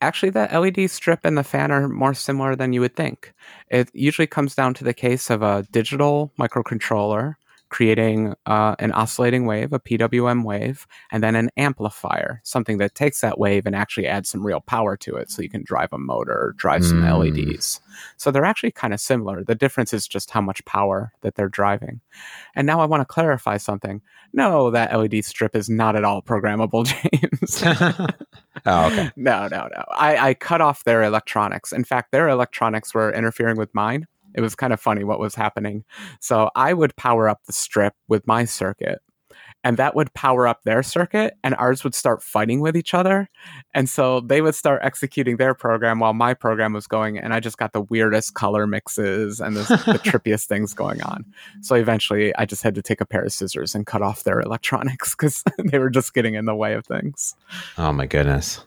actually, 0.00 0.30
the 0.30 0.48
LED 0.52 0.88
strip 0.88 1.20
and 1.24 1.36
the 1.38 1.44
fan 1.44 1.70
are 1.70 1.86
more 1.88 2.14
similar 2.14 2.56
than 2.56 2.72
you 2.72 2.80
would 2.80 2.96
think. 2.96 3.32
It 3.70 3.90
usually 3.92 4.26
comes 4.26 4.54
down 4.54 4.72
to 4.74 4.84
the 4.84 4.94
case 4.94 5.28
of 5.30 5.42
a 5.42 5.64
digital 5.70 6.32
microcontroller 6.40 7.34
creating 7.70 8.34
uh, 8.46 8.74
an 8.78 8.92
oscillating 8.92 9.46
wave, 9.46 9.72
a 9.72 9.80
PWM 9.80 10.44
wave, 10.44 10.86
and 11.12 11.22
then 11.22 11.34
an 11.34 11.50
amplifier, 11.56 12.40
something 12.44 12.78
that 12.78 12.94
takes 12.94 13.20
that 13.20 13.38
wave 13.38 13.66
and 13.66 13.76
actually 13.76 14.06
adds 14.06 14.30
some 14.30 14.44
real 14.46 14.60
power 14.60 14.96
to 14.96 15.16
it 15.16 15.30
so 15.30 15.42
you 15.42 15.50
can 15.50 15.62
drive 15.64 15.92
a 15.92 15.98
motor 15.98 16.32
or 16.32 16.54
drive 16.56 16.84
some 16.84 17.02
Mm. 17.02 17.18
LEDs. 17.18 17.80
So 18.16 18.30
they're 18.30 18.44
actually 18.44 18.72
kind 18.72 18.94
of 18.94 19.00
similar. 19.00 19.44
The 19.44 19.54
difference 19.54 19.92
is 19.92 20.06
just 20.08 20.30
how 20.30 20.40
much 20.40 20.64
power 20.64 21.12
that 21.22 21.34
they're 21.34 21.48
driving. 21.48 22.00
And 22.54 22.66
now 22.66 22.80
I 22.80 22.86
want 22.86 23.00
to 23.00 23.04
clarify 23.04 23.56
something. 23.56 24.00
No, 24.32 24.70
that 24.70 24.96
LED 24.96 25.24
strip 25.24 25.56
is 25.56 25.68
not 25.68 25.96
at 25.96 26.04
all 26.04 26.22
programmable, 26.22 26.84
James. 27.10 27.62
oh, 28.66 28.86
okay. 28.86 29.10
No, 29.16 29.48
no, 29.48 29.68
no. 29.74 29.84
I, 29.90 30.30
I 30.30 30.34
cut 30.34 30.60
off 30.60 30.84
their 30.84 31.02
electronics. 31.02 31.72
In 31.72 31.84
fact, 31.84 32.12
their 32.12 32.28
electronics 32.28 32.94
were 32.94 33.12
interfering 33.12 33.56
with 33.56 33.74
mine. 33.74 34.06
It 34.34 34.40
was 34.40 34.54
kind 34.54 34.72
of 34.72 34.80
funny 34.80 35.04
what 35.04 35.20
was 35.20 35.34
happening. 35.34 35.84
So 36.20 36.50
I 36.54 36.72
would 36.72 36.96
power 36.96 37.28
up 37.28 37.44
the 37.46 37.52
strip 37.52 37.94
with 38.08 38.26
my 38.26 38.44
circuit, 38.44 39.00
and 39.64 39.76
that 39.76 39.94
would 39.94 40.12
power 40.14 40.46
up 40.46 40.62
their 40.62 40.82
circuit, 40.82 41.34
and 41.42 41.54
ours 41.56 41.82
would 41.82 41.94
start 41.94 42.22
fighting 42.22 42.60
with 42.60 42.76
each 42.76 42.94
other. 42.94 43.28
And 43.74 43.88
so 43.88 44.20
they 44.20 44.40
would 44.40 44.54
start 44.54 44.80
executing 44.84 45.36
their 45.36 45.52
program 45.52 45.98
while 45.98 46.14
my 46.14 46.32
program 46.34 46.72
was 46.72 46.86
going, 46.86 47.18
and 47.18 47.34
I 47.34 47.40
just 47.40 47.58
got 47.58 47.72
the 47.72 47.82
weirdest 47.82 48.34
color 48.34 48.66
mixes 48.66 49.40
and 49.40 49.56
the, 49.56 49.62
the 49.62 49.98
trippiest 50.04 50.46
things 50.46 50.74
going 50.74 51.02
on. 51.02 51.24
So 51.60 51.74
eventually, 51.74 52.34
I 52.36 52.44
just 52.46 52.62
had 52.62 52.74
to 52.76 52.82
take 52.82 53.00
a 53.00 53.06
pair 53.06 53.24
of 53.24 53.32
scissors 53.32 53.74
and 53.74 53.86
cut 53.86 54.00
off 54.00 54.22
their 54.22 54.40
electronics 54.40 55.14
because 55.16 55.42
they 55.58 55.78
were 55.78 55.90
just 55.90 56.14
getting 56.14 56.34
in 56.34 56.44
the 56.44 56.54
way 56.54 56.74
of 56.74 56.86
things. 56.86 57.34
Oh 57.76 57.92
my 57.92 58.06
goodness. 58.06 58.64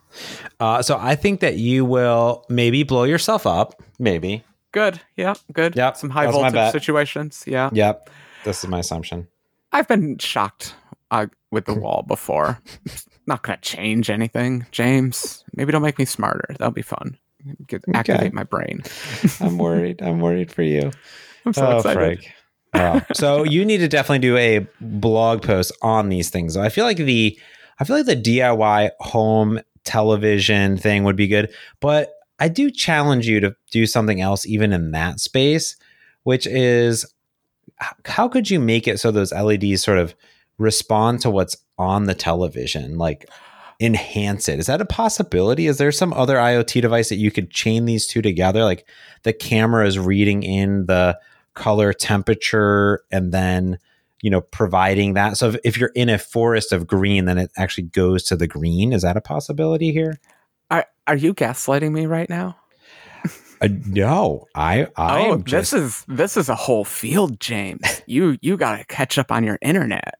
Uh, 0.60 0.82
so 0.82 0.98
I 1.00 1.16
think 1.16 1.40
that 1.40 1.56
you 1.56 1.86
will 1.86 2.46
maybe 2.50 2.84
blow 2.84 3.06
yourself 3.06 3.48
up. 3.48 3.82
Maybe. 3.98 4.44
Good. 4.72 5.02
Yeah. 5.18 5.34
Good. 5.54 5.76
Yep, 5.76 5.98
Some 5.98 6.10
high 6.10 6.26
that 6.26 6.34
was 6.34 6.42
my 6.42 6.50
voltage 6.50 6.72
situations. 6.72 7.44
Yeah. 7.48 7.70
Yep. 7.74 8.10
This 8.44 8.64
is 8.64 8.70
my 8.70 8.80
assumption. 8.80 9.28
I've 9.72 9.88
been 9.88 10.18
shocked 10.18 10.76
uh, 11.12 11.28
with 11.52 11.66
the 11.66 11.74
wall 11.80 12.04
before. 12.08 12.60
Not 13.28 13.44
going 13.44 13.58
to 13.60 13.62
change 13.62 14.10
anything, 14.10 14.66
James. 14.72 15.44
Maybe 15.54 15.72
don't 15.72 15.82
make 15.82 16.00
me 16.00 16.06
smarter. 16.06 16.46
That'll 16.58 16.72
be 16.72 16.82
fun. 16.82 17.18
Get, 17.68 17.84
Okay. 17.88 17.98
Activate 17.98 18.34
my 18.34 18.44
brain. 18.44 18.82
I'm 19.40 19.58
worried. 19.58 20.02
I'm 20.02 20.20
worried 20.20 20.52
for 20.52 20.64
you. 20.64 20.92
I'm 21.46 21.54
so 21.54 21.78
excited. 21.78 21.98
Frank. 21.98 22.34
Wow. 22.74 23.02
so 23.14 23.44
you 23.44 23.66
need 23.66 23.80
to 23.80 23.90
definitely 23.90 24.20
do 24.20 24.38
a 24.38 24.66
blog 24.80 25.42
post 25.42 25.74
on 25.82 26.08
these 26.08 26.30
things. 26.30 26.56
I 26.56 26.70
feel 26.70 26.86
like 26.86 26.98
the 26.98 27.38
I 27.80 27.84
feel 27.84 27.98
like 27.98 28.06
the 28.06 28.16
DIY 28.16 28.92
home 29.02 29.60
television 29.84 30.78
thing 30.78 31.04
would 31.04 31.16
be 31.18 31.28
good, 31.28 31.54
but 31.80 32.14
I 32.42 32.48
do 32.48 32.72
challenge 32.72 33.28
you 33.28 33.40
to 33.40 33.56
do 33.70 33.86
something 33.86 34.20
else 34.20 34.48
even 34.48 34.74
in 34.74 34.92
that 34.92 35.20
space, 35.20 35.76
which 36.24 36.48
is 36.48 37.06
how 38.06 38.28
could 38.28 38.50
you 38.50 38.60
make 38.60 38.88
it 38.88 39.00
so 39.00 39.12
those 39.12 39.32
LEDs 39.32 39.84
sort 39.84 40.00
of 40.00 40.16
respond 40.58 41.22
to 41.22 41.30
what's 41.30 41.56
on 41.78 42.06
the 42.06 42.16
television? 42.16 42.98
Like 42.98 43.30
enhance 43.80 44.50
it. 44.50 44.58
Is 44.58 44.66
that 44.66 44.82
a 44.82 44.86
possibility? 44.86 45.68
Is 45.68 45.78
there 45.78 45.92
some 45.92 46.14
other 46.14 46.38
IoT 46.38 46.82
device 46.82 47.10
that 47.10 47.18
you 47.18 47.30
could 47.30 47.52
chain 47.52 47.86
these 47.86 48.08
two 48.08 48.24
together? 48.24 48.64
Like 48.64 48.88
the 49.22 49.34
camera 49.34 49.86
is 49.86 50.00
reading 50.00 50.42
in 50.42 50.88
the 50.88 51.20
color 51.54 51.94
temperature 51.94 53.04
and 53.12 53.32
then 53.32 53.78
you 54.22 54.32
know 54.32 54.42
providing 54.42 55.14
that 55.14 55.36
so 55.36 55.50
if, 55.50 55.58
if 55.66 55.78
you're 55.78 55.92
in 55.96 56.08
a 56.08 56.18
forest 56.18 56.72
of 56.72 56.88
green 56.88 57.26
then 57.26 57.38
it 57.38 57.52
actually 57.58 57.84
goes 57.84 58.24
to 58.24 58.38
the 58.38 58.48
green 58.48 58.94
is 58.94 59.02
that 59.02 59.18
a 59.18 59.22
possibility 59.22 59.92
here 59.92 60.18
Are, 61.12 61.18
you 61.18 61.34
gaslighting 61.34 61.92
me 61.92 62.06
right 62.06 62.30
now? 62.30 62.56
uh, 63.62 63.68
no 63.86 64.48
i 64.56 64.88
i 64.96 65.28
oh, 65.28 65.38
just 65.40 65.72
this 65.72 65.74
is 65.74 66.06
this 66.08 66.38
is 66.38 66.48
a 66.48 66.56
whole 66.56 66.86
field, 66.86 67.38
James. 67.42 68.02
you 68.08 68.38
you 68.42 68.56
got 68.56 68.78
to 68.78 68.86
catch 68.86 69.18
up 69.18 69.30
on 69.30 69.44
your 69.44 69.60
internet. 69.62 70.16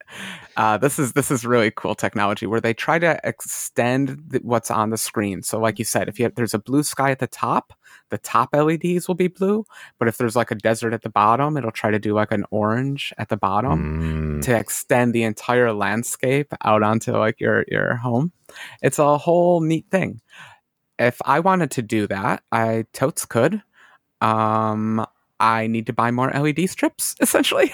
Uh, 0.56 0.76
this 0.76 0.98
is 0.98 1.14
this 1.14 1.30
is 1.30 1.46
really 1.46 1.72
cool 1.74 1.94
technology 1.94 2.46
where 2.46 2.60
they 2.60 2.74
try 2.74 2.98
to 2.98 3.18
extend 3.24 4.22
the, 4.28 4.38
what's 4.42 4.70
on 4.70 4.90
the 4.90 4.98
screen. 4.98 5.42
So, 5.42 5.58
like 5.58 5.78
you 5.78 5.84
said, 5.84 6.08
if 6.10 6.18
you 6.18 6.24
have, 6.24 6.34
there's 6.34 6.52
a 6.52 6.58
blue 6.58 6.82
sky 6.82 7.10
at 7.10 7.20
the 7.20 7.26
top, 7.26 7.72
the 8.10 8.18
top 8.18 8.50
LEDs 8.54 9.08
will 9.08 9.14
be 9.14 9.28
blue. 9.28 9.64
But 9.98 10.08
if 10.08 10.18
there's 10.18 10.36
like 10.36 10.50
a 10.50 10.54
desert 10.54 10.92
at 10.92 11.02
the 11.02 11.10
bottom, 11.10 11.56
it'll 11.56 11.70
try 11.70 11.90
to 11.90 11.98
do 11.98 12.12
like 12.14 12.32
an 12.32 12.44
orange 12.50 13.14
at 13.16 13.30
the 13.30 13.38
bottom 13.38 13.72
Mm, 13.72 14.42
to 14.42 14.54
extend 14.56 15.14
the 15.14 15.22
entire 15.22 15.72
landscape 15.72 16.52
out 16.62 16.82
onto 16.82 17.12
like 17.12 17.40
your 17.40 17.64
your 17.68 17.96
home. 17.96 18.30
It's 18.82 18.98
a 18.98 19.16
whole 19.16 19.62
neat 19.62 19.86
thing. 19.90 20.20
If 21.02 21.20
I 21.24 21.40
wanted 21.40 21.70
to 21.72 21.82
do 21.82 22.06
that, 22.06 22.42
I 22.52 22.86
totes 22.92 23.24
could. 23.24 23.62
Um, 24.20 25.04
I 25.40 25.66
need 25.66 25.86
to 25.86 25.92
buy 25.92 26.12
more 26.12 26.30
LED 26.30 26.70
strips, 26.70 27.16
essentially. 27.20 27.72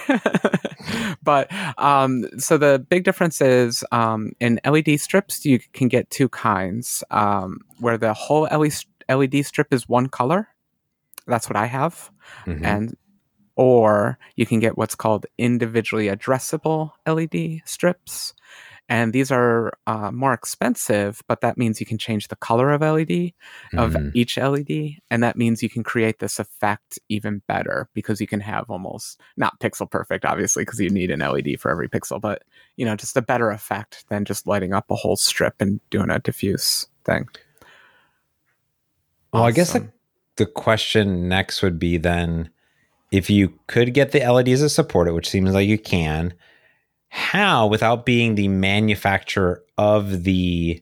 but 1.23 1.51
um, 1.77 2.25
so 2.39 2.57
the 2.57 2.83
big 2.89 3.03
difference 3.03 3.41
is 3.41 3.83
um, 3.91 4.31
in 4.39 4.59
LED 4.65 4.99
strips, 4.99 5.45
you 5.45 5.59
can 5.73 5.87
get 5.87 6.09
two 6.09 6.29
kinds, 6.29 7.03
um, 7.11 7.59
where 7.79 7.97
the 7.97 8.13
whole 8.13 8.47
LED 9.09 9.45
strip 9.45 9.71
is 9.71 9.87
one 9.87 10.07
color. 10.07 10.47
That's 11.27 11.47
what 11.47 11.57
I 11.57 11.67
have 11.67 12.09
mhm. 12.45 12.63
and 12.63 12.97
or 13.55 14.17
you 14.37 14.45
can 14.45 14.59
get 14.59 14.77
what's 14.77 14.95
called 14.95 15.25
individually 15.37 16.07
addressable 16.07 16.91
LED 17.05 17.61
strips. 17.65 18.33
And 18.89 19.13
these 19.13 19.31
are 19.31 19.71
uh, 19.87 20.11
more 20.11 20.33
expensive, 20.33 21.21
but 21.27 21.41
that 21.41 21.57
means 21.57 21.79
you 21.79 21.85
can 21.85 21.99
change 21.99 22.27
the 22.27 22.35
color 22.35 22.71
of 22.71 22.81
LED 22.81 23.33
of 23.77 23.93
Mhm. 23.93 24.11
each 24.15 24.37
LED, 24.37 24.97
and 25.11 25.21
that 25.23 25.37
means 25.37 25.61
you 25.61 25.69
can 25.69 25.83
create 25.83 26.19
this 26.19 26.39
effect 26.39 26.97
even 27.07 27.41
better 27.47 27.87
because 27.93 28.19
you 28.19 28.27
can 28.27 28.39
have 28.39 28.69
almost 28.69 29.21
not 29.37 29.59
pixel 29.59 29.89
perfect, 29.89 30.25
obviously, 30.25 30.63
because 30.63 30.79
you 30.79 30.89
need 30.89 31.11
an 31.11 31.21
LED 31.21 31.55
for 31.59 31.69
every 31.71 31.87
pixel, 31.87 32.19
but 32.19 32.41
you 32.77 32.85
know, 32.85 32.95
just 32.95 33.15
a 33.15 33.21
better 33.21 33.51
effect 33.51 34.05
than 34.09 34.25
just 34.25 34.47
lighting 34.47 34.73
up 34.73 34.89
a 34.89 34.95
whole 34.95 35.15
strip 35.15 35.55
and 35.61 35.79
doing 35.91 36.09
a 36.09 36.19
diffuse 36.19 36.87
thing. 37.05 37.27
well 39.33 39.43
i 39.43 39.51
guess 39.51 39.73
the, 39.73 39.87
the 40.37 40.45
question 40.45 41.27
next 41.29 41.61
would 41.61 41.77
be 41.79 41.97
then 41.97 42.49
if 43.11 43.29
you 43.29 43.53
could 43.67 43.93
get 43.93 44.11
the 44.11 44.19
leds 44.31 44.59
to 44.61 44.69
support 44.69 45.07
it 45.07 45.11
which 45.13 45.29
seems 45.29 45.53
like 45.53 45.67
you 45.67 45.77
can 45.77 46.33
how 47.09 47.67
without 47.67 48.05
being 48.05 48.35
the 48.35 48.47
manufacturer 48.47 49.63
of 49.77 50.23
the 50.23 50.81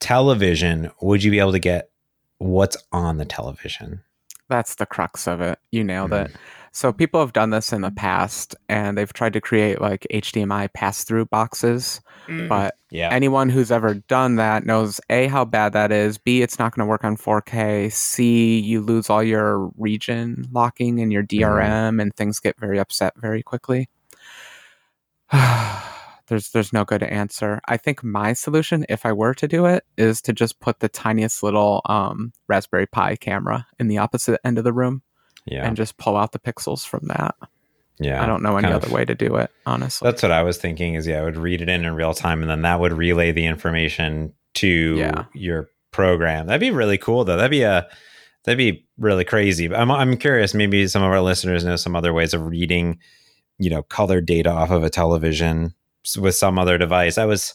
television 0.00 0.90
would 1.00 1.22
you 1.22 1.30
be 1.30 1.38
able 1.38 1.52
to 1.52 1.58
get 1.58 1.90
what's 2.38 2.76
on 2.92 3.16
the 3.16 3.24
television 3.24 4.02
That's 4.48 4.74
the 4.74 4.84
crux 4.84 5.26
of 5.26 5.40
it. 5.40 5.58
You 5.72 5.82
nailed 5.82 6.10
Mm. 6.10 6.26
it. 6.26 6.36
So 6.70 6.92
people 6.92 7.20
have 7.20 7.32
done 7.32 7.48
this 7.50 7.72
in 7.72 7.80
the 7.80 7.90
past 7.90 8.54
and 8.68 8.98
they've 8.98 9.12
tried 9.12 9.32
to 9.34 9.40
create 9.40 9.80
like 9.80 10.06
HDMI 10.10 10.70
pass 10.74 11.04
through 11.04 11.26
boxes. 11.26 12.02
Mm. 12.26 12.48
But 12.48 12.74
yeah. 12.90 13.08
anyone 13.10 13.48
who's 13.48 13.70
ever 13.70 13.94
done 13.94 14.36
that 14.36 14.66
knows 14.66 15.00
A, 15.08 15.28
how 15.28 15.44
bad 15.46 15.72
that 15.72 15.92
is. 15.92 16.18
B, 16.18 16.42
it's 16.42 16.58
not 16.58 16.74
going 16.74 16.84
to 16.84 16.90
work 16.90 17.04
on 17.04 17.16
4K. 17.16 17.90
C, 17.90 18.58
you 18.58 18.80
lose 18.82 19.08
all 19.08 19.22
your 19.22 19.70
region 19.78 20.46
locking 20.52 21.00
and 21.00 21.10
your 21.12 21.22
DRM 21.22 21.96
mm. 21.96 22.02
and 22.02 22.14
things 22.14 22.40
get 22.40 22.58
very 22.58 22.78
upset 22.78 23.14
very 23.16 23.42
quickly. 23.42 23.88
there's 26.28 26.50
there's 26.50 26.72
no 26.72 26.84
good 26.84 27.02
answer. 27.02 27.60
I 27.66 27.76
think 27.76 28.02
my 28.02 28.32
solution, 28.32 28.84
if 28.88 29.04
I 29.04 29.12
were 29.12 29.34
to 29.34 29.48
do 29.48 29.66
it, 29.66 29.84
is 29.96 30.22
to 30.22 30.32
just 30.32 30.60
put 30.60 30.80
the 30.80 30.88
tiniest 30.88 31.42
little 31.42 31.82
um, 31.86 32.32
Raspberry 32.48 32.86
Pi 32.86 33.16
camera 33.16 33.66
in 33.78 33.88
the 33.88 33.98
opposite 33.98 34.40
end 34.44 34.58
of 34.58 34.64
the 34.64 34.72
room, 34.72 35.02
yeah, 35.46 35.66
and 35.66 35.76
just 35.76 35.96
pull 35.98 36.16
out 36.16 36.32
the 36.32 36.38
pixels 36.38 36.86
from 36.86 37.08
that. 37.08 37.34
Yeah, 37.98 38.22
I 38.22 38.26
don't 38.26 38.42
know 38.42 38.56
any 38.56 38.72
other 38.72 38.86
of, 38.86 38.92
way 38.92 39.04
to 39.04 39.14
do 39.14 39.36
it. 39.36 39.50
Honestly, 39.66 40.06
that's 40.06 40.22
what 40.22 40.32
I 40.32 40.42
was 40.42 40.58
thinking. 40.58 40.94
Is 40.94 41.06
yeah, 41.06 41.20
I 41.20 41.24
would 41.24 41.36
read 41.36 41.60
it 41.60 41.68
in 41.68 41.84
in 41.84 41.94
real 41.94 42.14
time, 42.14 42.40
and 42.42 42.50
then 42.50 42.62
that 42.62 42.80
would 42.80 42.92
relay 42.92 43.30
the 43.30 43.46
information 43.46 44.32
to 44.54 44.96
yeah. 44.96 45.24
your 45.34 45.68
program. 45.90 46.46
That'd 46.46 46.60
be 46.60 46.70
really 46.70 46.98
cool, 46.98 47.24
though. 47.24 47.36
That'd 47.36 47.50
be 47.50 47.62
a 47.62 47.88
that'd 48.44 48.58
be 48.58 48.86
really 48.98 49.24
crazy. 49.24 49.68
But 49.68 49.78
I'm 49.78 49.90
I'm 49.90 50.16
curious. 50.16 50.54
Maybe 50.54 50.86
some 50.86 51.02
of 51.02 51.10
our 51.10 51.20
listeners 51.20 51.64
know 51.64 51.76
some 51.76 51.96
other 51.96 52.12
ways 52.12 52.34
of 52.34 52.46
reading, 52.46 52.98
you 53.58 53.70
know, 53.70 53.82
color 53.82 54.20
data 54.20 54.50
off 54.50 54.70
of 54.70 54.82
a 54.82 54.90
television 54.90 55.74
with 56.18 56.34
some 56.34 56.58
other 56.58 56.78
device. 56.78 57.18
I 57.18 57.24
was, 57.24 57.54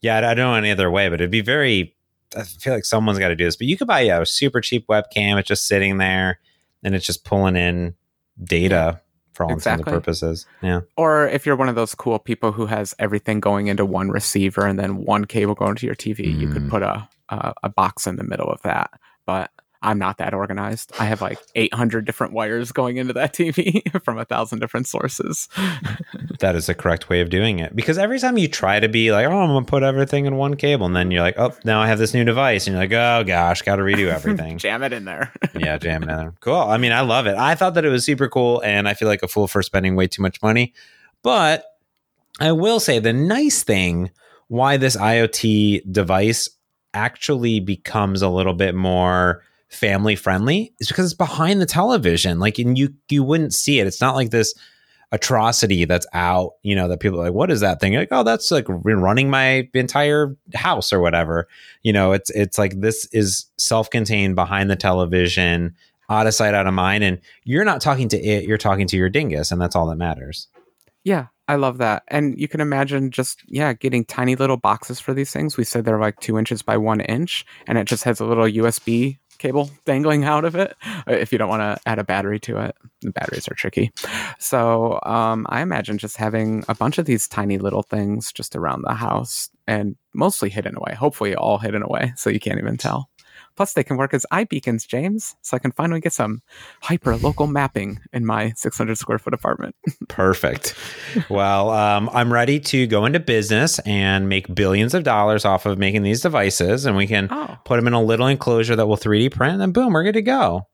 yeah, 0.00 0.18
I 0.18 0.34
don't 0.34 0.36
know 0.36 0.54
any 0.54 0.70
other 0.70 0.90
way, 0.90 1.08
but 1.08 1.20
it'd 1.20 1.30
be 1.30 1.40
very. 1.40 1.94
I 2.36 2.42
feel 2.42 2.74
like 2.74 2.84
someone's 2.84 3.18
got 3.18 3.28
to 3.28 3.36
do 3.36 3.44
this. 3.44 3.56
But 3.56 3.68
you 3.68 3.76
could 3.76 3.86
buy 3.86 4.00
yeah, 4.00 4.20
a 4.20 4.26
super 4.26 4.60
cheap 4.60 4.86
webcam. 4.88 5.38
It's 5.38 5.48
just 5.48 5.66
sitting 5.66 5.98
there, 5.98 6.40
and 6.82 6.94
it's 6.94 7.06
just 7.06 7.24
pulling 7.24 7.56
in 7.56 7.94
data 8.42 9.00
for 9.34 9.44
all 9.44 9.52
exactly. 9.52 9.80
intents 9.80 9.86
and 9.86 10.04
purposes. 10.04 10.46
Yeah. 10.62 10.80
Or 10.96 11.28
if 11.28 11.46
you're 11.46 11.56
one 11.56 11.68
of 11.68 11.74
those 11.74 11.94
cool 11.94 12.18
people 12.18 12.52
who 12.52 12.66
has 12.66 12.94
everything 12.98 13.40
going 13.40 13.66
into 13.66 13.84
one 13.84 14.10
receiver 14.10 14.66
and 14.66 14.78
then 14.78 15.04
one 15.04 15.26
cable 15.26 15.54
going 15.54 15.76
to 15.76 15.86
your 15.86 15.94
TV, 15.94 16.26
mm. 16.26 16.40
you 16.40 16.48
could 16.48 16.62
mm. 16.62 16.70
put 16.70 16.82
a, 16.82 17.08
a 17.28 17.54
a 17.64 17.68
box 17.68 18.06
in 18.06 18.16
the 18.16 18.24
middle 18.24 18.48
of 18.48 18.62
that. 18.62 18.90
But 19.26 19.50
I'm 19.84 19.98
not 19.98 20.16
that 20.16 20.32
organized. 20.32 20.92
I 20.98 21.04
have 21.04 21.20
like 21.20 21.38
800 21.54 22.06
different 22.06 22.32
wires 22.32 22.72
going 22.72 22.96
into 22.96 23.12
that 23.12 23.34
TV 23.34 23.82
from 24.02 24.18
a 24.18 24.24
thousand 24.24 24.60
different 24.60 24.88
sources. 24.88 25.46
that 26.40 26.56
is 26.56 26.66
the 26.66 26.74
correct 26.74 27.10
way 27.10 27.20
of 27.20 27.28
doing 27.28 27.58
it. 27.58 27.76
Because 27.76 27.98
every 27.98 28.18
time 28.18 28.38
you 28.38 28.48
try 28.48 28.80
to 28.80 28.88
be 28.88 29.12
like, 29.12 29.26
oh, 29.26 29.38
I'm 29.38 29.50
going 29.50 29.64
to 29.64 29.70
put 29.70 29.82
everything 29.82 30.24
in 30.24 30.36
one 30.36 30.56
cable, 30.56 30.86
and 30.86 30.96
then 30.96 31.10
you're 31.10 31.22
like, 31.22 31.38
oh, 31.38 31.54
now 31.64 31.80
I 31.80 31.86
have 31.86 31.98
this 31.98 32.14
new 32.14 32.24
device. 32.24 32.66
And 32.66 32.74
you're 32.74 32.82
like, 32.82 32.92
oh 32.92 33.24
gosh, 33.26 33.62
got 33.62 33.76
to 33.76 33.82
redo 33.82 34.08
everything. 34.12 34.56
jam 34.58 34.82
it 34.82 34.92
in 34.94 35.04
there. 35.04 35.32
yeah, 35.54 35.76
jam 35.76 36.02
it 36.02 36.08
in 36.08 36.16
there. 36.16 36.34
Cool. 36.40 36.56
I 36.56 36.78
mean, 36.78 36.92
I 36.92 37.02
love 37.02 37.26
it. 37.26 37.36
I 37.36 37.54
thought 37.54 37.74
that 37.74 37.84
it 37.84 37.90
was 37.90 38.04
super 38.04 38.28
cool, 38.28 38.62
and 38.62 38.88
I 38.88 38.94
feel 38.94 39.08
like 39.08 39.22
a 39.22 39.28
fool 39.28 39.46
for 39.46 39.62
spending 39.62 39.96
way 39.96 40.06
too 40.06 40.22
much 40.22 40.40
money. 40.42 40.72
But 41.22 41.64
I 42.40 42.52
will 42.52 42.80
say 42.80 42.98
the 42.98 43.12
nice 43.12 43.62
thing 43.62 44.10
why 44.48 44.78
this 44.78 44.96
IoT 44.96 45.92
device 45.92 46.48
actually 46.94 47.60
becomes 47.60 48.22
a 48.22 48.28
little 48.28 48.54
bit 48.54 48.74
more 48.74 49.42
family 49.74 50.16
friendly 50.16 50.72
is 50.78 50.88
because 50.88 51.06
it's 51.06 51.14
behind 51.14 51.60
the 51.60 51.66
television. 51.66 52.38
Like, 52.38 52.58
and 52.58 52.78
you 52.78 52.94
you 53.08 53.22
wouldn't 53.22 53.54
see 53.54 53.80
it. 53.80 53.86
It's 53.86 54.00
not 54.00 54.14
like 54.14 54.30
this 54.30 54.54
atrocity 55.12 55.84
that's 55.84 56.06
out. 56.12 56.54
You 56.62 56.74
know 56.76 56.88
that 56.88 57.00
people 57.00 57.20
are 57.20 57.24
like, 57.24 57.34
what 57.34 57.50
is 57.50 57.60
that 57.60 57.80
thing? 57.80 57.92
You're 57.92 58.02
like, 58.02 58.08
oh, 58.12 58.24
that's 58.24 58.50
like 58.50 58.66
running 58.68 59.30
my 59.30 59.68
entire 59.74 60.36
house 60.54 60.92
or 60.92 61.00
whatever. 61.00 61.48
You 61.82 61.92
know, 61.92 62.12
it's 62.12 62.30
it's 62.30 62.58
like 62.58 62.80
this 62.80 63.06
is 63.12 63.46
self 63.58 63.90
contained 63.90 64.34
behind 64.34 64.70
the 64.70 64.76
television, 64.76 65.74
out 66.08 66.26
of 66.26 66.34
sight, 66.34 66.54
out 66.54 66.66
of 66.66 66.74
mind, 66.74 67.04
and 67.04 67.20
you're 67.44 67.64
not 67.64 67.80
talking 67.80 68.08
to 68.08 68.18
it. 68.18 68.44
You're 68.44 68.58
talking 68.58 68.86
to 68.88 68.96
your 68.96 69.08
dingus, 69.08 69.50
and 69.50 69.60
that's 69.60 69.76
all 69.76 69.86
that 69.86 69.96
matters. 69.96 70.48
Yeah, 71.04 71.26
I 71.46 71.56
love 71.56 71.78
that. 71.78 72.04
And 72.08 72.38
you 72.40 72.48
can 72.48 72.60
imagine 72.62 73.10
just, 73.10 73.42
yeah, 73.46 73.74
getting 73.74 74.04
tiny 74.04 74.36
little 74.36 74.56
boxes 74.56 74.98
for 74.98 75.12
these 75.12 75.30
things. 75.30 75.56
We 75.56 75.64
said 75.64 75.84
they're 75.84 76.00
like 76.00 76.18
two 76.20 76.38
inches 76.38 76.62
by 76.62 76.78
one 76.78 77.00
inch, 77.02 77.44
and 77.66 77.76
it 77.76 77.86
just 77.86 78.04
has 78.04 78.20
a 78.20 78.24
little 78.24 78.44
USB 78.44 79.18
cable 79.44 79.70
dangling 79.84 80.24
out 80.24 80.46
of 80.46 80.54
it 80.56 80.74
uh, 80.86 81.12
if 81.12 81.30
you 81.30 81.36
don't 81.36 81.50
want 81.50 81.60
to 81.60 81.78
add 81.86 81.98
a 81.98 82.04
battery 82.04 82.40
to 82.40 82.56
it. 82.56 82.74
The 83.02 83.10
batteries 83.10 83.46
are 83.46 83.54
tricky. 83.54 83.92
So 84.38 84.98
um, 85.02 85.46
I 85.50 85.60
imagine 85.60 85.98
just 85.98 86.16
having 86.16 86.64
a 86.66 86.74
bunch 86.74 86.96
of 86.96 87.04
these 87.04 87.28
tiny 87.28 87.58
little 87.58 87.82
things 87.82 88.32
just 88.32 88.56
around 88.56 88.82
the 88.82 88.94
house 88.94 89.50
and 89.66 89.96
mostly 90.14 90.48
hidden 90.48 90.76
away, 90.76 90.94
hopefully 90.94 91.34
all 91.34 91.58
hidden 91.58 91.82
away 91.82 92.14
so 92.16 92.30
you 92.30 92.40
can't 92.40 92.58
even 92.58 92.78
tell. 92.78 93.10
Plus, 93.56 93.72
they 93.72 93.84
can 93.84 93.96
work 93.96 94.14
as 94.14 94.26
iBeacons, 94.32 94.86
James, 94.86 95.36
so 95.42 95.56
I 95.56 95.60
can 95.60 95.72
finally 95.72 96.00
get 96.00 96.12
some 96.12 96.42
hyper 96.82 97.16
local 97.16 97.46
mapping 97.46 98.00
in 98.12 98.26
my 98.26 98.52
600 98.56 98.98
square 98.98 99.18
foot 99.18 99.34
apartment. 99.34 99.74
Perfect. 100.08 100.74
well, 101.28 101.70
um, 101.70 102.10
I'm 102.12 102.32
ready 102.32 102.60
to 102.60 102.86
go 102.86 103.04
into 103.06 103.20
business 103.20 103.78
and 103.80 104.28
make 104.28 104.54
billions 104.54 104.94
of 104.94 105.04
dollars 105.04 105.44
off 105.44 105.66
of 105.66 105.78
making 105.78 106.02
these 106.02 106.20
devices, 106.20 106.86
and 106.86 106.96
we 106.96 107.06
can 107.06 107.28
oh. 107.30 107.56
put 107.64 107.76
them 107.76 107.86
in 107.86 107.92
a 107.92 108.02
little 108.02 108.26
enclosure 108.26 108.76
that 108.76 108.86
will 108.86 108.96
3D 108.96 109.32
print, 109.32 109.62
and 109.62 109.72
boom, 109.72 109.92
we're 109.92 110.04
good 110.04 110.14
to 110.14 110.22
go. 110.22 110.66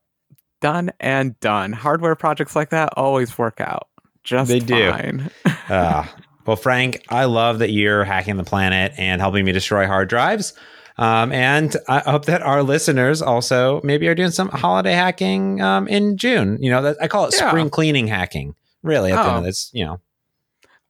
Done 0.61 0.91
and 1.01 1.39
done. 1.41 1.73
Hardware 1.73 2.15
projects 2.17 2.55
like 2.55 2.71
that 2.71 2.93
always 2.97 3.39
work 3.39 3.61
out 3.61 3.89
just 4.23 4.49
they 4.49 4.61
fine. 4.61 5.31
do. 5.45 5.51
uh, 5.69 6.07
well, 6.47 6.57
Frank, 6.57 7.05
I 7.09 7.25
love 7.25 7.59
that 7.61 7.71
you're 7.71 8.05
hacking 8.05 8.37
the 8.37 8.45
planet 8.45 8.93
and 8.97 9.21
helping 9.21 9.45
me 9.45 9.53
destroy 9.53 9.87
hard 9.87 10.09
drives. 10.09 10.55
Um, 11.01 11.33
and 11.33 11.75
I 11.89 12.01
hope 12.01 12.27
that 12.27 12.43
our 12.43 12.63
listeners 12.63 13.23
also 13.23 13.81
maybe 13.83 14.07
are 14.07 14.15
doing 14.15 14.31
some 14.31 14.51
holiday 14.51 14.93
hacking 14.93 15.63
um, 15.63 15.89
in 15.89 16.19
June. 16.19 16.59
You 16.61 16.71
know, 16.71 16.83
that, 16.83 16.99
I 17.01 17.09
call 17.09 17.25
it 17.25 17.35
yeah. 17.37 17.49
spring 17.49 17.71
cleaning 17.71 18.07
hacking. 18.07 18.55
Really, 18.83 19.11
at 19.11 19.19
oh. 19.19 19.23
the 19.23 19.29
end 19.29 19.39
of 19.39 19.43
oh. 19.43 19.47
this, 19.47 19.71
you 19.73 19.85
know. 19.87 20.01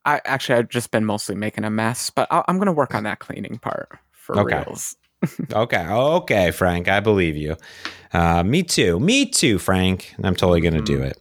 I 0.05 0.21
actually 0.25 0.59
I've 0.59 0.69
just 0.69 0.91
been 0.91 1.05
mostly 1.05 1.37
making 1.37 1.65
a 1.65 1.71
mess, 1.71 2.11
but 2.11 2.27
i 2.31 2.43
am 2.49 2.57
going 2.57 2.67
to 2.67 2.73
work 2.73 2.95
on 2.95 3.05
that 3.05 3.21
cleaning 3.21 3.59
part 3.59 3.89
for 4.11 4.39
okay. 4.41 4.65
reals. 4.67 4.97
okay, 5.53 5.87
okay, 5.87 6.51
Frank, 6.51 6.89
I 6.89 7.01
believe 7.01 7.37
you. 7.37 7.57
Uh, 8.13 8.43
me 8.43 8.63
too, 8.63 8.99
me 8.99 9.27
too, 9.27 9.59
Frank. 9.59 10.15
I'm 10.23 10.35
totally 10.35 10.61
going 10.61 10.75
to 10.75 10.81
mm-hmm. 10.81 11.03
do 11.03 11.03
it. 11.03 11.21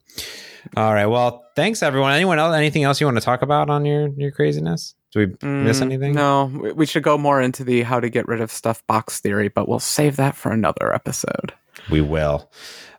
All 0.75 0.93
right. 0.93 1.05
Well, 1.05 1.45
thanks 1.55 1.83
everyone. 1.83 2.13
Anyone 2.13 2.39
else? 2.39 2.55
Anything 2.55 2.83
else 2.83 2.99
you 2.99 3.07
want 3.07 3.17
to 3.17 3.23
talk 3.23 3.41
about 3.41 3.69
on 3.69 3.85
your 3.85 4.07
your 4.09 4.31
craziness? 4.31 4.95
Do 5.12 5.20
we 5.20 5.26
mm, 5.28 5.64
miss 5.64 5.82
anything? 5.82 6.14
No, 6.14 6.45
we 6.76 6.86
should 6.86 7.03
go 7.03 7.18
more 7.18 7.41
into 7.41 7.64
the 7.64 7.82
how 7.82 7.99
to 7.99 8.10
get 8.10 8.28
rid 8.28 8.41
of 8.41 8.51
stuff 8.51 8.86
box 8.88 9.20
theory, 9.20 9.47
but 9.47 9.68
we'll 9.68 9.80
save 9.80 10.18
that 10.18 10.36
for 10.36 10.51
another 10.51 10.93
episode. 10.93 11.53
We 11.89 12.01
will. 12.01 12.51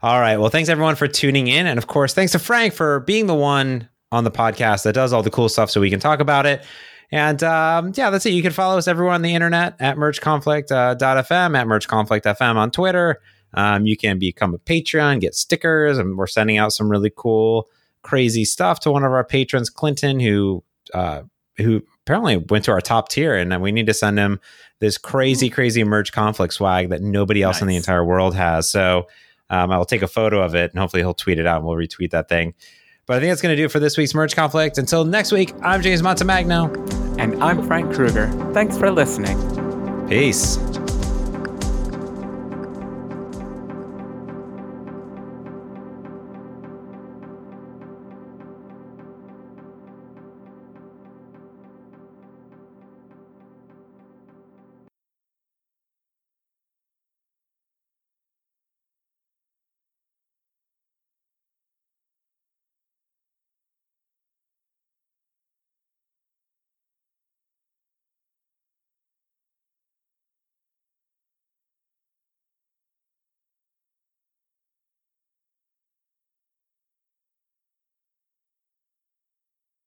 All 0.03 0.21
right. 0.21 0.39
Well, 0.39 0.51
thanks 0.51 0.69
everyone 0.69 0.97
for 0.97 1.07
tuning 1.07 1.47
in. 1.47 1.67
And 1.67 1.79
of 1.79 1.87
course, 1.87 2.15
thanks 2.15 2.33
to 2.33 2.39
Frank 2.39 2.73
for 2.73 3.01
being 3.01 3.27
the 3.27 3.35
one 3.35 3.89
on 4.11 4.25
the 4.25 4.31
podcast 4.31 4.83
that 4.85 4.95
does 4.95 5.13
all 5.13 5.23
the 5.23 5.31
cool 5.31 5.49
stuff 5.49 5.71
so 5.71 5.81
we 5.81 5.91
can 5.91 6.01
talk 6.01 6.21
about 6.21 6.47
it. 6.47 6.65
And 7.13 7.43
um, 7.43 7.93
yeah, 7.95 8.11
that's 8.11 8.25
it. 8.27 8.33
You 8.33 8.43
can 8.43 8.53
follow 8.53 8.79
us 8.79 8.89
everywhere 8.89 9.15
on 9.15 9.23
the 9.23 9.35
internet 9.35 9.77
at 9.81 9.97
mergeconflict.fm, 9.97 11.55
uh, 11.55 11.59
at 11.59 11.67
mergeconflict.fm 11.67 12.57
on 12.57 12.71
Twitter. 12.71 13.21
Um, 13.53 13.85
you 13.87 13.97
can 13.97 14.19
become 14.19 14.55
a 14.55 14.59
Patreon, 14.59 15.21
get 15.21 15.35
stickers, 15.35 15.99
and 15.99 16.17
we're 16.17 16.29
sending 16.29 16.59
out 16.59 16.73
some 16.73 16.89
really 16.89 17.13
cool, 17.15 17.69
crazy 18.03 18.45
stuff 18.45 18.81
to 18.81 18.93
one 18.93 19.05
of 19.05 19.13
our 19.13 19.25
patrons, 19.25 19.71
Clinton, 19.71 20.21
who 20.21 20.63
uh, 20.95 21.23
who 21.57 21.83
apparently 22.07 22.37
went 22.37 22.65
to 22.65 22.71
our 22.71 22.81
top 22.81 23.09
tier, 23.09 23.35
and 23.35 23.61
we 23.63 23.73
need 23.73 23.87
to 23.87 23.95
send 23.95 24.19
him 24.19 24.41
this 24.81 24.99
crazy, 24.99 25.51
crazy 25.51 25.85
merge 25.85 26.13
conflict 26.13 26.55
swag 26.55 26.91
that 26.91 27.03
nobody 27.03 27.43
else 27.43 27.57
nice. 27.57 27.63
in 27.63 27.69
the 27.69 27.77
entire 27.77 28.05
world 28.05 28.35
has. 28.35 28.71
So 28.71 29.07
um, 29.51 29.71
I'll 29.71 29.85
take 29.85 30.03
a 30.03 30.09
photo 30.09 30.43
of 30.43 30.55
it, 30.55 30.71
and 30.71 30.79
hopefully 30.79 31.03
he'll 31.03 31.15
tweet 31.15 31.39
it 31.39 31.47
out, 31.47 31.59
and 31.59 31.67
we'll 31.67 31.77
retweet 31.77 32.11
that 32.11 32.29
thing. 32.29 32.55
But 33.07 33.17
I 33.17 33.21
think 33.21 33.31
that's 33.31 33.43
going 33.43 33.53
to 33.53 33.61
do 33.61 33.65
it 33.65 33.73
for 33.73 33.81
this 33.81 33.99
week's 33.99 34.15
merge 34.15 34.37
conflict. 34.37 34.79
Until 34.79 35.05
next 35.05 35.33
week, 35.33 35.53
I'm 35.63 35.83
James 35.83 36.01
Montemagno. 36.01 37.19
And 37.19 37.43
I'm 37.43 37.67
Frank 37.67 37.93
Krueger. 37.93 38.29
Thanks 38.55 38.79
for 38.79 38.91
listening. 38.91 39.37
Peace. 40.09 40.59